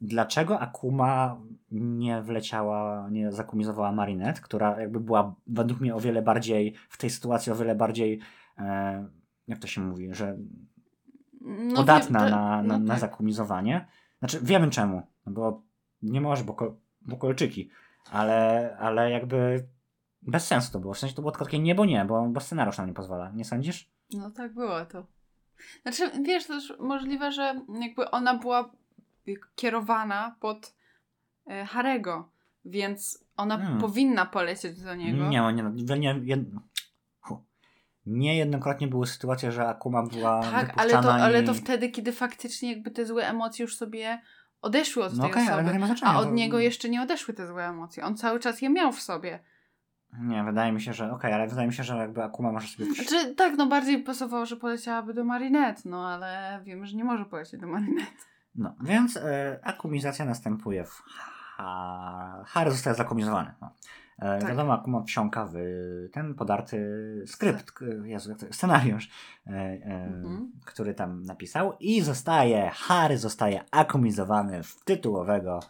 Dlaczego 0.00 0.60
Akuma 0.60 1.40
nie 1.70 2.22
wleciała, 2.22 3.08
nie 3.10 3.32
zakumizowała 3.32 3.92
Marinette, 3.92 4.40
która 4.40 4.80
jakby 4.80 5.00
była 5.00 5.34
według 5.46 5.80
mnie 5.80 5.94
o 5.94 6.00
wiele 6.00 6.22
bardziej, 6.22 6.74
w 6.88 6.98
tej 6.98 7.10
sytuacji 7.10 7.52
o 7.52 7.54
wiele 7.56 7.74
bardziej, 7.74 8.20
e, 8.58 9.08
jak 9.48 9.58
to 9.58 9.66
się 9.66 9.80
mówi, 9.80 10.14
że 10.14 10.36
No, 11.40 11.76
podatna 11.76 12.20
wiem, 12.20 12.28
to- 12.30 12.36
na, 12.36 12.62
na, 12.62 12.62
no 12.62 12.78
na 12.78 12.86
tak. 12.94 13.00
zakumizowanie. 13.00 13.86
Znaczy, 14.18 14.38
wiemy 14.42 14.70
czemu, 14.70 15.02
no 15.26 15.32
bo 15.32 15.62
nie 16.02 16.20
może, 16.20 16.44
bo, 16.44 16.56
bo 17.02 17.16
kolczyki, 17.16 17.70
ale, 18.10 18.76
ale 18.80 19.10
jakby 19.10 19.66
bez 20.22 20.46
sensu 20.46 20.72
to 20.72 20.78
było. 20.80 20.94
W 20.94 20.98
sensie 20.98 21.14
to 21.14 21.22
było 21.22 21.32
tylko 21.32 21.44
takie 21.44 21.58
nie, 21.58 21.74
bo 21.74 21.84
nie, 21.84 22.04
bo, 22.04 22.26
bo 22.28 22.40
scenariusz 22.40 22.78
nam 22.78 22.86
nie 22.86 22.94
pozwala. 22.94 23.30
Nie 23.30 23.44
sądzisz? 23.44 23.90
No 24.14 24.30
tak 24.30 24.54
było 24.54 24.84
to. 24.86 25.06
Znaczy, 25.82 26.10
wiesz, 26.22 26.46
też 26.46 26.72
możliwe, 26.80 27.32
że 27.32 27.60
jakby 27.80 28.10
ona 28.10 28.34
była 28.38 28.70
kierowana 29.54 30.36
pod 30.40 30.74
e, 31.46 31.64
Harego, 31.64 32.28
więc 32.64 33.24
ona 33.36 33.58
Hmm. 33.58 33.80
powinna 33.80 34.26
polecieć 34.26 34.80
do 34.82 34.94
niego. 34.94 35.28
Nie, 35.28 35.40
nie, 35.52 35.62
nie, 35.62 35.98
nie, 35.98 36.20
jed... 36.24 36.40
Hu. 37.20 37.44
Niejednokrotnie 38.06 38.88
były 38.88 39.06
sytuacje, 39.06 39.52
że 39.52 39.68
Akuma 39.68 40.02
była 40.02 40.42
tak, 40.42 40.72
ale 40.76 40.90
to, 40.90 41.14
ale 41.14 41.42
to 41.42 41.54
wtedy, 41.54 41.88
kiedy 41.88 42.12
faktycznie 42.12 42.72
jakby 42.72 42.90
te 42.90 43.06
złe 43.06 43.28
emocje 43.28 43.62
już 43.62 43.76
sobie 43.76 44.20
odeszły 44.62 45.04
od 45.04 45.16
No 45.16 45.22
tej 45.28 45.32
ale 45.32 45.46
to 45.46 45.52
osoby. 45.54 45.72
nie 45.72 45.78
ma 45.78 45.86
znaczenia. 45.86 46.12
A 46.12 46.18
od 46.18 46.24
to- 46.24 46.30
niego 46.34 46.58
jeszcze 46.58 46.88
nie 46.88 47.02
odeszły 47.02 47.34
te 47.34 47.46
złe 47.46 47.68
emocje. 47.68 48.04
On 48.04 48.16
cały 48.16 48.40
czas 48.40 48.62
je 48.62 48.70
miał 48.70 48.92
w 48.92 49.00
sobie. 49.00 49.38
Nie, 50.20 50.44
wydaje 50.44 50.72
mi 50.72 50.80
się, 50.80 50.92
że 50.92 51.12
okej, 51.12 51.32
ale 51.32 51.46
wydaje 51.48 51.66
mi 51.68 51.74
się, 51.74 51.84
że 51.84 51.96
jakby 51.96 52.22
Akuma 52.22 52.52
może 52.52 52.68
sobie... 52.68 52.94
Znaczy, 52.94 53.34
tak, 53.34 53.56
no 53.56 53.66
bardziej 53.66 54.02
pasowało, 54.02 54.46
że 54.46 54.56
poleciałaby 54.56 55.14
do 55.14 55.24
Marinette, 55.24 55.82
no 55.84 56.08
ale 56.08 56.60
wiemy, 56.64 56.86
że 56.86 56.96
nie 56.96 57.04
może 57.04 57.24
polecieć 57.24 57.60
do 57.60 57.66
Marinette. 57.66 58.12
No, 58.58 58.74
więc 58.80 59.16
e, 59.16 59.58
akumizacja 59.62 60.24
następuje 60.24 60.84
w... 60.84 61.02
Ha... 61.06 62.44
Harry 62.46 62.70
zostaje 62.70 62.96
zakumizowany. 62.96 63.54
No. 63.60 63.70
E, 64.18 64.38
Tak. 64.38 64.48
Wiadomo, 64.48 64.72
Akuma 64.72 65.02
wsiąka 65.02 65.46
w 65.46 65.54
ten 66.12 66.34
podarty 66.34 66.78
skrypt, 67.26 67.72
k- 67.72 67.84
Jezu, 68.04 68.34
scenariusz, 68.50 69.10
e, 69.46 69.50
e, 69.50 70.04
Mhm. 70.04 70.52
który 70.64 70.94
tam 70.94 71.22
napisał 71.22 71.72
i 71.80 72.00
zostaje, 72.00 72.70
Harry 72.74 73.18
zostaje 73.18 73.64
akumizowany 73.70 74.62
w 74.62 74.84
tytułowego 74.84 75.60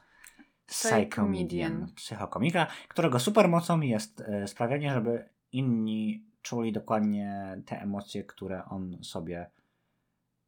Psychomedian, 0.66 1.06
Psychomedian. 1.06 1.86
psychokomika, 1.94 2.66
którego 2.88 3.18
supermocą 3.20 3.80
jest 3.80 4.20
e, 4.20 4.46
sprawianie, 4.46 4.92
żeby 4.94 5.28
inni 5.52 6.26
czuli 6.42 6.72
dokładnie 6.72 7.56
te 7.66 7.80
emocje, 7.80 8.24
które 8.24 8.64
on 8.64 8.96
sobie 9.02 9.50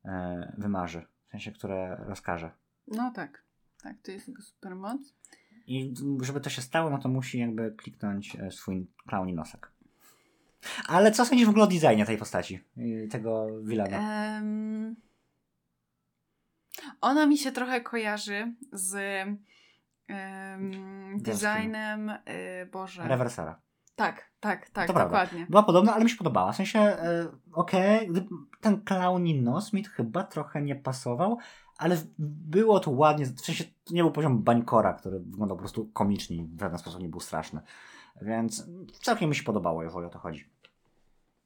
e, 0.04 0.52
wymarzy, 0.58 1.06
w 1.28 1.30
sensie, 1.30 1.52
które 1.52 1.96
rozkaże. 1.96 2.50
No 2.88 3.12
tak, 3.14 3.42
tak, 3.82 3.96
to 4.02 4.12
jest 4.12 4.28
jego 4.28 4.42
supermoc. 4.42 5.14
I 5.66 5.94
żeby 6.20 6.40
to 6.40 6.50
się 6.50 6.62
stało, 6.62 6.90
no 6.90 6.98
to 6.98 7.08
musi 7.08 7.38
jakby 7.38 7.74
kliknąć 7.76 8.36
e, 8.36 8.50
swój 8.50 8.86
klauni 9.06 9.34
nosek. 9.34 9.72
Ale 10.86 11.12
co 11.12 11.24
sądzisz 11.24 11.46
w 11.46 11.50
ogóle 11.50 11.64
o 11.64 11.66
designie 11.66 12.06
tej 12.06 12.18
postaci, 12.18 12.60
y, 12.78 13.08
tego 13.10 13.46
Wilana? 13.62 14.38
Em, 14.38 14.96
ona 17.00 17.26
mi 17.26 17.38
się 17.38 17.52
trochę 17.52 17.80
kojarzy 17.80 18.54
z 18.72 18.94
em, 20.08 21.18
designem, 21.18 22.10
y, 22.10 22.66
Boże. 22.72 23.08
Rewersera. 23.08 23.60
Tak, 23.98 24.30
tak, 24.40 24.70
tak, 24.70 24.86
To 24.86 24.92
prawda. 24.92 25.04
dokładnie. 25.04 25.46
Była 25.50 25.62
podobna, 25.62 25.94
ale 25.94 26.04
mi 26.04 26.10
się 26.10 26.16
podobała. 26.16 26.52
W 26.52 26.56
sensie, 26.56 26.78
e, 26.78 27.28
okej, 27.52 28.08
gdy- 28.08 28.26
ten 28.60 28.80
klauni 28.80 29.42
nos 29.42 29.72
mi 29.72 29.84
chyba 29.84 30.24
trochę 30.24 30.62
nie 30.62 30.76
pasował, 30.76 31.38
ale 31.78 31.96
było 32.18 32.80
to 32.80 32.90
ładnie, 32.90 33.26
w 33.26 33.40
sensie 33.40 33.64
to 33.84 33.94
nie 33.94 34.02
był 34.02 34.12
poziom 34.12 34.42
bańkora, 34.42 34.94
który 34.94 35.20
wyglądał 35.20 35.56
po 35.56 35.62
prostu 35.62 35.86
komicznie 35.92 36.36
i 36.36 36.44
w 36.44 36.60
żaden 36.60 36.78
sposób 36.78 37.02
nie 37.02 37.08
był 37.08 37.20
straszny. 37.20 37.60
Więc 38.22 38.66
całkiem 39.02 39.28
mi 39.28 39.36
się 39.36 39.42
podobało, 39.42 39.82
jeżeli 39.82 40.06
o 40.06 40.10
to 40.10 40.18
chodzi. 40.18 40.48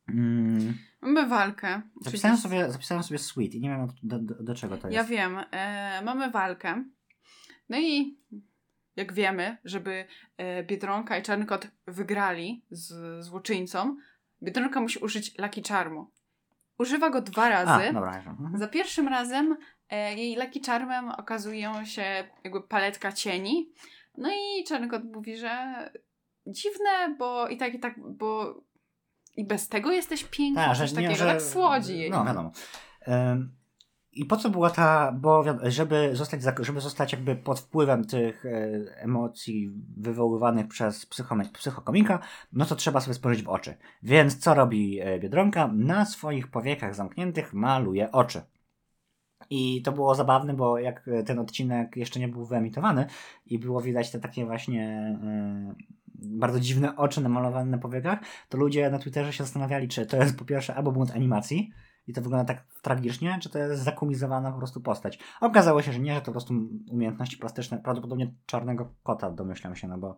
Mm, 0.09 0.79
Mamy 1.01 1.29
walkę. 1.29 1.83
zapisałem, 2.01 2.37
sobie, 2.37 2.71
zapisałem 2.73 3.05
sobie 3.05 3.19
sweet 3.19 3.55
i 3.55 3.61
nie 3.61 3.69
wiem 3.69 3.87
do, 4.03 4.19
do, 4.19 4.43
do 4.43 4.55
czego 4.55 4.77
to 4.77 4.89
jest. 4.89 4.97
Ja 4.97 5.05
wiem, 5.05 5.37
e, 5.51 6.03
mamy 6.05 6.31
walkę. 6.31 6.85
No 7.69 7.79
i 7.79 8.19
jak 8.97 9.13
wiemy, 9.13 9.57
żeby 9.65 10.05
e, 10.37 10.65
Biedronka 10.65 11.19
i 11.19 11.23
Czarny 11.23 11.47
Kot 11.47 11.69
wygrali 11.87 12.65
z 12.71 13.25
złoczyńcą, 13.25 13.97
Biedronka 14.43 14.81
musi 14.81 14.99
użyć 14.99 15.39
Lucky 15.39 15.63
Charmu. 15.69 16.11
Używa 16.79 17.11
go 17.11 17.21
dwa 17.21 17.49
razy. 17.49 17.89
A, 17.89 17.93
dobra. 17.93 18.17
Mhm. 18.17 18.59
Za 18.59 18.69
pierwszym 18.69 19.09
razem 19.09 19.57
e, 19.89 20.15
jej 20.15 20.37
Lucky 20.37 20.61
Charmem 20.67 21.11
okazują 21.11 21.85
się 21.85 22.29
jakby 22.45 22.63
paletka 22.63 23.13
cieni. 23.13 23.73
No 24.19 24.31
i 24.33 24.65
Czarny 24.65 24.89
Kot 24.89 25.05
mówi, 25.05 25.37
że 25.37 25.91
dziwne, 26.47 27.17
bo 27.19 27.49
i 27.49 27.57
tak, 27.57 27.75
i 27.75 27.81
tak, 27.81 27.95
bo 28.17 28.61
i 29.37 29.45
bez 29.47 29.69
tego 29.69 29.93
jesteś 29.93 30.25
piękna, 30.25 30.75
coś 30.75 30.79
że 30.79 30.85
nie, 30.85 30.95
takiego, 30.95 31.15
że... 31.15 31.27
tak 31.27 31.43
słodzi 31.43 31.99
jej. 31.99 32.11
No, 32.11 32.25
wiadomo. 32.25 32.53
Ym, 33.09 33.57
I 34.13 34.25
po 34.25 34.37
co 34.37 34.51
była 34.51 34.71
ta, 34.71 35.13
bo 35.13 35.45
żeby 35.63 36.11
zostać, 36.17 36.43
żeby 36.61 36.81
zostać 36.81 37.13
jakby 37.13 37.37
pod 37.37 37.61
wpływem 37.61 38.05
tych 38.05 38.47
e, 38.47 38.51
emocji 38.97 39.71
wywoływanych 39.97 40.69
przez 40.69 41.07
psychokomika, 41.53 42.19
no 42.53 42.65
to 42.65 42.77
trzeba 42.77 43.01
sobie 43.01 43.15
spojrzeć 43.15 43.45
w 43.45 43.49
oczy. 43.49 43.75
Więc 44.03 44.39
co 44.39 44.55
robi 44.55 45.01
e, 45.01 45.19
Biedronka? 45.19 45.71
Na 45.75 46.05
swoich 46.05 46.49
powiekach 46.49 46.95
zamkniętych 46.95 47.55
maluje 47.55 48.13
oczy. 48.13 48.43
I 49.51 49.83
to 49.83 49.93
było 49.93 50.15
zabawne, 50.15 50.55
bo 50.55 50.79
jak 50.79 51.09
e, 51.09 51.23
ten 51.23 51.39
odcinek 51.39 51.97
jeszcze 51.97 52.21
nie 52.21 52.29
był 52.29 52.47
wyemitowany 52.47 53.07
i 53.47 53.59
było 53.59 53.81
widać 53.81 54.11
te 54.11 54.21
takie 54.21 54.47
właśnie 54.47 55.17
e, 55.23 55.75
bardzo 56.15 56.61
dziwne 56.61 56.97
oczy 56.97 57.21
namalowane 57.21 57.71
na 57.71 57.79
powiekach, 57.79 58.19
to 58.49 58.59
ludzie 58.59 58.91
na 58.91 58.99
Twitterze 58.99 59.33
się 59.33 59.45
zastanawiali, 59.45 59.89
czy 59.89 60.07
to 60.07 60.17
jest 60.17 60.39
po 60.39 60.45
pierwsze 60.45 60.75
albo 60.75 60.93
błąd 60.93 61.11
animacji 61.11 61.73
i 62.07 62.13
to 62.13 62.23
wygląda 62.23 62.55
tak 62.55 62.65
tragicznie, 62.83 63.39
czy 63.43 63.51
to 63.51 63.59
jest 63.59 63.83
zakumizowana 63.83 64.53
po 64.53 64.59
prostu 64.59 64.81
postać. 64.81 65.19
Okazało 65.41 65.83
się, 65.83 65.93
że 65.93 65.99
nie, 65.99 66.15
że 66.15 66.21
to 66.21 66.27
po 66.27 66.33
prostu 66.33 66.55
umiejętności 66.91 67.37
plastyczne, 67.37 67.79
prawdopodobnie 67.79 68.35
czarnego 68.47 68.95
kota 69.03 69.31
domyślam 69.31 69.77
się, 69.77 69.89
no 69.89 69.99
bo 69.99 70.17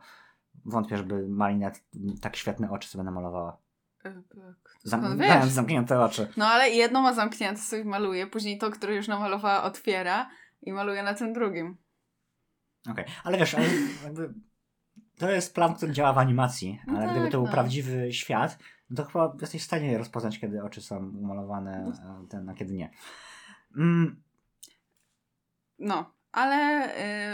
wątpię, 0.65 0.97
żeby 0.97 1.29
Marinette 1.29 1.81
tak 2.21 2.37
świetne 2.37 2.71
oczy 2.71 2.89
sobie 2.89 3.05
namalowała. 3.05 3.59
E, 4.05 4.13
tak. 4.13 4.79
Zam- 4.85 5.19
mając 5.19 5.45
wiesz? 5.45 5.53
zamknięte 5.53 6.01
oczy. 6.01 6.29
No 6.37 6.47
ale 6.47 6.71
jedno 6.71 7.03
ma 7.03 7.15
zamknięte, 7.15 7.61
sobie 7.61 7.85
maluje, 7.85 8.27
później 8.27 8.59
to, 8.59 8.71
które 8.71 8.95
już 8.95 9.09
namalowała, 9.09 9.63
otwiera 9.63 10.31
i 10.63 10.73
maluje 10.73 11.03
na 11.03 11.15
tym 11.15 11.33
drugim. 11.33 11.77
Okej, 12.91 13.05
ale 13.25 13.39
wiesz, 13.39 13.55
ale 13.55 13.67
jakby 14.05 14.35
to 15.19 15.31
jest 15.31 15.55
plan, 15.55 15.75
który 15.75 15.93
działa 15.93 16.13
w 16.13 16.19
animacji, 16.19 16.81
No 16.87 16.97
ale 16.97 17.07
tak, 17.07 17.15
gdyby 17.15 17.31
to 17.31 17.39
był 17.39 17.47
no. 17.47 17.53
prawdziwy 17.53 18.13
świat, 18.13 18.59
no 18.91 18.97
to 18.97 19.05
chyba 19.05 19.37
jesteś 19.41 19.63
w 19.63 19.65
stanie 19.65 19.99
rozpoznać, 19.99 20.39
kiedy 20.39 20.63
oczy 20.65 20.81
są 20.81 20.97
umalowane, 21.21 21.93
a 22.07 22.31
ten, 22.31 22.49
a 22.49 22.55
kiedy 22.55 22.75
nie. 22.75 22.91
Mm, 23.77 24.23
No, 25.79 26.11
ale 26.33 26.89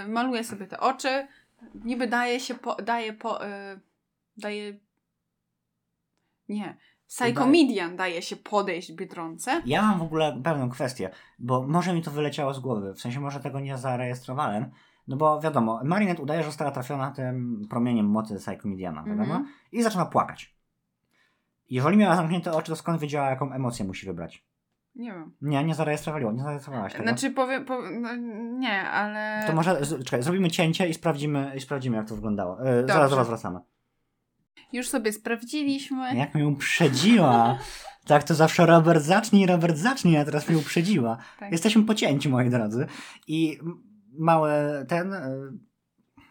y, 0.04 0.08
maluje 0.08 0.44
sobie 0.44 0.66
te 0.66 0.80
oczy, 0.80 1.26
niby 1.74 2.06
daje 2.06 2.40
się, 2.40 2.54
po, 2.54 2.74
daje 2.74 3.12
po, 3.12 3.46
y, 3.46 3.80
daje, 4.36 4.78
nie, 6.48 6.76
Psychomedian 7.06 7.96
daje 7.96 8.22
się 8.22 8.36
podejść 8.36 8.92
Biedronce. 8.92 9.62
Ja 9.66 9.82
mam 9.82 9.98
w 9.98 10.02
ogóle 10.02 10.40
pewną 10.44 10.70
kwestię, 10.70 11.10
bo 11.38 11.62
może 11.66 11.94
mi 11.94 12.02
to 12.02 12.10
wyleciało 12.10 12.54
z 12.54 12.60
głowy, 12.60 12.94
w 12.94 13.00
sensie 13.00 13.20
może 13.20 13.40
tego 13.40 13.60
nie 13.60 13.78
zarejestrowałem, 13.78 14.70
no 15.08 15.16
bo 15.16 15.40
wiadomo, 15.40 15.80
Marinette 15.84 16.22
udaje, 16.22 16.42
że 16.42 16.46
została 16.48 16.70
trafiona 16.70 17.10
tym 17.10 17.66
promieniem 17.70 18.06
mocy 18.06 18.36
Psychomediana, 18.36 19.02
wiadomo, 19.02 19.34
Mhm. 19.34 19.46
i 19.72 19.82
zaczyna 19.82 20.06
płakać. 20.06 20.59
Jeżeli 21.70 21.96
miała 21.96 22.16
zamknięte 22.16 22.52
oczy, 22.52 22.68
to 22.72 22.76
skąd 22.76 23.00
wiedziała, 23.00 23.30
jaką 23.30 23.52
emocję 23.52 23.85
musi 23.85 24.06
wybrać? 24.06 24.44
Nie 24.94 25.12
wiem. 25.12 25.33
Nie, 25.42 25.64
nie 25.64 25.74
zarejestrowali, 25.74 26.26
nie 26.37 26.42
zarejestrowałaś 26.42 26.92
tego. 26.92 27.04
Znaczy 27.04 27.30
powiem, 27.30 27.64
powiem 27.64 28.02
no, 28.02 28.16
nie, 28.59 28.80
ale... 28.83 29.44
To 29.46 29.52
może, 29.52 29.85
z- 29.85 30.04
czekaj, 30.04 30.22
zrobimy 30.22 30.50
cięcie 30.50 30.88
i 30.88 30.94
sprawdzimy, 30.94 31.52
i 31.56 31.61
sprawdzimy 31.61 31.96
jak 31.96 32.09
to 32.09 32.14
wyglądało. 32.14 32.66
E, 32.66 32.87
zaraz 32.87 33.14
was 33.14 33.28
wracamy. 33.28 33.61
Już 34.72 34.88
sobie 34.88 35.12
sprawdziliśmy. 35.12 36.16
Jak 36.16 36.35
mnie 36.35 36.48
uprzedziła! 36.48 37.59
Tak 38.06 38.24
to 38.24 38.35
zawsze 38.35 38.66
Robert 38.66 39.02
zacznij, 39.04 39.46
Robert 39.46 39.76
zacznij, 39.76 40.16
a 40.18 40.24
teraz 40.24 40.48
mnie 40.48 40.59
uprzedziła. 40.59 41.16
Tak. 41.40 41.52
Jesteśmy 41.52 41.83
po 41.83 41.94
cięciu, 41.94 42.30
moi 42.30 42.50
drodzy. 42.50 42.87
I 43.26 43.59
m- 43.62 43.83
mały 44.18 44.50
ten... 44.88 45.12
e, 45.12 45.30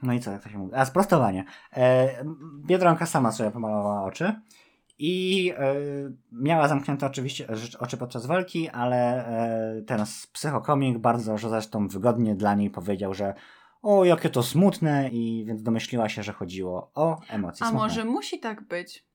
No 0.04 0.14
i 0.14 0.20
co, 0.20 0.32
jak 0.32 0.44
to 0.44 0.50
się 0.50 0.58
mówi? 0.58 0.76
A, 0.76 0.86
sprostowanie. 0.86 1.46
E, 1.74 2.10
Biedronka 2.66 3.06
sama 3.06 3.32
sobie 3.32 3.52
pomalowała 3.52 4.04
oczy. 4.04 4.42
I 5.02 5.54
e, 5.58 5.76
miała 6.32 6.68
zamknięte 6.68 7.06
oczywiście 7.06 7.48
oczy 7.80 7.98
podczas 7.98 8.26
walki, 8.26 8.70
ale 8.70 9.28
e, 9.78 9.82
ten 9.82 10.04
psychokomik 10.34 10.98
bardzo, 10.98 11.38
zresztą 11.38 11.88
wygodnie 11.88 12.36
dla 12.36 12.56
niej 12.56 12.70
powiedział, 12.70 13.14
że 13.14 13.34
o, 13.82 14.06
jakie 14.06 14.30
to 14.30 14.44
smutne 14.44 15.10
i 15.10 15.46
więc 15.48 15.64
domyśliła 15.64 16.10
się, 16.10 16.24
że 16.24 16.34
chodziło 16.34 16.92
o 16.96 17.22
emocje 17.30 17.66
A 17.66 17.70
smutne. 17.70 17.88
może 17.88 18.06
musi 18.06 18.40
tak 18.40 18.62
być, 18.62 19.06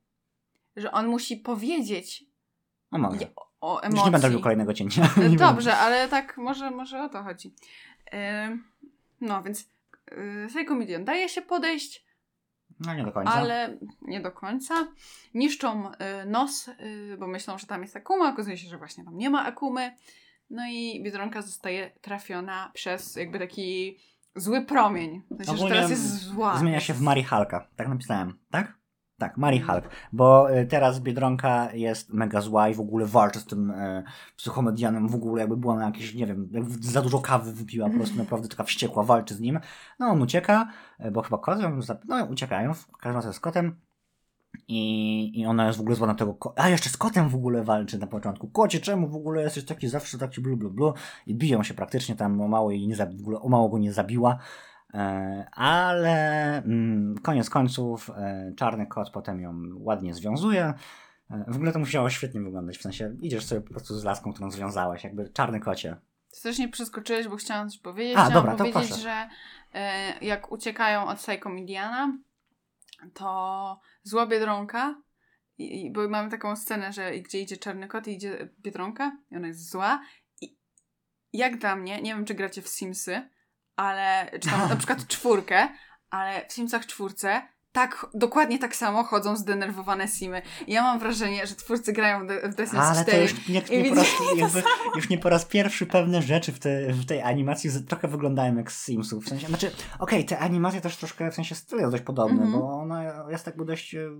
że 0.76 0.92
on 0.92 1.06
musi 1.06 1.36
powiedzieć 1.36 2.24
A 2.90 2.98
może. 2.98 3.26
o 3.61 3.74
Już 3.74 3.84
emocji. 3.84 4.04
nie 4.04 4.11
będę 4.11 4.26
robił 4.26 4.40
kolejnego 4.40 4.74
cięcia. 4.74 5.02
E, 5.22 5.28
Dobrze, 5.36 5.76
ale 5.76 6.09
tak 6.09 6.36
może, 6.36 6.70
może 6.70 7.02
o 7.02 7.09
to 7.09 7.22
chodzi. 7.22 7.54
Ym, 8.46 8.64
no 9.20 9.42
więc 9.42 9.68
yy, 10.11 10.46
Psychomedian 10.48 11.04
daje 11.04 11.28
się 11.28 11.42
podejść. 11.42 12.04
No 12.80 12.94
nie 12.94 13.04
do 13.04 13.12
końca. 13.12 13.32
ale 13.32 13.78
nie 14.02 14.20
do 14.20 14.32
końca. 14.32 14.74
Niszczą 15.34 15.92
y, 15.92 15.94
nos, 16.26 16.68
y, 16.68 17.16
bo 17.18 17.26
myślą, 17.26 17.58
że 17.58 17.66
tam 17.66 17.82
jest 17.82 17.96
akuma, 17.96 18.28
okazuje 18.28 18.56
się, 18.56 18.68
że 18.68 18.78
właśnie 18.78 19.04
tam 19.04 19.16
nie 19.16 19.30
ma 19.30 19.44
akumy. 19.44 19.96
No 20.50 20.62
i 20.70 21.02
Biedronka 21.02 21.42
zostaje 21.42 21.90
trafiona 22.00 22.70
przez 22.74 23.16
jakby 23.16 23.38
taki 23.38 23.98
zły 24.36 24.66
promień. 24.66 25.22
W 25.30 25.36
sensie, 25.36 25.44
że 25.44 25.52
Ogólnie 25.52 25.74
teraz 25.74 25.90
jest 25.90 26.18
zła. 26.22 26.58
Zmienia 26.58 26.80
się 26.80 26.94
w 26.94 27.00
Mari 27.00 27.22
Halka. 27.22 27.68
Tak 27.76 27.88
napisałem, 27.88 28.38
tak? 28.50 28.84
Tak, 29.18 29.36
Mary 29.36 29.60
Hulk, 29.60 29.88
bo 30.12 30.56
y, 30.58 30.66
teraz 30.66 31.00
Biedronka 31.00 31.72
jest 31.72 32.12
mega 32.12 32.40
zła 32.40 32.68
i 32.68 32.74
w 32.74 32.80
ogóle 32.80 33.06
walczy 33.06 33.40
z 33.40 33.44
tym 33.46 33.70
e, 33.70 34.02
psychomedianem, 34.36 35.08
w 35.08 35.14
ogóle 35.14 35.40
jakby 35.40 35.56
była 35.56 35.76
na 35.76 35.86
jakieś, 35.86 36.14
nie 36.14 36.26
wiem, 36.26 36.48
za 36.80 37.02
dużo 37.02 37.18
kawy 37.18 37.52
wypiła, 37.52 37.88
po 37.90 37.96
prostu 37.96 38.18
naprawdę 38.24 38.48
taka 38.48 38.64
wściekła, 38.64 39.02
walczy 39.02 39.34
z 39.34 39.40
nim. 39.40 39.60
No 39.98 40.06
on 40.06 40.22
ucieka, 40.22 40.68
e, 40.98 41.10
bo 41.10 41.22
chyba 41.22 41.36
zap- 41.36 42.04
no 42.08 42.24
uciekają, 42.24 42.74
w 42.74 42.86
każdym 42.96 43.22
razie 43.22 43.32
z 43.32 43.40
kotem. 43.40 43.80
I, 44.68 45.40
I 45.40 45.46
ona 45.46 45.66
jest 45.66 45.78
w 45.78 45.80
ogóle 45.80 45.96
zła 45.96 46.06
na 46.06 46.14
tego 46.14 46.34
ko- 46.34 46.54
A 46.56 46.68
jeszcze 46.68 46.90
z 46.90 46.96
kotem 46.96 47.28
w 47.28 47.34
ogóle 47.34 47.64
walczy 47.64 47.98
na 47.98 48.06
początku. 48.06 48.48
Kocie, 48.48 48.80
czemu 48.80 49.08
w 49.08 49.16
ogóle 49.16 49.42
jesteś 49.42 49.64
taki 49.64 49.88
zawsze 49.88 50.18
taki 50.18 50.40
blu 50.40 50.56
blu 50.56 50.70
blu? 50.70 50.94
I 51.26 51.34
biją 51.34 51.62
się 51.62 51.74
praktycznie 51.74 52.16
tam 52.16 52.40
o 52.40 52.48
mało 52.48 52.70
jej 52.70 52.88
nie 52.88 52.96
w 52.96 53.20
ogóle 53.20 53.40
o 53.40 53.48
mało 53.48 53.68
go 53.68 53.78
nie 53.78 53.92
zabiła. 53.92 54.38
E, 54.95 55.47
ale 55.53 56.57
mm, 56.57 57.18
koniec 57.22 57.51
końców 57.51 58.11
e, 58.11 58.53
czarny 58.57 58.86
kot 58.86 59.11
potem 59.11 59.40
ją 59.40 59.62
ładnie 59.74 60.14
związuje. 60.14 60.74
E, 61.30 61.45
w 61.49 61.57
ogóle 61.57 61.72
to 61.72 61.78
musiało 61.78 62.11
świetnie 62.11 62.40
wyglądać. 62.40 62.78
W 62.78 62.82
sensie 62.82 63.16
idziesz 63.20 63.45
sobie 63.45 63.61
po 63.61 63.70
prostu 63.70 63.99
z 63.99 64.05
laską, 64.05 64.32
którą 64.32 64.51
związałeś, 64.51 65.05
jakby 65.05 65.28
czarny 65.28 65.61
kocie. 65.61 65.97
Strasznie 66.28 66.68
przeskoczyłeś, 66.68 67.28
bo 67.28 67.36
chciałam 67.36 67.70
coś 67.70 67.78
powiedzieć. 67.78 68.16
A, 68.16 68.24
chciałam 68.24 68.47
dobra, 68.47 68.72
powiedzieć, 68.72 68.97
że 69.03 69.28
jak 70.20 70.53
uciekają 70.53 71.07
od 71.07 71.18
Psychomediana, 71.18 72.18
to 73.14 73.80
zła 74.03 74.26
Biedronka, 74.26 74.95
i, 75.59 75.86
i, 75.86 75.92
bo 75.92 76.09
mamy 76.09 76.30
taką 76.30 76.57
scenę, 76.57 76.92
że 76.92 77.18
gdzie 77.18 77.40
idzie 77.40 77.57
czarny 77.57 77.88
kot 77.88 78.09
i 78.09 78.12
idzie 78.12 78.49
Biedronka 78.61 79.18
i 79.30 79.36
ona 79.36 79.47
jest 79.47 79.70
zła. 79.70 80.03
I 80.40 80.57
jak 81.32 81.59
dla 81.59 81.76
mnie, 81.76 82.03
nie 82.03 82.14
wiem 82.14 82.24
czy 82.24 82.34
gracie 82.34 82.62
w 82.62 82.68
Simsy, 82.68 83.28
ale, 83.76 84.30
czy 84.40 84.50
tam 84.50 84.68
na 84.68 84.76
przykład 84.76 85.06
czwórkę, 85.06 85.68
ale 86.10 86.46
w 86.48 86.52
Simsach 86.52 86.86
czwórce 86.86 87.42
tak, 87.74 88.06
dokładnie 88.14 88.58
tak 88.58 88.76
samo 88.76 89.04
chodzą 89.04 89.36
zdenerwowane 89.36 90.08
Simy. 90.08 90.42
Ja 90.68 90.82
mam 90.82 90.98
wrażenie, 90.98 91.46
że 91.46 91.54
twórcy 91.54 91.92
grają 91.92 92.26
w 92.26 92.54
The 92.54 92.66
Sims 92.66 92.78
Ale 92.78 93.04
to 93.04 93.10
4 93.10 93.22
już 93.22 93.48
nie, 93.48 93.62
nie, 93.82 93.88
po 93.90 93.94
raz, 93.94 94.06
jakby, 94.36 94.62
już 94.96 95.08
nie 95.08 95.18
po 95.18 95.28
raz 95.28 95.44
pierwszy 95.44 95.86
pewne 95.86 96.22
rzeczy 96.22 96.52
w, 96.52 96.58
te, 96.58 96.92
w 96.92 97.06
tej 97.06 97.22
animacji 97.22 97.70
z- 97.70 97.86
trochę 97.86 98.08
wyglądają 98.08 98.56
jak 98.56 98.72
z 98.72 98.84
Simsów. 98.84 99.24
W 99.24 99.28
sensie, 99.28 99.46
znaczy, 99.46 99.70
okej, 99.98 100.24
te 100.24 100.38
animacje 100.38 100.80
też 100.80 100.96
troszkę, 100.96 101.30
w 101.30 101.34
sensie 101.34 101.54
styl 101.54 101.78
jest 101.78 101.90
dość 101.90 102.02
podobny, 102.04 102.42
Mhm. 102.42 102.52
bo 102.52 102.72
ona 102.72 103.24
jest 103.30 103.46
jakby 103.46 103.64
dość 103.64 103.94
e, 103.94 104.10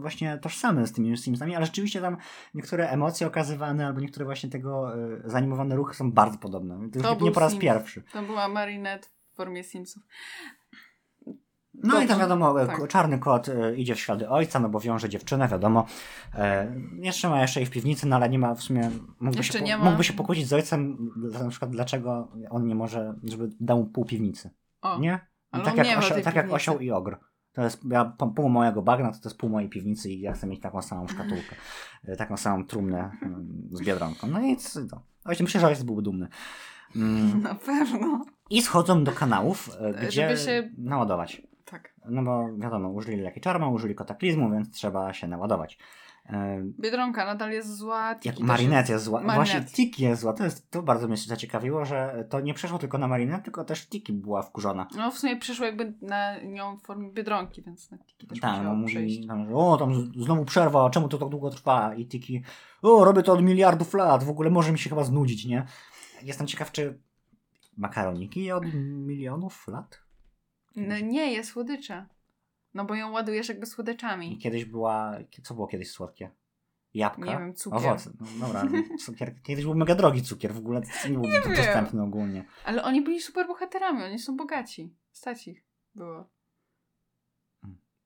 właśnie 0.00 0.38
tożsamy 0.42 0.86
z 0.86 0.92
tymi 0.92 1.16
Simsami, 1.18 1.56
ale 1.56 1.66
rzeczywiście 1.66 2.00
tam 2.00 2.16
niektóre 2.54 2.88
emocje 2.90 3.26
okazywane 3.26 3.86
albo 3.86 4.00
niektóre 4.00 4.24
właśnie 4.24 4.50
tego 4.50 4.94
e, 4.94 5.20
zanimowane 5.24 5.76
ruchy 5.76 5.94
są 5.94 6.12
bardzo 6.12 6.38
podobne. 6.38 6.74
To 6.90 6.98
już 6.98 7.02
To 7.02 7.10
nie, 7.10 7.16
był 7.16 7.26
nie 7.26 7.32
po 7.32 7.40
raz 7.40 7.50
Sims. 7.52 7.62
pierwszy. 7.62 8.02
To 8.12 8.22
była 8.22 8.48
Marinette 8.48 9.08
w 9.32 9.36
formie 9.36 9.64
Simsów. 9.64 10.02
No 11.82 11.88
i 11.94 11.98
tam 11.98 12.06
Dobrze, 12.08 12.20
wiadomo, 12.20 12.62
e, 12.62 12.66
tak. 12.66 12.88
czarny 12.88 13.18
kot 13.18 13.48
e, 13.48 13.74
idzie 13.76 13.94
w 13.94 14.00
ślady 14.00 14.28
ojca, 14.28 14.60
no 14.60 14.68
bo 14.68 14.80
wiąże 14.80 15.08
dziewczynę, 15.08 15.48
wiadomo. 15.48 15.86
E, 16.34 16.74
jeszcze 16.98 17.28
ma 17.28 17.40
jeszcze 17.42 17.60
jej 17.60 17.66
w 17.66 17.70
piwnicy, 17.70 18.06
no 18.06 18.16
ale 18.16 18.28
nie 18.28 18.38
ma 18.38 18.54
w 18.54 18.62
sumie. 18.62 18.90
Mógłby, 19.20 19.36
Jeszcze 19.38 19.52
się, 19.52 19.58
po- 19.58 19.64
nie 19.64 19.78
ma. 19.78 19.84
mógłby 19.84 20.04
się 20.04 20.12
pokłócić 20.12 20.48
z 20.48 20.52
ojcem, 20.52 21.10
na 21.42 21.48
przykład 21.50 21.70
dlaczego 21.70 22.28
on 22.50 22.66
nie 22.66 22.74
może, 22.74 23.14
żeby 23.24 23.50
dał 23.60 23.78
mu 23.78 23.86
pół 23.86 24.04
piwnicy. 24.04 24.50
O, 24.82 24.98
Nie? 24.98 25.20
tak 25.52 25.68
on 25.68 25.84
jak, 25.84 26.04
tej 26.14 26.22
tak 26.22 26.34
jak 26.34 26.52
osioł 26.52 26.78
i 26.78 26.90
ogr. 26.90 27.16
To 27.52 27.62
jest 27.62 27.80
ja, 27.90 28.04
po- 28.04 28.26
pół 28.28 28.48
mojego 28.48 28.82
bagna, 28.82 29.12
to 29.12 29.18
to 29.20 29.28
jest 29.28 29.38
pół 29.38 29.50
mojej 29.50 29.68
piwnicy 29.68 30.10
i 30.10 30.20
ja 30.20 30.32
chcę 30.32 30.46
mieć 30.46 30.60
taką 30.60 30.82
samą 30.82 31.08
szkatułkę. 31.08 31.56
e, 32.04 32.16
taką 32.16 32.36
samą 32.36 32.64
trumnę 32.64 33.10
z 33.70 33.80
biedronką. 33.82 34.26
No 34.26 34.40
i 34.40 34.56
co? 34.56 34.80
No. 34.80 35.02
Ojciec, 35.24 35.42
myślę, 35.42 35.60
że 35.60 35.66
ojciec 35.66 35.82
byłby 35.84 36.02
dumny. 36.02 36.28
Mm. 36.96 37.42
na 37.42 37.54
pewno. 37.54 38.24
I 38.50 38.62
schodzą 38.62 39.04
do 39.04 39.12
kanałów, 39.12 39.70
e, 39.80 39.92
Żeby 39.92 40.06
gdzie 40.06 40.36
się- 40.36 40.70
naładować. 40.78 41.42
No 42.10 42.22
bo 42.22 42.48
wiadomo, 42.56 42.88
użyli 42.88 43.16
leki 43.16 43.40
czarma, 43.40 43.68
użyli 43.68 43.94
kataklizmu, 43.94 44.50
więc 44.50 44.70
trzeba 44.70 45.12
się 45.12 45.28
naładować. 45.28 45.78
E, 46.26 46.62
Biedronka 46.80 47.26
nadal 47.26 47.50
jest 47.50 47.76
zła. 47.76 48.14
Tiki 48.14 48.28
jak 48.28 48.36
też 48.36 48.46
Marinette 48.46 48.92
jest 48.92 49.04
zła. 49.04 49.20
Marinette. 49.20 49.36
Właśnie 49.36 49.60
Tiki 49.76 50.02
jest 50.02 50.22
zła. 50.22 50.32
To, 50.32 50.44
jest, 50.44 50.70
to 50.70 50.82
bardzo 50.82 51.08
mnie 51.08 51.16
zaciekawiło, 51.16 51.84
że 51.84 52.24
to 52.28 52.40
nie 52.40 52.54
przeszło 52.54 52.78
tylko 52.78 52.98
na 52.98 53.08
Marinette, 53.08 53.42
tylko 53.42 53.64
też 53.64 53.88
Tiki 53.88 54.12
była 54.12 54.42
wkurzona. 54.42 54.88
No 54.96 55.10
w 55.10 55.18
sumie 55.18 55.36
przyszło 55.36 55.66
jakby 55.66 55.94
na 56.02 56.40
nią 56.40 56.76
w 56.76 56.82
formie 56.82 57.12
Biedronki, 57.12 57.62
więc 57.62 57.90
na 57.90 57.98
Tiki 57.98 58.26
też 58.26 58.40
Tak, 58.40 58.64
no 58.64 58.74
mówi, 58.74 59.26
tam, 59.26 59.54
o, 59.54 59.76
tam 59.76 60.12
znowu 60.16 60.44
przerwa, 60.44 60.90
czemu 60.90 61.08
to 61.08 61.18
tak 61.18 61.28
długo 61.28 61.50
trwa? 61.50 61.94
I 61.94 62.06
Tiki, 62.06 62.42
o, 62.82 63.04
robię 63.04 63.22
to 63.22 63.32
od 63.32 63.42
miliardów 63.42 63.94
lat, 63.94 64.24
w 64.24 64.30
ogóle 64.30 64.50
może 64.50 64.72
mi 64.72 64.78
się 64.78 64.90
chyba 64.90 65.04
znudzić, 65.04 65.46
nie? 65.46 65.66
Jestem 66.22 66.46
ciekaw, 66.46 66.72
czy 66.72 66.98
makaroniki 67.76 68.52
od 68.52 68.64
milionów 68.74 69.68
lat? 69.68 70.07
No 70.78 70.98
nie, 70.98 71.32
jest 71.32 71.50
słodycze. 71.50 72.06
No 72.74 72.84
bo 72.84 72.94
ją 72.94 73.10
ładujesz 73.10 73.48
jakby 73.48 73.66
I 73.66 73.70
słodyczami. 73.70 74.38
kiedyś 74.38 74.64
była, 74.64 75.18
co 75.42 75.54
było 75.54 75.66
kiedyś 75.66 75.90
słodkie? 75.90 76.30
Jabłka? 76.94 77.32
Nie 77.32 77.38
wiem, 77.38 77.54
cukier. 77.54 77.78
Owoce. 77.78 78.10
No, 78.20 78.46
dobra, 78.46 78.64
no, 78.64 78.82
cukier. 79.04 79.42
Kiedyś 79.42 79.64
był 79.64 79.74
mega 79.74 79.94
drogi 79.94 80.22
cukier, 80.22 80.52
w 80.54 80.58
ogóle 80.58 80.80
nie 81.08 81.14
był 81.14 81.22
wiem. 81.22 81.56
dostępny 81.56 82.02
ogólnie. 82.02 82.44
Ale 82.64 82.82
oni 82.84 83.02
byli 83.02 83.20
super 83.20 83.46
bohaterami, 83.46 84.02
oni 84.02 84.18
są 84.18 84.36
bogaci. 84.36 84.94
Stać 85.12 85.48
ich 85.48 85.64
było. 85.94 86.28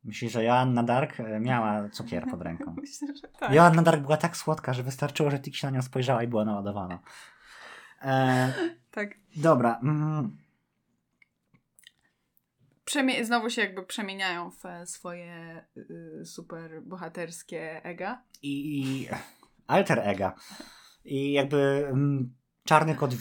Myślisz, 0.04 0.32
że 0.32 0.44
Joanna 0.44 0.82
Dark 0.82 1.20
e, 1.20 1.40
miała 1.40 1.88
cukier 1.88 2.26
pod 2.30 2.42
ręką? 2.42 2.74
Myślę, 2.80 3.08
że 3.22 3.28
tak. 3.28 3.52
Joanna 3.52 3.82
Dark 3.82 4.02
była 4.02 4.16
tak 4.16 4.36
słodka, 4.36 4.72
że 4.74 4.82
wystarczyło, 4.82 5.30
że 5.30 5.38
Tiki 5.38 5.58
się 5.58 5.66
na 5.66 5.76
nią 5.76 5.82
spojrzała 5.82 6.22
i 6.22 6.28
była 6.28 6.44
naładowana. 6.44 6.98
E, 8.02 8.52
Tak. 8.90 9.10
dobra. 9.36 9.80
Mm, 9.82 10.36
Przemie- 12.92 13.24
znowu 13.24 13.50
się 13.50 13.62
jakby 13.62 13.82
przemieniają 13.82 14.50
w 14.50 14.62
swoje 14.84 15.64
y, 15.76 16.26
super 16.26 16.82
bohaterskie 16.82 17.84
ega. 17.84 18.22
i, 18.42 18.82
I 18.82 19.08
alter 19.66 19.98
ega. 20.04 20.34
I 21.04 21.32
jakby 21.32 21.86
mm, 21.88 22.34
czarny 22.64 22.94
kot 22.94 23.12
y, 23.12 23.18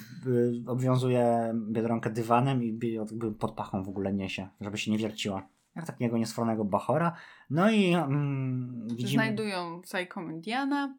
obwiązuje 0.67 1.53
Biedronkę 1.71 2.09
dywanem 2.09 2.63
i 2.63 2.79
jakby 2.93 3.31
pod 3.31 3.51
pachą 3.51 3.83
w 3.83 3.89
ogóle 3.89 4.13
niesie, 4.13 4.47
żeby 4.61 4.77
się 4.77 4.91
nie 4.91 4.97
wierciła. 4.97 5.47
Jak 5.75 5.85
takiego 5.85 6.17
niesfornego 6.17 6.65
bachora. 6.65 7.15
No 7.49 7.71
i 7.71 7.93
mm, 7.93 8.87
widzimy... 8.87 9.11
Znajdują 9.11 9.81
Psychomendiana. 9.81 10.95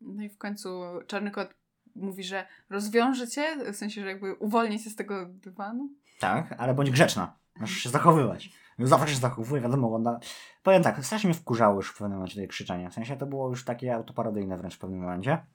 No 0.00 0.22
i 0.22 0.28
w 0.28 0.38
końcu 0.38 0.82
Czarny 1.06 1.30
Kot 1.30 1.54
mówi, 1.96 2.24
że 2.24 2.46
rozwiąże 2.70 3.28
cię, 3.28 3.72
w 3.72 3.76
sensie, 3.76 4.00
że 4.00 4.06
jakby 4.06 4.34
uwolni 4.34 4.78
cię 4.80 4.90
z 4.90 4.96
tego 4.96 5.26
dywanu. 5.26 5.88
Tak, 6.20 6.54
ale 6.58 6.74
bądź 6.74 6.90
grzeczna. 6.90 7.43
Musisz 7.60 7.82
się 7.82 7.88
zachowywać. 7.90 8.50
Zawsze 8.78 9.14
się 9.14 9.20
zachowuje, 9.20 9.62
wiadomo, 9.62 9.94
ona... 9.94 10.18
Powiem 10.62 10.82
tak, 10.82 11.04
strasznie 11.04 11.28
mnie 11.30 11.38
wkurzało 11.38 11.76
już 11.76 11.90
w 11.90 11.92
pewnym 11.98 12.12
momencie 12.12 12.36
tej 12.36 12.48
krzyczenia. 12.48 12.90
W 12.90 12.94
sensie 12.94 13.16
to 13.16 13.26
było 13.26 13.48
już 13.48 13.64
takie 13.64 13.94
autoparodyjne 13.94 14.56
wręcz 14.56 14.74
w 14.74 14.78
pewnym 14.78 15.00
momencie. 15.00 15.46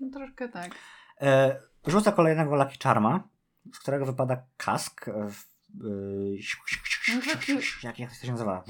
No 0.00 0.10
troszkę 0.10 0.48
tak. 0.48 0.74
E, 1.20 1.60
rzuca 1.86 2.12
kolejnego 2.12 2.56
Lucky 2.56 2.78
Charma, 2.82 3.28
z 3.74 3.78
którego 3.78 4.06
wypada 4.06 4.42
kask. 4.56 5.08
E, 5.08 5.12
w, 5.12 5.44
e, 5.84 7.14
No 7.14 7.20
taki- 7.32 7.52
jak, 7.82 7.98
jak 7.98 8.10
to 8.10 8.26
się 8.26 8.32
nazywa? 8.32 8.64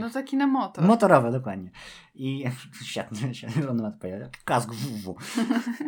No 0.00 0.10
taki 0.10 0.36
na 0.36 0.46
motor. 0.46 0.84
Motorowe, 0.84 1.32
dokładnie. 1.32 1.70
I 2.14 2.44
świetnie, 2.84 3.34
świetnie 3.34 3.68
on 3.68 3.76
na 3.76 3.90
to 3.90 3.98
powiedział. 3.98 4.28
Kask 4.44 4.72
WW. 4.72 5.16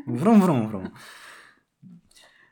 Wrum, 0.07 0.41
wrum, 0.41 0.69
wrum. 0.69 0.91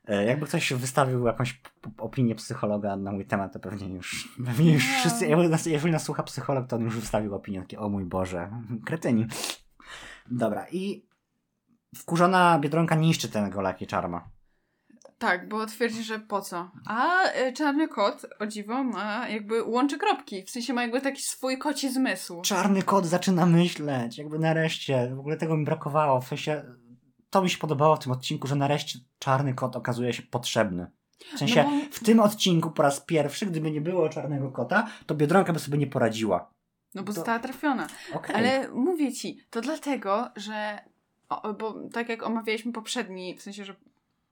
E, 0.09 0.24
Jakby 0.24 0.46
ktoś 0.46 0.72
wystawił 0.72 1.26
jakąś 1.26 1.61
opinię 1.98 2.34
psychologa 2.34 2.96
na 2.96 3.12
mój 3.12 3.26
temat, 3.26 3.52
to 3.52 3.59
pewnie 3.61 3.88
już, 3.94 4.28
pewnie 4.46 4.72
już 4.74 4.84
No. 4.92 4.98
wszyscy, 5.00 5.36
nas, 5.48 5.66
jeżeli 5.66 5.92
nas 5.92 6.02
słucha 6.02 6.22
psycholog, 6.22 6.66
to 6.68 6.76
on 6.76 6.82
już 6.82 6.96
wystawił 6.96 7.34
opinię, 7.34 7.61
takie, 7.61 7.78
o 7.80 7.88
mój 7.88 8.04
Boże, 8.04 8.50
kretyni. 8.86 9.26
Dobra, 10.30 10.66
i 10.72 11.06
wkurzona 11.96 12.59
Biedronka 12.59 12.94
niszczy 12.94 13.28
tego 13.28 13.61
Lucky 13.62 13.86
Charma. 13.86 14.28
Tak, 15.18 15.48
bo 15.48 15.66
twierdzi, 15.66 16.02
że 16.02 16.18
po 16.18 16.40
co. 16.40 16.70
A 16.86 17.24
y, 17.48 17.52
Czarny 17.52 17.88
Kot, 17.88 18.26
o 18.40 18.46
dziwo, 18.46 18.84
ma 18.84 19.28
jakby 19.28 19.62
łączy 19.62 19.98
kropki. 19.98 20.42
W 20.44 20.50
sensie 20.50 20.72
ma 20.72 20.82
jakby 20.82 21.00
taki 21.00 21.22
swój 21.22 21.59
koci 21.59 21.90
zmysł. 21.92 22.40
Czarny 22.42 22.82
kot 22.82 23.06
zaczyna 23.06 23.46
myśleć, 23.46 24.18
jakby 24.18 24.38
nareszcie, 24.38 25.12
w 25.16 25.18
ogóle 25.18 25.36
tego 25.36 25.56
mi 25.56 25.64
brakowało, 25.64 26.20
w 26.20 26.26
sensie, 26.28 26.64
to 27.31 27.43
mi 27.43 27.51
się 27.51 27.59
podobało 27.59 27.97
w 27.97 27.99
tym 27.99 28.12
odcinku, 28.12 28.47
że 28.49 28.55
nareszcie 28.55 28.99
czarny 29.18 29.55
kot 29.55 29.76
okazuje 29.76 30.12
się 30.12 30.22
potrzebny. 30.22 30.91
W 31.35 31.39
sensie, 31.39 31.64
No 31.64 31.70
bo- 31.70 31.85
w 31.91 32.01
tym 32.05 32.20
odcinku 32.20 32.70
po 32.70 32.83
raz 32.83 33.01
pierwszy, 33.01 33.47
gdyby 33.47 33.70
nie 33.70 33.81
było 33.81 34.09
czarnego 34.09 34.51
kota, 34.51 34.89
to 35.07 35.14
Biedronka 35.14 35.53
by 35.53 35.59
sobie 35.59 35.79
nie 35.79 35.87
poradziła. 35.87 36.51
No 36.95 37.03
bo 37.03 37.07
To- 37.07 37.12
została 37.12 37.39
trafiona. 37.39 37.87
Okej. 38.14 38.37
Ale 38.37 38.68
mówię 38.68 39.12
ci, 39.12 39.39
to 39.51 39.61
dlatego, 39.61 40.29
że. 40.37 40.79
O, 41.29 41.53
bo 41.55 41.74
tak 41.93 42.09
jak 42.09 42.22
omawialiśmy 42.22 42.72
poprzedni, 42.72 43.37
w 43.37 43.43
sensie, 43.43 43.64
że 43.64 43.74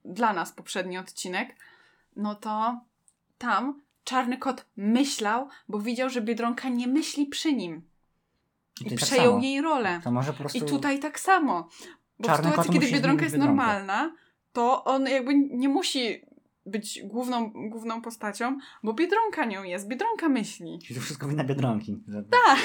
dla 0.04 0.32
nas 0.32 0.52
poprzedni 0.52 0.98
odcinek, 0.98 1.56
no 2.16 2.34
to 2.34 2.80
tam 3.38 3.80
czarny 4.04 4.38
kot 4.38 4.66
myślał, 4.76 5.48
bo 5.68 5.80
widział, 5.80 6.10
że 6.10 6.20
biedronka 6.20 6.68
nie 6.68 6.86
myśli 6.86 7.26
przy 7.26 7.52
nim. 7.52 7.82
I 8.80 8.84
tutaj 8.84 8.98
tak 8.98 9.06
przejął 9.06 9.32
samo. 9.32 9.42
jej 9.44 9.60
rolę. 9.62 10.00
I 10.54 10.60
tutaj 10.62 10.98
tak 11.00 11.20
samo. 11.20 11.68
Bo 12.18 12.28
w 12.28 12.30
Czarny 12.30 12.50
sytuacji, 12.50 12.72
kot 12.72 12.80
kiedy 12.80 12.92
biedronka 12.92 13.22
jest 13.22 13.34
Biedronkę. 13.34 13.56
normalna, 13.56 14.14
to 14.52 14.84
on 14.84 15.06
jakby 15.06 15.34
nie 15.34 15.68
musi 15.68 16.26
być 16.66 17.00
główną, 17.04 17.52
główną 17.70 18.02
postacią, 18.02 18.58
bo 18.82 18.94
Biedronka 18.94 19.44
nią 19.44 19.62
jest, 19.62 19.88
Biedronka 19.88 20.28
myśli. 20.28 20.78
Czyli 20.86 20.94
to 20.94 21.04
wszystko 21.04 21.28
wina 21.28 21.44
Biedronki. 21.44 22.02
Tak. 22.30 22.58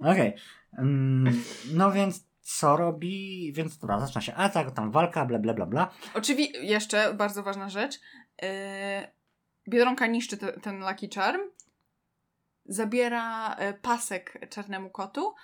Okej. 0.12 0.34
Mm, 0.78 1.42
no 1.72 1.92
więc 1.92 2.26
co 2.40 2.76
robi? 2.76 3.52
Więc 3.52 3.78
dobra, 3.78 4.00
zaczyna 4.00 4.20
się 4.20 4.34
atak, 4.34 4.70
tam 4.70 4.90
walka, 4.90 5.24
bla 5.24 5.38
bla 5.38 5.54
bla 5.54 5.66
bla. 5.66 5.90
Oczywiście, 6.14 6.64
jeszcze 6.64 7.14
bardzo 7.14 7.42
ważna 7.42 7.68
rzecz. 7.68 8.00
Yy, 8.42 8.48
Biedronka 9.68 10.06
niszczy 10.06 10.36
te, 10.36 10.52
ten 10.52 10.80
Lucky 10.80 11.08
Charm, 11.14 11.40
zabiera 12.64 13.54
e, 13.54 13.74
pasek 13.74 14.48
czarnemu 14.50 14.90
kotu 14.90 15.34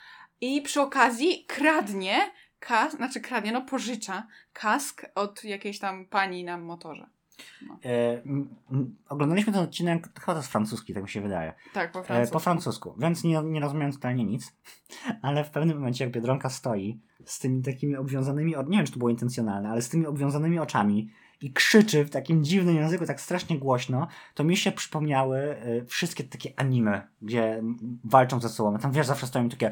i 0.40 0.62
przy 0.62 0.80
okazji 0.80 1.44
kradnie, 1.46 2.16
kas, 2.60 2.92
znaczy 2.96 3.20
kradnie, 3.20 3.52
no 3.52 3.62
pożycza 3.62 4.26
kask 4.52 5.06
od 5.14 5.44
jakiejś 5.44 5.78
tam 5.78 6.06
pani 6.06 6.44
na 6.44 6.58
motorze. 6.58 7.06
E, 7.84 8.22
m, 8.22 8.48
m, 8.72 8.96
oglądaliśmy 9.08 9.52
ten 9.52 9.62
odcinek, 9.62 10.08
chyba 10.20 10.32
to 10.32 10.36
jest 10.38 10.48
francuski, 10.52 10.94
tak 10.94 11.02
mi 11.02 11.08
się 11.08 11.20
wydaje. 11.20 11.52
Tak, 11.72 11.92
po 11.92 12.00
E, 12.00 12.04
francusku. 12.04 12.32
po 12.32 12.38
francusku, 12.40 12.94
więc 12.98 13.24
nie, 13.24 13.42
nie 13.42 13.60
rozumiem 13.60 13.92
totalnie 13.92 14.24
nic. 14.24 14.52
Ale 15.22 15.44
w 15.44 15.50
pewnym 15.50 15.76
momencie, 15.76 16.04
jak 16.04 16.12
Biedronka 16.12 16.50
stoi 16.50 17.00
z 17.24 17.38
tymi 17.38 17.62
takimi 17.62 17.96
obwiązanymi, 17.96 18.54
nie 18.68 18.76
wiem 18.76 18.86
czy 18.86 18.92
to 18.92 18.98
było 18.98 19.10
intencjonalne, 19.10 19.68
ale 19.70 19.82
z 19.82 19.88
tymi 19.88 20.06
obwiązanymi 20.06 20.58
oczami 20.58 21.10
i 21.40 21.52
krzyczy 21.52 22.04
w 22.04 22.10
takim 22.10 22.44
dziwnym 22.44 22.76
języku, 22.76 23.06
tak 23.06 23.20
strasznie 23.20 23.58
głośno, 23.58 24.08
to 24.34 24.44
mi 24.44 24.56
się 24.56 24.72
przypomniały 24.72 25.38
e, 25.38 25.84
wszystkie 25.84 26.24
takie 26.24 26.52
anime, 26.56 27.08
gdzie 27.22 27.62
walczą 28.04 28.40
ze 28.40 28.48
sobą. 28.48 28.78
Tam 28.78 28.92
wiesz, 28.92 29.06
zawsze 29.06 29.26
stoją 29.26 29.48
takie 29.48 29.70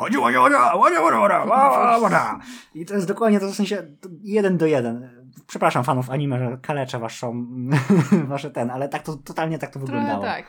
"Łodzia, 0.00 0.18
łodzia, 0.18 0.40
łodzia, 0.40 0.74
łodzia, 0.74 1.00
łodzia, 1.00 1.18
łodzia, 1.20 1.44
łodzia, 1.44 1.98
łodzia". 1.98 2.38
I 2.74 2.86
to 2.86 2.94
jest 2.94 3.08
dokładnie 3.08 3.40
to 3.40 3.46
w 3.48 3.54
sensie 3.54 3.82
jeden 4.22 4.58
do 4.58 4.66
jeden. 4.66 5.10
Przepraszam 5.46 5.84
fanów 5.84 6.10
anime, 6.10 6.38
że 6.38 6.58
kaleczę 6.62 6.98
waszą, 6.98 7.46
wasze 8.28 8.50
ten, 8.50 8.70
ale 8.70 8.88
tak 8.88 9.02
to 9.02 9.16
totalnie 9.16 9.58
tak 9.58 9.70
to 9.70 9.78
Trochę 9.78 9.86
wyglądało. 9.92 10.22
tak. 10.22 10.46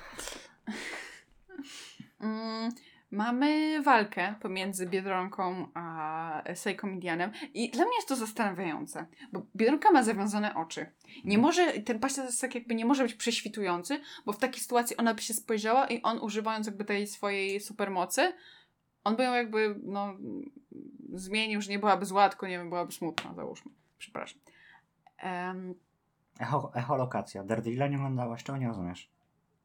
Mm, 2.21 2.71
mamy 3.11 3.81
walkę 3.83 4.35
pomiędzy 4.41 4.87
Biedronką 4.87 5.67
a 5.73 6.43
Seiko 6.55 6.87
Midianem 6.87 7.31
i 7.53 7.71
dla 7.71 7.85
mnie 7.85 7.95
jest 7.95 8.07
to 8.07 8.15
zastanawiające, 8.15 9.05
bo 9.33 9.45
Biedronka 9.55 9.91
ma 9.91 10.03
zawiązane 10.03 10.55
oczy. 10.55 10.81
Nie 11.25 11.37
Mhm. 11.37 11.41
może, 11.41 11.73
ten 11.73 11.99
jest 12.17 12.41
tak 12.41 12.55
jakby 12.55 12.75
nie 12.75 12.85
może 12.85 13.03
być 13.03 13.13
prześwitujący, 13.13 13.99
bo 14.25 14.33
w 14.33 14.37
takiej 14.37 14.61
sytuacji 14.61 14.97
ona 14.97 15.13
by 15.13 15.21
się 15.21 15.33
spojrzała 15.33 15.87
i 15.87 16.01
on 16.01 16.19
używając 16.19 16.67
jakby 16.67 16.85
tej 16.85 17.07
swojej 17.07 17.59
supermocy, 17.59 18.33
on 19.03 19.15
by 19.15 19.23
ją 19.23 19.33
jakby, 19.33 19.79
no, 19.83 20.13
zmienił, 21.13 21.61
że 21.61 21.71
nie 21.71 21.79
byłaby 21.79 22.05
zła, 22.05 22.29
tylko 22.29 22.47
nie 22.47 22.57
wiem, 22.57 22.69
byłaby 22.69 22.91
smutna, 22.91 23.33
załóżmy. 23.33 23.71
Przepraszam. 23.97 24.39
Em, 25.17 25.75
Echo, 26.39 26.71
echolokacja. 26.75 27.43
Daredevila 27.43 27.87
nie 27.87 27.97
oglądałaś, 27.97 28.43
czego 28.43 28.57
nie 28.57 28.67
rozumiesz? 28.67 29.09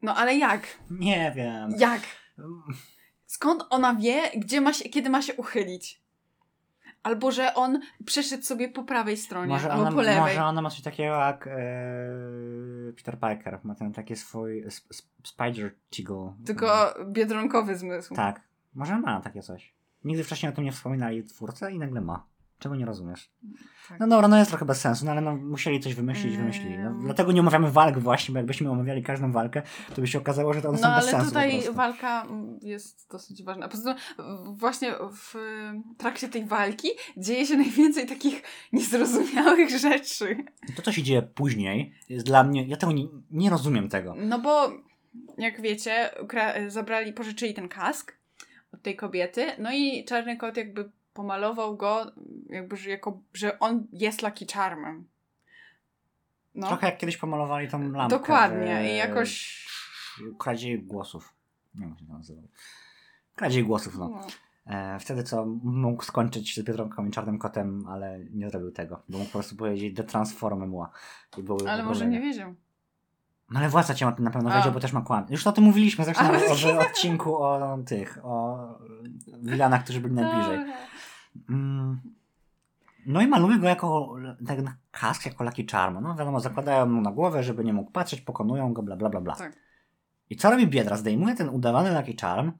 no 0.03 0.14
ale 0.16 0.37
jak? 0.37 0.62
Nie 0.91 1.32
wiem. 1.37 1.70
Jak? 1.78 2.01
Skąd 3.26 3.64
ona 3.70 3.95
wie, 3.95 4.22
gdzie 4.37 4.61
ma 4.61 4.72
się, 4.72 4.89
kiedy 4.89 5.11
ma 5.11 5.22
się 5.22 5.35
uchylić? 5.35 6.03
Albo 7.03 7.30
że 7.30 7.55
on 7.55 7.80
przeszedł 8.07 8.43
sobie 8.45 8.68
po 8.68 8.85
prawej 8.85 9.16
stronie, 9.16 9.49
Może 9.49 9.72
albo 9.72 9.82
ona, 9.82 9.93
po 9.93 10.03
lewej. 10.03 10.20
może 10.20 10.45
ona 10.45 10.62
ma 10.62 10.70
coś 10.70 10.82
takiego 10.82 11.14
jak 11.14 11.47
e, 11.47 11.57
Peter 12.97 13.18
Parker. 13.18 13.61
Ma 13.62 13.74
ten 13.74 13.93
taki 13.93 14.16
swój 14.16 14.64
sp- 14.76 14.91
sp- 14.99 15.12
Spider 15.24 15.74
Chiggle. 15.95 16.35
Tylko 16.47 16.95
biedronkowy 17.07 17.76
zmysł. 17.76 18.14
Tak. 18.14 18.41
Może 18.75 18.99
ma 18.99 19.20
takie 19.20 19.43
coś. 19.43 19.75
Nigdy 20.05 20.25
wcześniej 20.25 20.53
o 20.53 20.55
tym 20.55 20.64
nie 20.64 20.72
wspominali 20.72 21.25
twórcy 21.25 21.70
i 21.72 21.79
nagle 21.79 22.01
ma. 22.01 22.27
Czego 22.59 22.77
nie 22.77 22.87
rozumiesz? 22.87 23.31
Tak. 23.89 24.01
No 24.01 24.09
dobra, 24.09 24.29
no 24.29 24.39
jest 24.39 24.51
trochę 24.51 24.64
bez 24.64 24.81
sensu, 24.81 25.05
no 25.05 25.11
ale 25.11 25.20
no 25.20 25.37
musieli 25.37 25.81
coś 25.81 25.95
wymyślić, 25.95 26.37
wymyślili. 26.37 26.79
No, 26.79 26.95
dlatego 27.05 27.33
nie 27.33 27.41
omawiamy 27.41 27.70
walk 27.70 27.99
właśnie, 27.99 28.33
bo 28.33 28.39
jakbyśmy 28.39 28.70
omawiali 28.70 29.03
każdą 29.03 29.33
walkę, 29.33 29.62
to 29.95 30.01
by 30.01 30.07
się 30.07 30.18
okazało, 30.18 30.53
że 30.53 30.62
to 30.62 30.68
one 30.68 30.79
No 30.79 30.83
są 30.83 30.95
bez 30.95 31.03
ale 31.03 31.11
sensu 31.11 31.25
po 31.25 31.31
tutaj 31.31 31.53
prostu. 31.53 31.75
walka 31.75 32.22
mm, 32.22 32.59
jest 32.62 33.11
dosyć 33.11 33.43
ważna. 33.43 33.68
Poza 33.68 33.95
tym 33.95 34.03
właśnie 34.55 34.95
w 35.12 35.35
trakcie 35.99 36.29
tej 36.29 36.45
walki 36.47 36.89
dzieje 37.16 37.47
się 37.47 37.57
najwięcej 37.57 38.07
takich 38.07 38.43
niezrozumiałych 38.72 39.70
rzeczy. 39.89 40.37
To, 40.77 40.83
co 40.83 40.93
się 40.93 41.03
dzieje 41.03 41.22
później, 41.22 41.95
jest 42.09 42.27
dla 42.27 42.45
mnie, 42.45 42.66
ja 42.66 42.77
tego 42.77 42.93
nie, 42.93 43.07
nie 43.31 43.51
rozumiem 43.51 43.89
tego. 43.89 44.14
No 44.16 44.39
bo 44.39 44.72
jak 45.39 45.61
wiecie, 45.61 46.11
zabrali, 46.68 47.12
pożyczyli 47.12 47.55
ten 47.55 47.68
kask 47.68 48.12
od 48.75 48.83
tej 48.83 48.97
kobiety, 48.97 49.47
no 49.59 49.72
i 49.72 50.05
czarny 50.05 50.37
kot 50.37 50.57
jakby 50.57 50.91
pomalował 51.14 51.77
go, 51.77 52.12
jakby, 52.49 52.77
że, 52.77 52.91
jako, 52.91 53.20
że 53.35 53.59
on 53.59 53.87
jest 53.93 54.22
Lucky 54.22 54.47
Charmem. 54.53 55.09
No, 56.55 56.66
Trochę 56.68 56.87
jak 56.87 56.99
kiedyś 56.99 57.16
pomalowali 57.16 57.68
tą 57.68 57.93
lampkę. 57.93 58.18
dokładnie. 58.18 58.95
I 58.95 58.97
jakoś... 58.97 59.64
Kradziej 60.39 60.83
głosów. 60.83 61.35
Nie 61.75 61.81
wiem, 61.81 61.91
jak 61.91 61.99
się 61.99 62.07
to 62.07 62.12
nazywa. 62.12 62.43
Kradziej 63.35 63.64
głosów, 63.64 63.99
no. 63.99 64.09
No. 64.09 64.27
E, 64.66 64.99
wtedy 64.99 65.22
co 65.22 65.47
mógł 65.62 66.03
skończyć 66.05 66.55
z 66.55 66.62
Biedronką 66.62 67.07
i 67.07 67.11
Czarnym 67.11 67.39
Kotem, 67.39 67.85
ale 67.89 68.20
nie 68.31 68.51
zrobił 68.51 68.70
tego. 68.70 69.03
Bo 69.09 69.18
mógł 69.18 69.31
po 69.31 69.39
prostu 69.39 69.57
powiedzieć 69.57 69.97
The. 69.97 70.05
I 71.39 71.43
były 71.43 71.70
Ale 71.70 71.83
może 71.83 72.07
nie 72.07 72.20
wiedział. 72.20 72.55
No 73.51 73.61
ale 73.61 73.68
władca 73.68 73.95
cię 73.95 74.12
na 74.18 74.30
pewno 74.30 74.51
wiedział, 74.51 74.72
bo 74.72 74.80
też 74.80 74.92
ma 74.92 75.01
kłam. 75.01 75.26
Już 75.30 75.47
o 75.47 75.53
tym 75.53 75.64
mówiliśmy 75.64 76.05
zresztą 76.05 76.24
A, 76.24 76.32
w 76.84 76.86
odcinku 76.90 77.36
o 77.36 77.78
tych, 77.86 78.18
o 78.22 78.59
wilanach, 79.42 79.84
którzy 79.84 80.01
byli 80.01 80.14
najbliżej. 80.14 80.59
Mm. 81.49 82.01
No 83.07 83.20
i 83.20 83.26
maluje 83.26 83.59
go 83.59 83.68
jako 83.68 84.16
ten 84.47 84.70
kask, 84.90 85.26
jako 85.26 85.45
Lucky 85.45 85.64
Charm. 85.72 86.03
No 86.03 86.14
wiadomo, 86.14 86.40
zakładają 86.40 86.86
mu 86.86 87.01
na 87.01 87.11
głowę, 87.11 87.42
żeby 87.42 87.64
nie 87.64 87.72
mógł 87.72 87.90
patrzeć, 87.90 88.20
pokonują 88.20 88.72
go, 88.72 88.82
bla 88.82 88.97
bla 88.97 89.09
bla 89.11 89.20
bla. 89.20 89.36
Tak. 89.36 89.53
I 90.30 90.36
co 90.36 90.51
robi 90.51 90.66
Biedra? 90.66 90.97
Zdejmuje 90.97 91.34
ten 91.34 91.49
udawany 91.49 91.99
Lucky 91.99 92.14
Charm, 92.20 92.53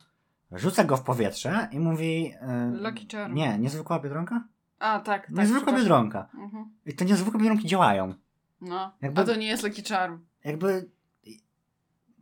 rzuca 0.53 0.85
go 0.85 0.97
w 0.97 1.03
powietrze 1.03 1.68
i 1.72 1.80
mówi... 1.80 2.32
e, 2.41 2.70
Lucky 2.70 3.07
Charm. 3.12 3.35
Nie, 3.35 3.59
niezwykła 3.59 4.01
Biedronka? 4.01 4.45
A, 4.78 5.01
tak. 5.01 5.26
tak 5.26 5.30
Niezwykła. 5.30 5.72
Biedronka. 5.72 6.28
Mhm. 6.35 6.70
I 6.87 6.95
te 6.95 7.05
niezwykłe 7.05 7.41
Biedronki 7.41 7.68
działają. 7.68 8.14
No, 8.61 8.93
Jakby- 9.03 9.20
a 9.20 9.24
to 9.24 9.37
nie 9.37 9.47
jest 9.47 9.62
Lucky 9.62 9.82
Charm. 9.82 10.18
Jakby... 10.45 10.90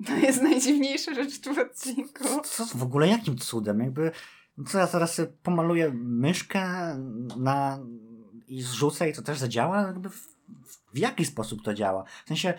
To 0.06 0.12
jest 0.16 0.42
najdziwniejsza 0.42 1.14
rzecz 1.14 1.40
w 1.40 1.58
odcinku. 1.58 2.24
Co 2.44 2.64
w 2.66 2.82
ogóle 2.82 3.08
jakim 3.08 3.38
cudem? 3.38 3.80
Jakby... 3.80 4.10
Co 4.66 4.78
ja 4.78 4.86
zaraz 4.86 5.14
sobie 5.14 5.32
pomaluję 5.42 5.90
myszkę 5.94 6.94
na... 7.36 7.78
i 8.48 8.62
zrzucę 8.62 9.10
i 9.10 9.12
to 9.12 9.22
też 9.22 9.38
zadziała? 9.38 9.80
Jakby 9.82 10.10
w, 10.10 10.28
w 10.94 10.98
jaki 10.98 11.24
sposób 11.24 11.62
to 11.62 11.74
działa? 11.74 12.04
W 12.24 12.28
sensie, 12.28 12.54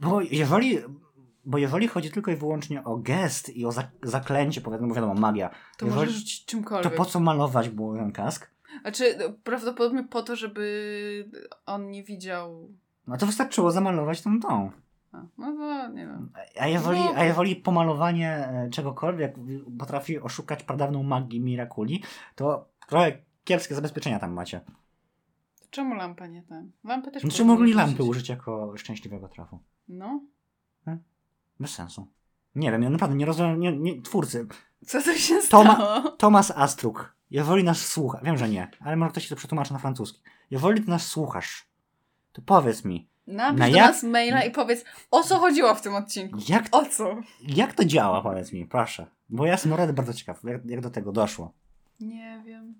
bo 0.00 0.20
jeżeli... 0.20 0.78
Bo 1.44 1.58
jeżeli 1.58 1.88
chodzi 1.88 2.10
tylko 2.10 2.30
i 2.30 2.36
wyłącznie 2.36 2.84
o 2.84 2.96
gest 2.96 3.56
i 3.56 3.66
o 3.66 3.68
zak- 3.70 3.90
zaklęcie, 4.02 4.60
powiedzmy, 4.60 4.94
wiadomo, 4.94 5.14
magia, 5.14 5.48
To 5.78 5.86
jeżeli- 5.86 6.00
może 6.00 6.12
rzucić 6.18 6.44
to 6.44 6.50
czymkolwiek. 6.50 6.94
po 6.94 7.04
co 7.04 7.20
malować 7.20 7.68
było 7.68 7.96
ten 7.96 8.12
kask? 8.12 8.50
Znaczy, 8.82 9.16
no, 9.18 9.24
prawdopodobnie 9.44 10.04
po 10.04 10.22
to, 10.22 10.36
żeby 10.36 11.30
on 11.66 11.90
nie 11.90 12.04
widział. 12.04 12.68
No 13.06 13.16
to 13.16 13.26
wystarczyło 13.26 13.70
zamalować 13.70 14.22
tą 14.22 14.40
tą. 14.40 14.70
A, 15.18 15.26
no 15.38 15.52
to 15.56 15.88
nie 15.88 16.06
wiem. 16.06 16.32
A 16.60 16.66
jeżeli, 16.66 17.00
No. 17.00 17.12
a 17.16 17.24
jeżeli 17.24 17.56
pomalowanie 17.56 18.30
e, 18.30 18.70
czegokolwiek 18.70 19.34
potrafi 19.78 20.18
oszukać 20.20 20.62
pradawną 20.62 21.02
magię 21.02 21.40
Mirakuli, 21.40 22.02
to 22.34 22.68
trochę 22.88 23.12
kiepskie 23.44 23.74
zabezpieczenia 23.74 24.18
tam 24.18 24.32
macie. 24.32 24.60
Czemu 25.70 25.94
lampa 25.94 26.26
nie 26.26 26.42
ten? 26.42 26.70
Lampę 26.84 27.10
też 27.10 27.22
Czy 27.22 27.28
powinni 27.28 27.46
mogli 27.46 27.72
lampy 27.74 28.02
użyć 28.04 28.28
jako 28.28 28.72
szczęśliwego 28.76 29.28
trafu? 29.28 29.58
No. 29.88 30.20
Bez 31.60 31.70
sensu. 31.74 32.06
Nie 32.54 32.70
wiem, 32.72 32.82
ja 32.82 32.90
naprawdę 32.90 33.16
nie 33.16 33.26
rozumiem, 33.26 33.60
nie, 33.60 33.76
nie, 33.78 34.02
twórcy. 34.02 34.46
Co 34.86 35.02
to 35.02 35.14
się 35.14 35.34
Toma- 35.50 35.74
stało? 35.74 36.10
Tomas 36.10 36.50
Astruk, 36.50 37.14
jeżeli 37.30 37.64
nas 37.64 37.86
słucha, 37.86 38.20
wiem, 38.22 38.36
że 38.38 38.48
nie, 38.48 38.70
ale 38.80 38.96
może 38.96 39.10
ktoś 39.10 39.22
się 39.24 39.28
to 39.30 39.36
przetłumaczy 39.36 39.72
na 39.72 39.78
francuski. 39.78 40.22
Jeżeli 40.50 40.82
ty 40.84 40.90
nas 40.90 41.06
słuchasz, 41.06 41.68
to 42.32 42.42
powiedz 42.42 42.84
mi, 42.84 43.08
Napisz 43.28 43.58
Na 43.60 43.68
do 43.70 43.76
jak- 43.76 43.86
nas 43.86 44.02
maila 44.02 44.42
i 44.44 44.50
powiedz, 44.50 44.84
o 45.10 45.22
co 45.22 45.38
chodziło 45.38 45.74
w 45.74 45.80
tym 45.80 45.94
odcinku. 45.94 46.38
jak, 46.48 46.64
O 46.72 46.84
co? 46.86 47.16
jak 47.48 47.72
to 47.72 47.84
działa, 47.84 48.22
powiedz 48.22 48.52
mi, 48.52 48.66
proszę. 48.66 49.06
Bo 49.28 49.46
ja 49.46 49.52
jestem 49.52 49.70
naprawdę 49.70 49.92
bardzo 49.92 50.12
ciekaw, 50.14 50.44
jak, 50.44 50.64
jak 50.66 50.80
do 50.80 50.90
tego 50.90 51.12
doszło. 51.12 51.52
Nie 52.00 52.42
wiem. 52.46 52.74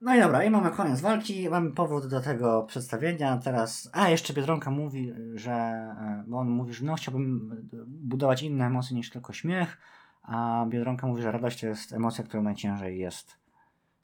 No 0.00 0.16
i 0.16 0.20
dobra, 0.20 0.44
i 0.44 0.50
mamy 0.50 0.70
koniec 0.70 1.00
walki, 1.00 1.48
mamy 1.48 1.70
powód 1.70 2.06
do 2.06 2.20
tego 2.20 2.62
przedstawienia. 2.62 3.36
Teraz, 3.38 3.90
a 3.92 4.08
jeszcze 4.08 4.32
Biedronka 4.32 4.70
mówi, 4.70 5.12
że, 5.34 5.52
e, 5.52 6.24
bo 6.26 6.38
on 6.38 6.48
mówi, 6.50 6.72
że 6.74 6.84
no 6.84 6.94
chciałbym 6.94 7.50
budować 7.86 8.42
inne 8.42 8.66
emocje 8.66 8.96
niż 8.96 9.10
tylko 9.10 9.32
śmiech, 9.32 9.78
a 10.22 10.64
Biedronka 10.68 11.06
mówi, 11.06 11.22
że 11.22 11.32
radość 11.32 11.60
to 11.60 11.66
jest 11.66 11.92
emocja, 11.92 12.24
którą 12.24 12.42
najciężej 12.42 12.98
jest 12.98 13.36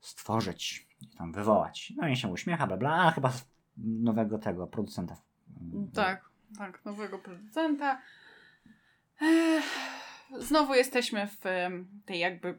stworzyć, 0.00 0.86
i 1.00 1.06
tam 1.06 1.32
wywołać. 1.32 1.92
No 1.96 2.08
i 2.08 2.16
się 2.16 2.28
uśmiecha, 2.28 2.66
bla 2.66 2.76
bla, 2.76 2.94
a 2.94 3.10
chyba 3.10 3.32
nowego 3.76 4.38
tego 4.38 4.66
producenta. 4.66 5.16
Tak, 5.94 6.24
tak, 6.58 6.84
nowego 6.84 7.18
producenta. 7.18 8.00
Ech, 9.22 9.64
znowu 10.38 10.74
jesteśmy 10.74 11.26
w 11.26 11.40
tej 12.06 12.18
jakby 12.18 12.58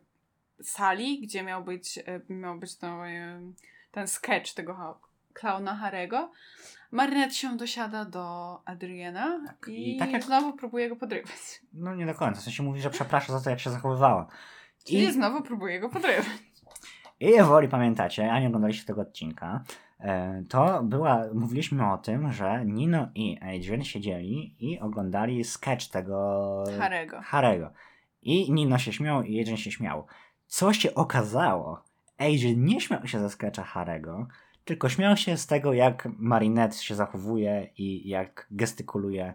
sali, 0.63 1.21
gdzie 1.21 1.43
miał 1.43 1.63
być, 1.63 1.97
e, 1.97 2.33
miał 2.33 2.59
być 2.59 2.77
to, 2.77 3.07
em, 3.07 3.55
ten 3.91 4.07
sketch 4.07 4.53
tego 4.53 4.99
klauna 5.33 5.75
Harego. 5.75 6.31
Marinette 6.91 7.33
się 7.33 7.57
dosiada 7.57 8.05
do 8.05 8.57
Adriana 8.65 9.41
Tak, 9.47 9.67
i, 9.67 9.95
i 9.95 9.99
tak 9.99 10.11
jak- 10.11 10.23
znowu 10.23 10.53
próbuje 10.53 10.89
go 10.89 10.95
podrywać. 10.95 11.61
No 11.73 11.95
nie 11.95 12.05
do 12.05 12.13
końca, 12.15 12.41
w 12.41 12.43
sensie 12.43 12.63
mówi, 12.63 12.81
że 12.81 12.89
przeprasza 12.89 13.33
za 13.33 13.43
to, 13.43 13.49
jak 13.49 13.59
się 13.59 13.69
zachowywała. 13.69 14.27
Czyli 14.85 15.03
I, 15.03 15.11
znowu 15.11 15.41
próbuje 15.41 15.79
go 15.79 15.89
podrywać. 15.89 16.25
I 17.19 17.25
jeżeli 17.25 17.67
pamiętacie, 17.67 18.31
a 18.31 18.39
nie 18.39 18.47
oglądaliście 18.47 18.85
tego 18.85 19.01
odcinka, 19.01 19.63
e, 19.63 19.86
to 20.49 20.83
była, 20.83 21.23
mówiliśmy 21.33 21.91
o 21.91 21.97
tym, 21.97 22.31
że 22.31 22.65
Nino 22.65 23.07
i 23.15 23.37
Adrian 23.41 23.83
siedzieli 23.83 24.55
i 24.59 24.79
oglądali 24.79 25.43
sketch 25.43 25.87
tego 25.87 26.63
Harego. 26.79 27.21
Harego. 27.21 27.71
I 28.21 28.51
Nino 28.53 28.77
się 28.77 28.93
śmiał 28.93 29.23
i 29.23 29.41
Adrian 29.41 29.57
się 29.57 29.71
śmiał. 29.71 30.05
Co 30.45 30.73
się 30.73 30.95
okazało? 30.95 31.83
Adrian 32.17 32.63
nie 32.63 32.81
śmiał 32.81 33.07
się 33.07 33.19
ze 33.19 33.29
sketcha 33.29 33.63
Harego, 33.63 34.27
tylko 34.65 34.89
śmiał 34.89 35.17
się 35.17 35.37
z 35.37 35.47
tego, 35.47 35.73
jak 35.73 36.07
Marinette 36.17 36.77
się 36.77 36.95
zachowuje 36.95 37.69
i 37.77 38.09
jak 38.09 38.47
gestykuluje 38.51 39.33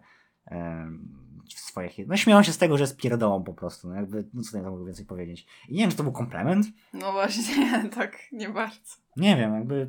w 1.48 1.60
swoich... 1.60 2.06
No 2.06 2.16
śmiał 2.16 2.44
się 2.44 2.52
z 2.52 2.58
tego, 2.58 2.78
że 2.78 2.84
jest 2.84 2.96
pierdołą 2.96 3.44
po 3.44 3.54
prostu. 3.54 3.88
No 3.88 3.94
jakby, 3.94 4.24
no 4.34 4.42
co 4.42 4.56
ja 4.56 4.70
mogę 4.70 4.84
więcej 4.84 5.06
powiedzieć. 5.06 5.46
I 5.68 5.74
nie 5.74 5.80
wiem, 5.80 5.90
czy 5.90 5.96
to 5.96 6.02
był 6.02 6.12
komplement, 6.12 6.66
No 6.92 7.12
właśnie, 7.12 7.88
tak, 7.94 8.18
nie 8.32 8.48
bardzo. 8.48 8.96
nie 9.16 9.36
wiem, 9.36 9.54
jakby. 9.54 9.88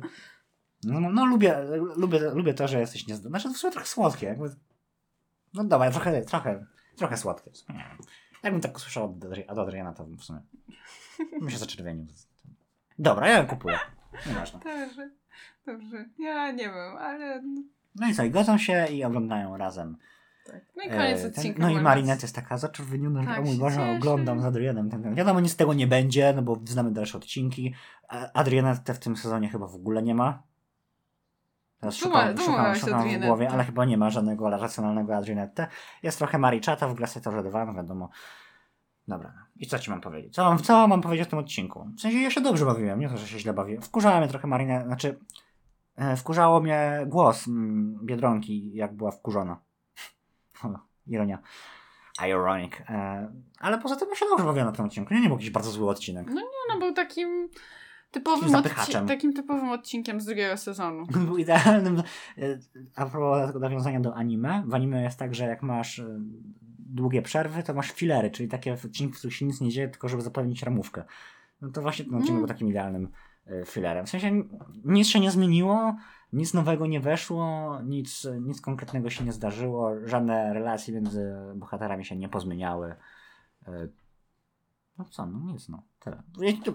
No, 0.84 1.00
no, 1.00 1.10
no 1.10 1.24
lubię, 1.26 1.58
lubię, 1.96 2.20
lubię 2.34 2.54
to, 2.54 2.68
że 2.68 2.80
jesteś 2.80 3.06
niezdolny. 3.06 3.38
Znaczy, 3.40 3.48
to 3.48 3.54
w 3.54 3.58
sumie 3.60 3.72
trochę 3.72 3.86
słodkie. 3.86 4.26
Jakby... 4.26 4.50
No 5.54 5.64
dobra, 5.64 5.90
trochę, 5.90 6.22
trochę, 6.22 6.66
trochę 6.96 7.16
słodkie. 7.16 7.50
Jakbym 8.42 8.60
tak 8.62 8.76
usłyszał 8.76 9.04
od, 9.04 9.18
Adri- 9.18 9.50
od 9.50 9.58
Adriana, 9.58 9.92
to 9.92 10.04
w 10.04 10.24
sumie. 10.24 10.40
bym 11.40 11.50
się 11.50 11.58
zaczerwienił. 11.58 12.06
Dobra, 12.98 13.28
ja 13.28 13.38
ją 13.38 13.46
kupuję. 13.46 13.78
Nieważne. 14.26 14.58
Dobrze, 14.64 15.10
dobrze. 15.66 16.04
Ja 16.18 16.50
nie 16.50 16.64
wiem, 16.64 16.96
ale... 16.98 17.42
no 17.94 18.08
i 18.08 18.14
co, 18.14 18.24
i 18.24 18.30
godzą 18.30 18.58
się 18.58 18.86
i 18.86 19.04
oglądają 19.04 19.56
razem. 19.56 19.96
Tak. 20.46 20.60
No 20.76 20.82
i 20.84 20.88
koniec 20.90 21.18
e, 21.18 21.22
ten- 21.22 21.30
odcinka. 21.30 21.62
No 21.62 21.70
i 21.70 21.80
Marinette 21.80 22.22
jest 22.22 22.34
taka 22.34 22.58
zaczerwieniona, 22.58 23.22
że 23.22 23.28
Tak 23.28 23.38
o 23.38 23.42
mój 23.42 23.56
Boże, 23.58 23.76
cieszy. 23.76 23.96
oglądam 23.96 24.40
z 24.40 24.44
Adrianem. 24.44 24.90
Ten, 24.90 25.02
ten. 25.02 25.14
Wiadomo, 25.14 25.40
nic 25.40 25.52
z 25.52 25.56
tego 25.56 25.74
nie 25.74 25.86
będzie, 25.86 26.32
no 26.36 26.42
bo 26.42 26.60
znamy 26.64 26.90
dalsze 26.92 27.18
odcinki. 27.18 27.74
A 28.08 28.32
Adriana 28.32 28.76
te 28.76 28.94
w 28.94 28.98
tym 28.98 29.16
sezonie 29.16 29.48
chyba 29.48 29.66
w 29.66 29.74
ogóle 29.74 30.02
nie 30.02 30.14
ma. 30.14 30.42
Teraz 31.84 31.96
szukam, 31.96 32.38
szukam, 32.38 32.76
szukam 32.76 33.08
w 33.08 33.26
głowie, 33.26 33.50
ale 33.50 33.64
chyba 33.64 33.84
nie 33.84 33.98
ma 33.98 34.10
żadnego 34.10 34.50
racjonalnego 34.50 35.16
Adrianette. 35.16 35.66
Jest 36.02 36.18
trochę 36.18 36.38
Marichata 36.38 36.88
w 36.88 36.94
Glaciatorze 36.94 37.42
2, 37.42 37.64
no 37.64 37.74
wiadomo. 37.74 38.08
Dobra. 39.08 39.32
I 39.56 39.66
co 39.66 39.78
ci 39.78 39.90
mam 39.90 40.00
powiedzieć? 40.00 40.34
Co 40.34 40.44
mam, 40.44 40.58
co 40.58 40.88
mam 40.88 41.00
powiedzieć 41.00 41.26
o 41.26 41.30
tym 41.30 41.38
odcinku? 41.38 41.88
W 41.96 42.00
sensie 42.00 42.18
ja 42.18 42.30
się 42.30 42.40
dobrze 42.40 42.64
bawiłem, 42.64 43.00
nie 43.00 43.08
to, 43.08 43.16
że 43.16 43.28
się 43.28 43.38
źle 43.38 43.52
bawiłem. 43.52 43.82
Wkurzała 43.82 44.18
mnie 44.18 44.28
trochę 44.28 44.48
Marina, 44.48 44.84
znaczy 44.84 45.18
e, 45.96 46.16
wkurzało 46.16 46.60
mnie 46.60 47.00
głos 47.06 47.48
mm, 47.48 47.98
Biedronki, 48.02 48.74
jak 48.74 48.96
była 48.96 49.10
wkurzona. 49.10 49.56
Ironia. 51.06 51.38
Ironic. 52.28 52.72
E, 52.88 53.28
ale 53.60 53.78
poza 53.78 53.96
tym 53.96 54.08
ja 54.08 54.14
się 54.14 54.26
dobrze 54.30 54.44
bawiłem 54.44 54.66
na 54.66 54.72
tym 54.72 54.84
odcinku. 54.84 55.14
Nie, 55.14 55.20
nie 55.20 55.28
był 55.28 55.36
jakiś 55.36 55.50
bardzo 55.50 55.70
zły 55.70 55.90
odcinek. 55.90 56.26
No 56.68 56.78
był 56.78 56.92
takim 56.92 57.48
typowym, 58.14 58.48
odci- 58.52 59.06
takim 59.08 59.32
typowym 59.32 59.68
odcinkiem 59.68 60.20
z 60.20 60.24
drugiego 60.24 60.56
sezonu. 60.56 61.06
Był 61.26 61.36
idealnym. 61.38 62.02
e, 62.38 62.58
A 62.96 63.06
propos 63.06 63.46
tego 63.46 63.58
nawiązania 63.58 64.00
do 64.00 64.14
anime. 64.14 64.62
W 64.66 64.74
anime 64.74 65.02
jest 65.02 65.18
tak, 65.18 65.34
że 65.34 65.44
jak 65.44 65.62
masz 65.62 65.98
e, 65.98 66.20
długie 66.78 67.22
przerwy, 67.22 67.62
to 67.62 67.74
masz 67.74 67.90
filery, 67.92 68.30
czyli 68.30 68.48
takie 68.48 68.72
odcinki, 68.72 69.14
w 69.14 69.18
których 69.18 69.36
się 69.36 69.46
nic 69.46 69.60
nie 69.60 69.70
dzieje, 69.70 69.88
tylko 69.88 70.08
żeby 70.08 70.22
zapewnić 70.22 70.62
ramówkę. 70.62 71.04
No 71.60 71.70
to 71.70 71.82
właśnie 71.82 72.04
ten 72.04 72.14
odcinek 72.14 72.30
Mm. 72.30 72.40
był 72.46 72.48
takim 72.48 72.68
idealnym 72.68 73.08
e, 73.46 73.64
filerem. 73.64 74.06
W 74.06 74.10
sensie 74.10 74.42
nic 74.84 75.08
się 75.08 75.20
nie 75.20 75.30
zmieniło, 75.30 75.96
nic 76.32 76.54
nowego 76.54 76.86
nie 76.86 77.00
weszło, 77.00 77.78
nic, 77.84 78.26
nic 78.40 78.60
konkretnego 78.60 79.10
się 79.10 79.24
nie 79.24 79.32
zdarzyło, 79.32 79.90
żadne 80.04 80.54
relacje 80.54 80.94
między 80.94 81.34
bohaterami 81.54 82.04
się 82.04 82.16
nie 82.16 82.28
pozmieniały. 82.28 82.94
No 84.98 85.04
co, 85.04 85.26
no 85.26 85.52
nic, 85.52 85.68
no. 85.68 85.82
Tyle. 85.98 86.22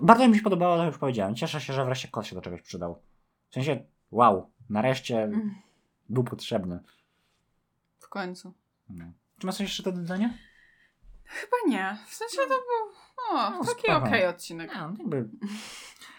Bardzo 0.02 0.28
mi 0.28 0.36
się 0.38 0.42
podobało, 0.44 0.78
to 0.78 0.86
już 0.86 0.98
powiedziałem. 0.98 1.36
Cieszę 1.36 1.62
się, 1.62 1.74
że 1.74 1.86
wreszcie 1.86 2.08
kot 2.08 2.28
się 2.28 2.36
do 2.36 2.42
czegoś 2.42 2.62
przydał. 2.62 3.02
W 3.50 3.54
sensie, 3.54 3.86
wow, 4.12 4.52
nareszcie 4.70 5.24
Mm, 5.24 5.56
był 6.10 6.24
potrzebny. 6.24 6.80
W 8.00 8.10
końcu. 8.10 8.54
No. 8.90 9.06
Czy 9.40 9.46
masz 9.46 9.56
coś 9.56 9.68
jeszcze 9.68 9.84
do 9.84 9.92
dodania? 9.92 10.34
Chyba 11.26 11.58
nie. 11.68 11.98
W 12.08 12.14
sensie 12.14 12.38
to 12.38 12.48
był 12.48 12.92
o, 13.38 13.50
No, 13.50 13.64
taki 13.66 13.92
okej 13.92 14.26
odcinek. 14.26 14.72
No, 14.76 14.94
jakby, 15.00 15.30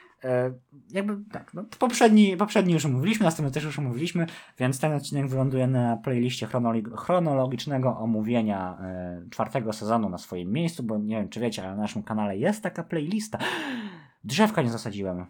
jakby 0.90 1.16
tak, 1.32 1.54
no, 1.54 1.64
poprzedni, 1.78 2.36
poprzedni 2.36 2.72
już 2.72 2.84
omówiliśmy, 2.86 3.24
następny 3.24 3.52
też 3.52 3.64
już 3.64 3.78
omówiliśmy, 3.78 4.26
więc 4.58 4.80
ten 4.80 4.92
odcinek 4.92 5.28
wyląduje 5.28 5.66
na 5.66 5.96
playliście 5.96 6.48
chronologicznego 6.96 7.98
omówienia 7.98 8.78
e, 8.80 9.22
czwartego 9.30 9.72
sezonu 9.72 10.08
na 10.08 10.18
swoim 10.18 10.52
miejscu, 10.52 10.82
bo 10.82 10.98
nie 10.98 11.16
wiem 11.16 11.28
czy 11.28 11.40
wiecie, 11.40 11.62
ale 11.62 11.76
na 11.76 11.82
naszym 11.82 12.02
kanale 12.02 12.36
jest 12.36 12.62
taka 12.62 12.82
playlista. 12.82 13.38
Drzewka 14.24 14.62
nie 14.62 14.70
zasadziłem. 14.70 15.26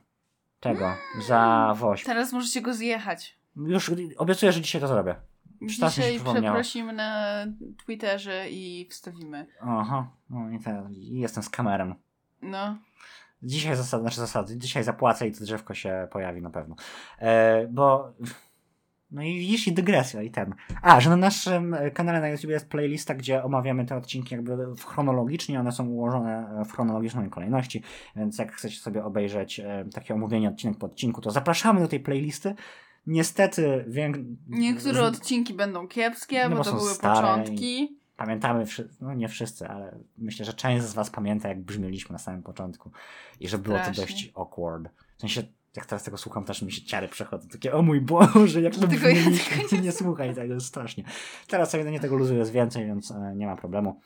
Tego, 0.60 0.94
za 1.26 1.74
woź. 1.76 2.04
Teraz 2.04 2.32
możecie 2.32 2.62
go 2.62 2.74
zjechać. 2.74 3.38
Już 3.56 3.92
obiecuję, 4.16 4.52
że 4.52 4.60
dzisiaj 4.60 4.80
to 4.80 4.88
zrobię. 4.88 5.14
Się 5.60 5.88
Dzisiaj 5.88 6.20
przeprosimy 6.20 6.92
na 6.92 7.36
Twitterze 7.84 8.50
i 8.50 8.86
wstawimy. 8.90 9.46
Aha, 9.60 10.10
no 10.30 10.50
i 10.50 10.58
teraz 10.58 10.86
jestem 10.98 11.42
z 11.42 11.48
kamerą. 11.48 11.94
No. 12.42 12.78
Dzisiaj 13.42 13.76
zasady, 13.76 14.02
znaczy 14.02 14.20
zasady, 14.20 14.56
dzisiaj 14.56 14.84
zapłacę 14.84 15.28
i 15.28 15.32
to 15.32 15.44
drzewko 15.44 15.74
się 15.74 16.08
pojawi 16.12 16.42
na 16.42 16.50
pewno. 16.50 16.76
E, 17.18 17.66
bo. 17.68 18.12
No 19.12 19.22
i 19.22 19.38
widzisz, 19.38 19.66
i 19.66 19.72
dygresja, 19.72 20.22
i 20.22 20.30
ten. 20.30 20.54
A, 20.82 21.00
że 21.00 21.10
na 21.10 21.16
naszym 21.16 21.76
kanale 21.94 22.20
na 22.20 22.28
YouTube 22.28 22.50
jest 22.50 22.68
playlista, 22.68 23.14
gdzie 23.14 23.44
omawiamy 23.44 23.86
te 23.86 23.96
odcinki 23.96 24.34
jakby 24.34 24.74
w 24.74 24.84
chronologicznie, 24.84 25.60
one 25.60 25.72
są 25.72 25.86
ułożone 25.86 26.64
w 26.68 26.72
chronologicznej 26.72 27.30
kolejności, 27.30 27.82
więc 28.16 28.38
jak 28.38 28.52
chcecie 28.52 28.76
sobie 28.76 29.04
obejrzeć 29.04 29.60
e, 29.60 29.84
takie 29.94 30.14
omówienie 30.14 30.48
odcinek 30.48 30.78
po 30.78 30.86
odcinku, 30.86 31.20
to 31.20 31.30
zapraszamy 31.30 31.80
do 31.80 31.88
tej 31.88 32.00
playlisty. 32.00 32.54
Niestety, 33.06 33.84
wiem. 33.88 34.36
Niektóre 34.48 35.02
odcinki 35.02 35.54
będą 35.54 35.88
kiepskie, 35.88 36.48
No 36.48 36.50
bo 36.50 36.56
bo 36.56 36.64
to 36.64 36.72
były 36.72 36.90
stare 36.90 37.14
początki. 37.14 37.99
Pamiętamy, 38.20 38.64
no 39.00 39.14
nie 39.14 39.28
wszyscy, 39.28 39.68
ale 39.68 39.98
myślę, 40.18 40.44
że 40.44 40.54
część 40.54 40.84
z 40.84 40.94
Was 40.94 41.10
pamięta, 41.10 41.48
jak 41.48 41.60
brzmieliśmy 41.60 42.12
na 42.12 42.18
samym 42.18 42.42
początku 42.42 42.90
i 43.40 43.48
że 43.48 43.58
było 43.58 43.76
to 43.76 43.82
Strasznie. 43.82 44.04
dość 44.04 44.32
awkward. 44.34 44.88
W 45.16 45.20
sensie, 45.20 45.42
jak 45.76 45.86
teraz 45.86 46.04
tego 46.04 46.16
słucham, 46.16 46.44
też 46.44 46.62
mi 46.62 46.72
się 46.72 46.82
ciary 46.82 47.08
przechodzą. 47.08 47.48
Takie, 47.48 47.74
o 47.74 47.82
mój 47.82 48.00
Boże, 48.00 48.60
jak 48.60 48.74
to 48.74 48.80
ja 48.80 48.86
brzmieliśmy. 48.86 49.56
tego 49.56 49.76
nie 49.76 49.82
Nie 49.82 49.92
słuchaj 49.92 50.34
tego, 50.34 50.54
jest 50.54 50.66
strasznie. 50.66 51.04
Teraz 51.46 51.70
sobie 51.70 51.90
nie 51.90 52.00
tego 52.00 52.16
luzu 52.16 52.34
jest 52.34 52.52
więcej, 52.52 52.86
więc 52.86 53.10
e, 53.10 53.32
nie 53.36 53.46
ma 53.46 53.56
problemu. 53.56 54.00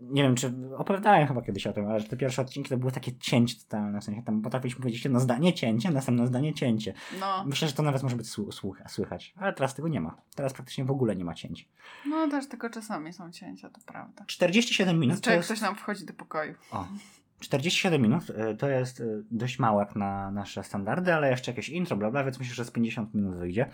Nie 0.00 0.22
wiem, 0.22 0.34
czy 0.34 0.54
opowiadałem 0.76 1.28
chyba 1.28 1.42
kiedyś 1.42 1.66
o 1.66 1.72
tym, 1.72 1.86
ale 1.86 2.02
te 2.02 2.16
pierwsze 2.16 2.42
odcinki 2.42 2.70
to 2.70 2.76
były 2.76 2.92
takie 2.92 3.12
cięcie 3.16 3.56
totalne, 3.60 4.00
w 4.00 4.04
sensie 4.04 4.22
tam 4.22 4.42
potrafiliśmy 4.42 4.80
powiedzieć 4.80 5.04
jedno 5.04 5.20
zdanie 5.20 5.54
cięcie, 5.54 5.90
następne 5.90 6.26
zdanie 6.26 6.54
cięcie. 6.54 6.94
No. 7.20 7.44
Myślę, 7.46 7.68
że 7.68 7.74
to 7.74 7.82
nawet 7.82 8.02
może 8.02 8.16
być 8.16 8.26
słu- 8.26 8.52
słuch- 8.52 8.82
słychać, 8.88 9.34
ale 9.36 9.52
teraz 9.52 9.74
tego 9.74 9.88
nie 9.88 10.00
ma. 10.00 10.16
Teraz 10.34 10.52
praktycznie 10.52 10.84
w 10.84 10.90
ogóle 10.90 11.16
nie 11.16 11.24
ma 11.24 11.34
cięć. 11.34 11.68
No 12.06 12.28
też 12.28 12.48
tylko 12.48 12.70
czasami 12.70 13.12
są 13.12 13.32
cięcia, 13.32 13.70
to 13.70 13.80
prawda. 13.86 14.24
47 14.26 14.98
minut 15.00 15.14
to 15.14 15.18
Znaczy 15.18 15.30
jak 15.30 15.36
jest... 15.38 15.48
ktoś 15.48 15.60
nam 15.60 15.76
wchodzi 15.76 16.06
do 16.06 16.12
pokoju. 16.14 16.54
O, 16.72 16.86
47 17.40 18.02
minut 18.02 18.30
y, 18.30 18.56
to 18.56 18.68
jest 18.68 19.00
y, 19.00 19.24
dość 19.30 19.58
mało 19.58 19.80
jak 19.80 19.96
na 19.96 20.30
nasze 20.30 20.64
standardy, 20.64 21.14
ale 21.14 21.30
jeszcze 21.30 21.50
jakieś 21.50 21.68
intro, 21.68 21.96
bla, 21.96 22.10
bla 22.10 22.24
więc 22.24 22.38
myślę, 22.38 22.54
że 22.54 22.64
z 22.64 22.70
50 22.70 23.14
minut 23.14 23.36
wyjdzie. 23.36 23.70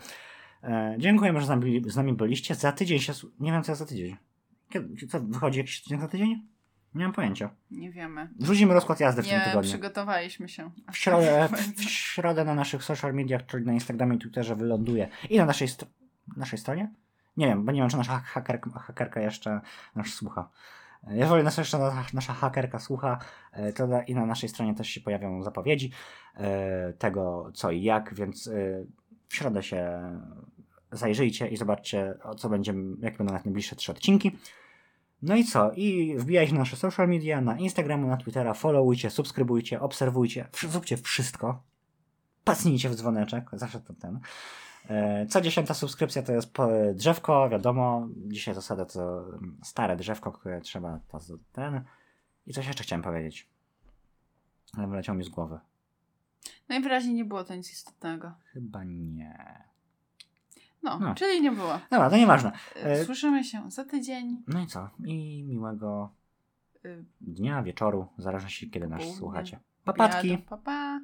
E, 0.63 0.95
dziękujemy, 0.99 1.39
że 1.41 1.45
z 1.85 1.95
nami, 1.95 2.13
byliście. 2.13 2.55
Za 2.55 2.71
tydzień 2.71 2.99
się. 2.99 3.13
Nie 3.39 3.51
wiem, 3.51 3.63
co 3.63 3.71
jest 3.71 3.79
za 3.79 3.85
tydzień. 3.85 4.17
Kiedy, 4.71 5.07
co, 5.07 5.19
wychodzi 5.19 5.57
jakiś 5.59 5.79
odcinek 5.79 6.01
za 6.01 6.07
tydzień? 6.07 6.47
Nie 6.95 7.03
mam 7.03 7.13
pojęcia. 7.13 7.49
Nie 7.71 7.91
wiemy. 7.91 8.29
Wrzucimy 8.39 8.73
rozkład 8.73 8.99
jazdy 8.99 9.23
w 9.23 9.27
tym 9.27 9.37
Nie 9.39 9.43
tygodniu. 9.45 9.69
przygotowaliśmy 9.69 10.49
się. 10.49 10.71
W 10.91 10.97
środę, 10.97 11.49
w 11.77 11.81
środę 11.83 12.45
na 12.45 12.55
naszych 12.55 12.83
social 12.83 13.13
mediach, 13.13 13.45
czyli 13.45 13.65
na 13.65 13.73
Instagramie 13.73 14.15
i 14.15 14.19
Twitterze 14.19 14.55
wyląduje. 14.55 15.09
I 15.29 15.37
na 15.37 15.45
naszej, 15.45 15.67
str- 15.67 15.85
naszej 16.37 16.59
stronie? 16.59 16.91
Nie 17.37 17.47
wiem, 17.47 17.65
bo 17.65 17.71
nie 17.71 17.81
wiem, 17.81 17.89
czy 17.89 17.97
nasza 17.97 18.19
hakerka, 18.19 18.69
hakerka 18.79 19.21
jeszcze 19.21 19.61
nas 19.95 20.07
słucha. 20.07 20.49
Jeżeli 21.07 21.43
nas 21.43 21.57
jeszcze 21.57 21.77
na- 21.77 22.05
nasza 22.13 22.33
hakerka 22.33 22.79
słucha, 22.79 23.19
e, 23.51 23.73
to 23.73 23.87
na, 23.87 24.03
i 24.03 24.15
na 24.15 24.25
naszej 24.25 24.49
stronie 24.49 24.75
też 24.75 24.87
się 24.87 25.01
pojawią 25.01 25.43
zapowiedzi 25.43 25.91
e, 26.35 26.93
tego, 26.93 27.51
co 27.53 27.71
i 27.71 27.83
jak, 27.83 28.13
więc 28.13 28.47
e, 28.47 28.51
w 29.27 29.35
środę 29.35 29.63
się 29.63 30.01
zajrzyjcie 30.91 31.47
i 31.47 31.57
zobaczcie, 31.57 32.13
o 32.23 32.35
co 32.35 32.49
będzie, 32.49 32.73
jakie 33.01 33.17
będą 33.17 33.33
najbliższe 33.33 33.75
trzy 33.75 33.91
odcinki. 33.91 34.37
No 35.21 35.35
i 35.35 35.43
co? 35.43 35.71
I 35.71 36.15
wbijajcie 36.17 36.53
na 36.53 36.59
nasze 36.59 36.75
social 36.75 37.07
media, 37.07 37.41
na 37.41 37.57
Instagramu, 37.57 38.07
na 38.07 38.17
Twittera, 38.17 38.53
followujcie, 38.53 39.09
subskrybujcie, 39.09 39.81
obserwujcie, 39.81 40.47
zróbcie 40.69 40.97
wszystko. 40.97 41.63
Pacnijcie 42.43 42.89
w 42.89 42.95
dzwoneczek, 42.95 43.49
zawsze 43.53 43.79
to 43.79 43.93
ten. 43.93 44.19
E, 44.89 45.25
Co 45.25 45.41
dziesiąta 45.41 45.73
subskrypcja 45.73 46.23
to 46.23 46.33
jest 46.33 46.53
drzewko, 46.93 47.49
wiadomo. 47.49 48.07
Dzisiaj 48.27 48.55
zasada 48.55 48.85
to 48.85 49.25
stare 49.63 49.95
drzewko, 49.95 50.31
które 50.31 50.61
trzeba 50.61 50.99
to 51.07 51.19
ten. 51.51 51.83
I 52.47 52.53
coś 52.53 52.67
jeszcze 52.67 52.83
chciałem 52.83 53.03
powiedzieć. 53.03 53.49
Ale 54.77 54.87
wyleciało 54.87 55.17
mi 55.17 55.23
z 55.23 55.29
głowy. 55.29 55.59
Najwyraźniej 56.69 57.13
nie 57.13 57.25
było 57.25 57.43
to 57.43 57.55
nic 57.55 57.71
istotnego. 57.71 58.31
Chyba 58.53 58.83
nie. 58.83 59.70
No, 60.83 60.99
No. 60.99 61.15
czyli 61.15 61.41
nie 61.41 61.51
było. 61.51 61.79
Dobra, 61.91 62.09
to 62.09 62.17
nieważne. 62.17 62.51
E, 62.75 62.83
E, 62.85 63.05
Słyszymy 63.05 63.43
się 63.43 63.71
za 63.71 63.85
tydzień. 63.85 64.43
No 64.47 64.61
i 64.61 64.67
co? 64.67 64.89
I 65.05 65.43
miłego 65.43 66.09
Y, 66.85 67.05
dnia, 67.21 67.63
wieczoru, 67.63 68.07
w 68.17 68.21
zależności 68.21 68.69
kiedy 68.69 68.87
nas 68.87 69.03
słuchacie. 69.17 69.59
Papatki! 69.85 70.27
obiadu. 70.27 70.43
Pa, 70.49 70.57
pa. 70.57 70.99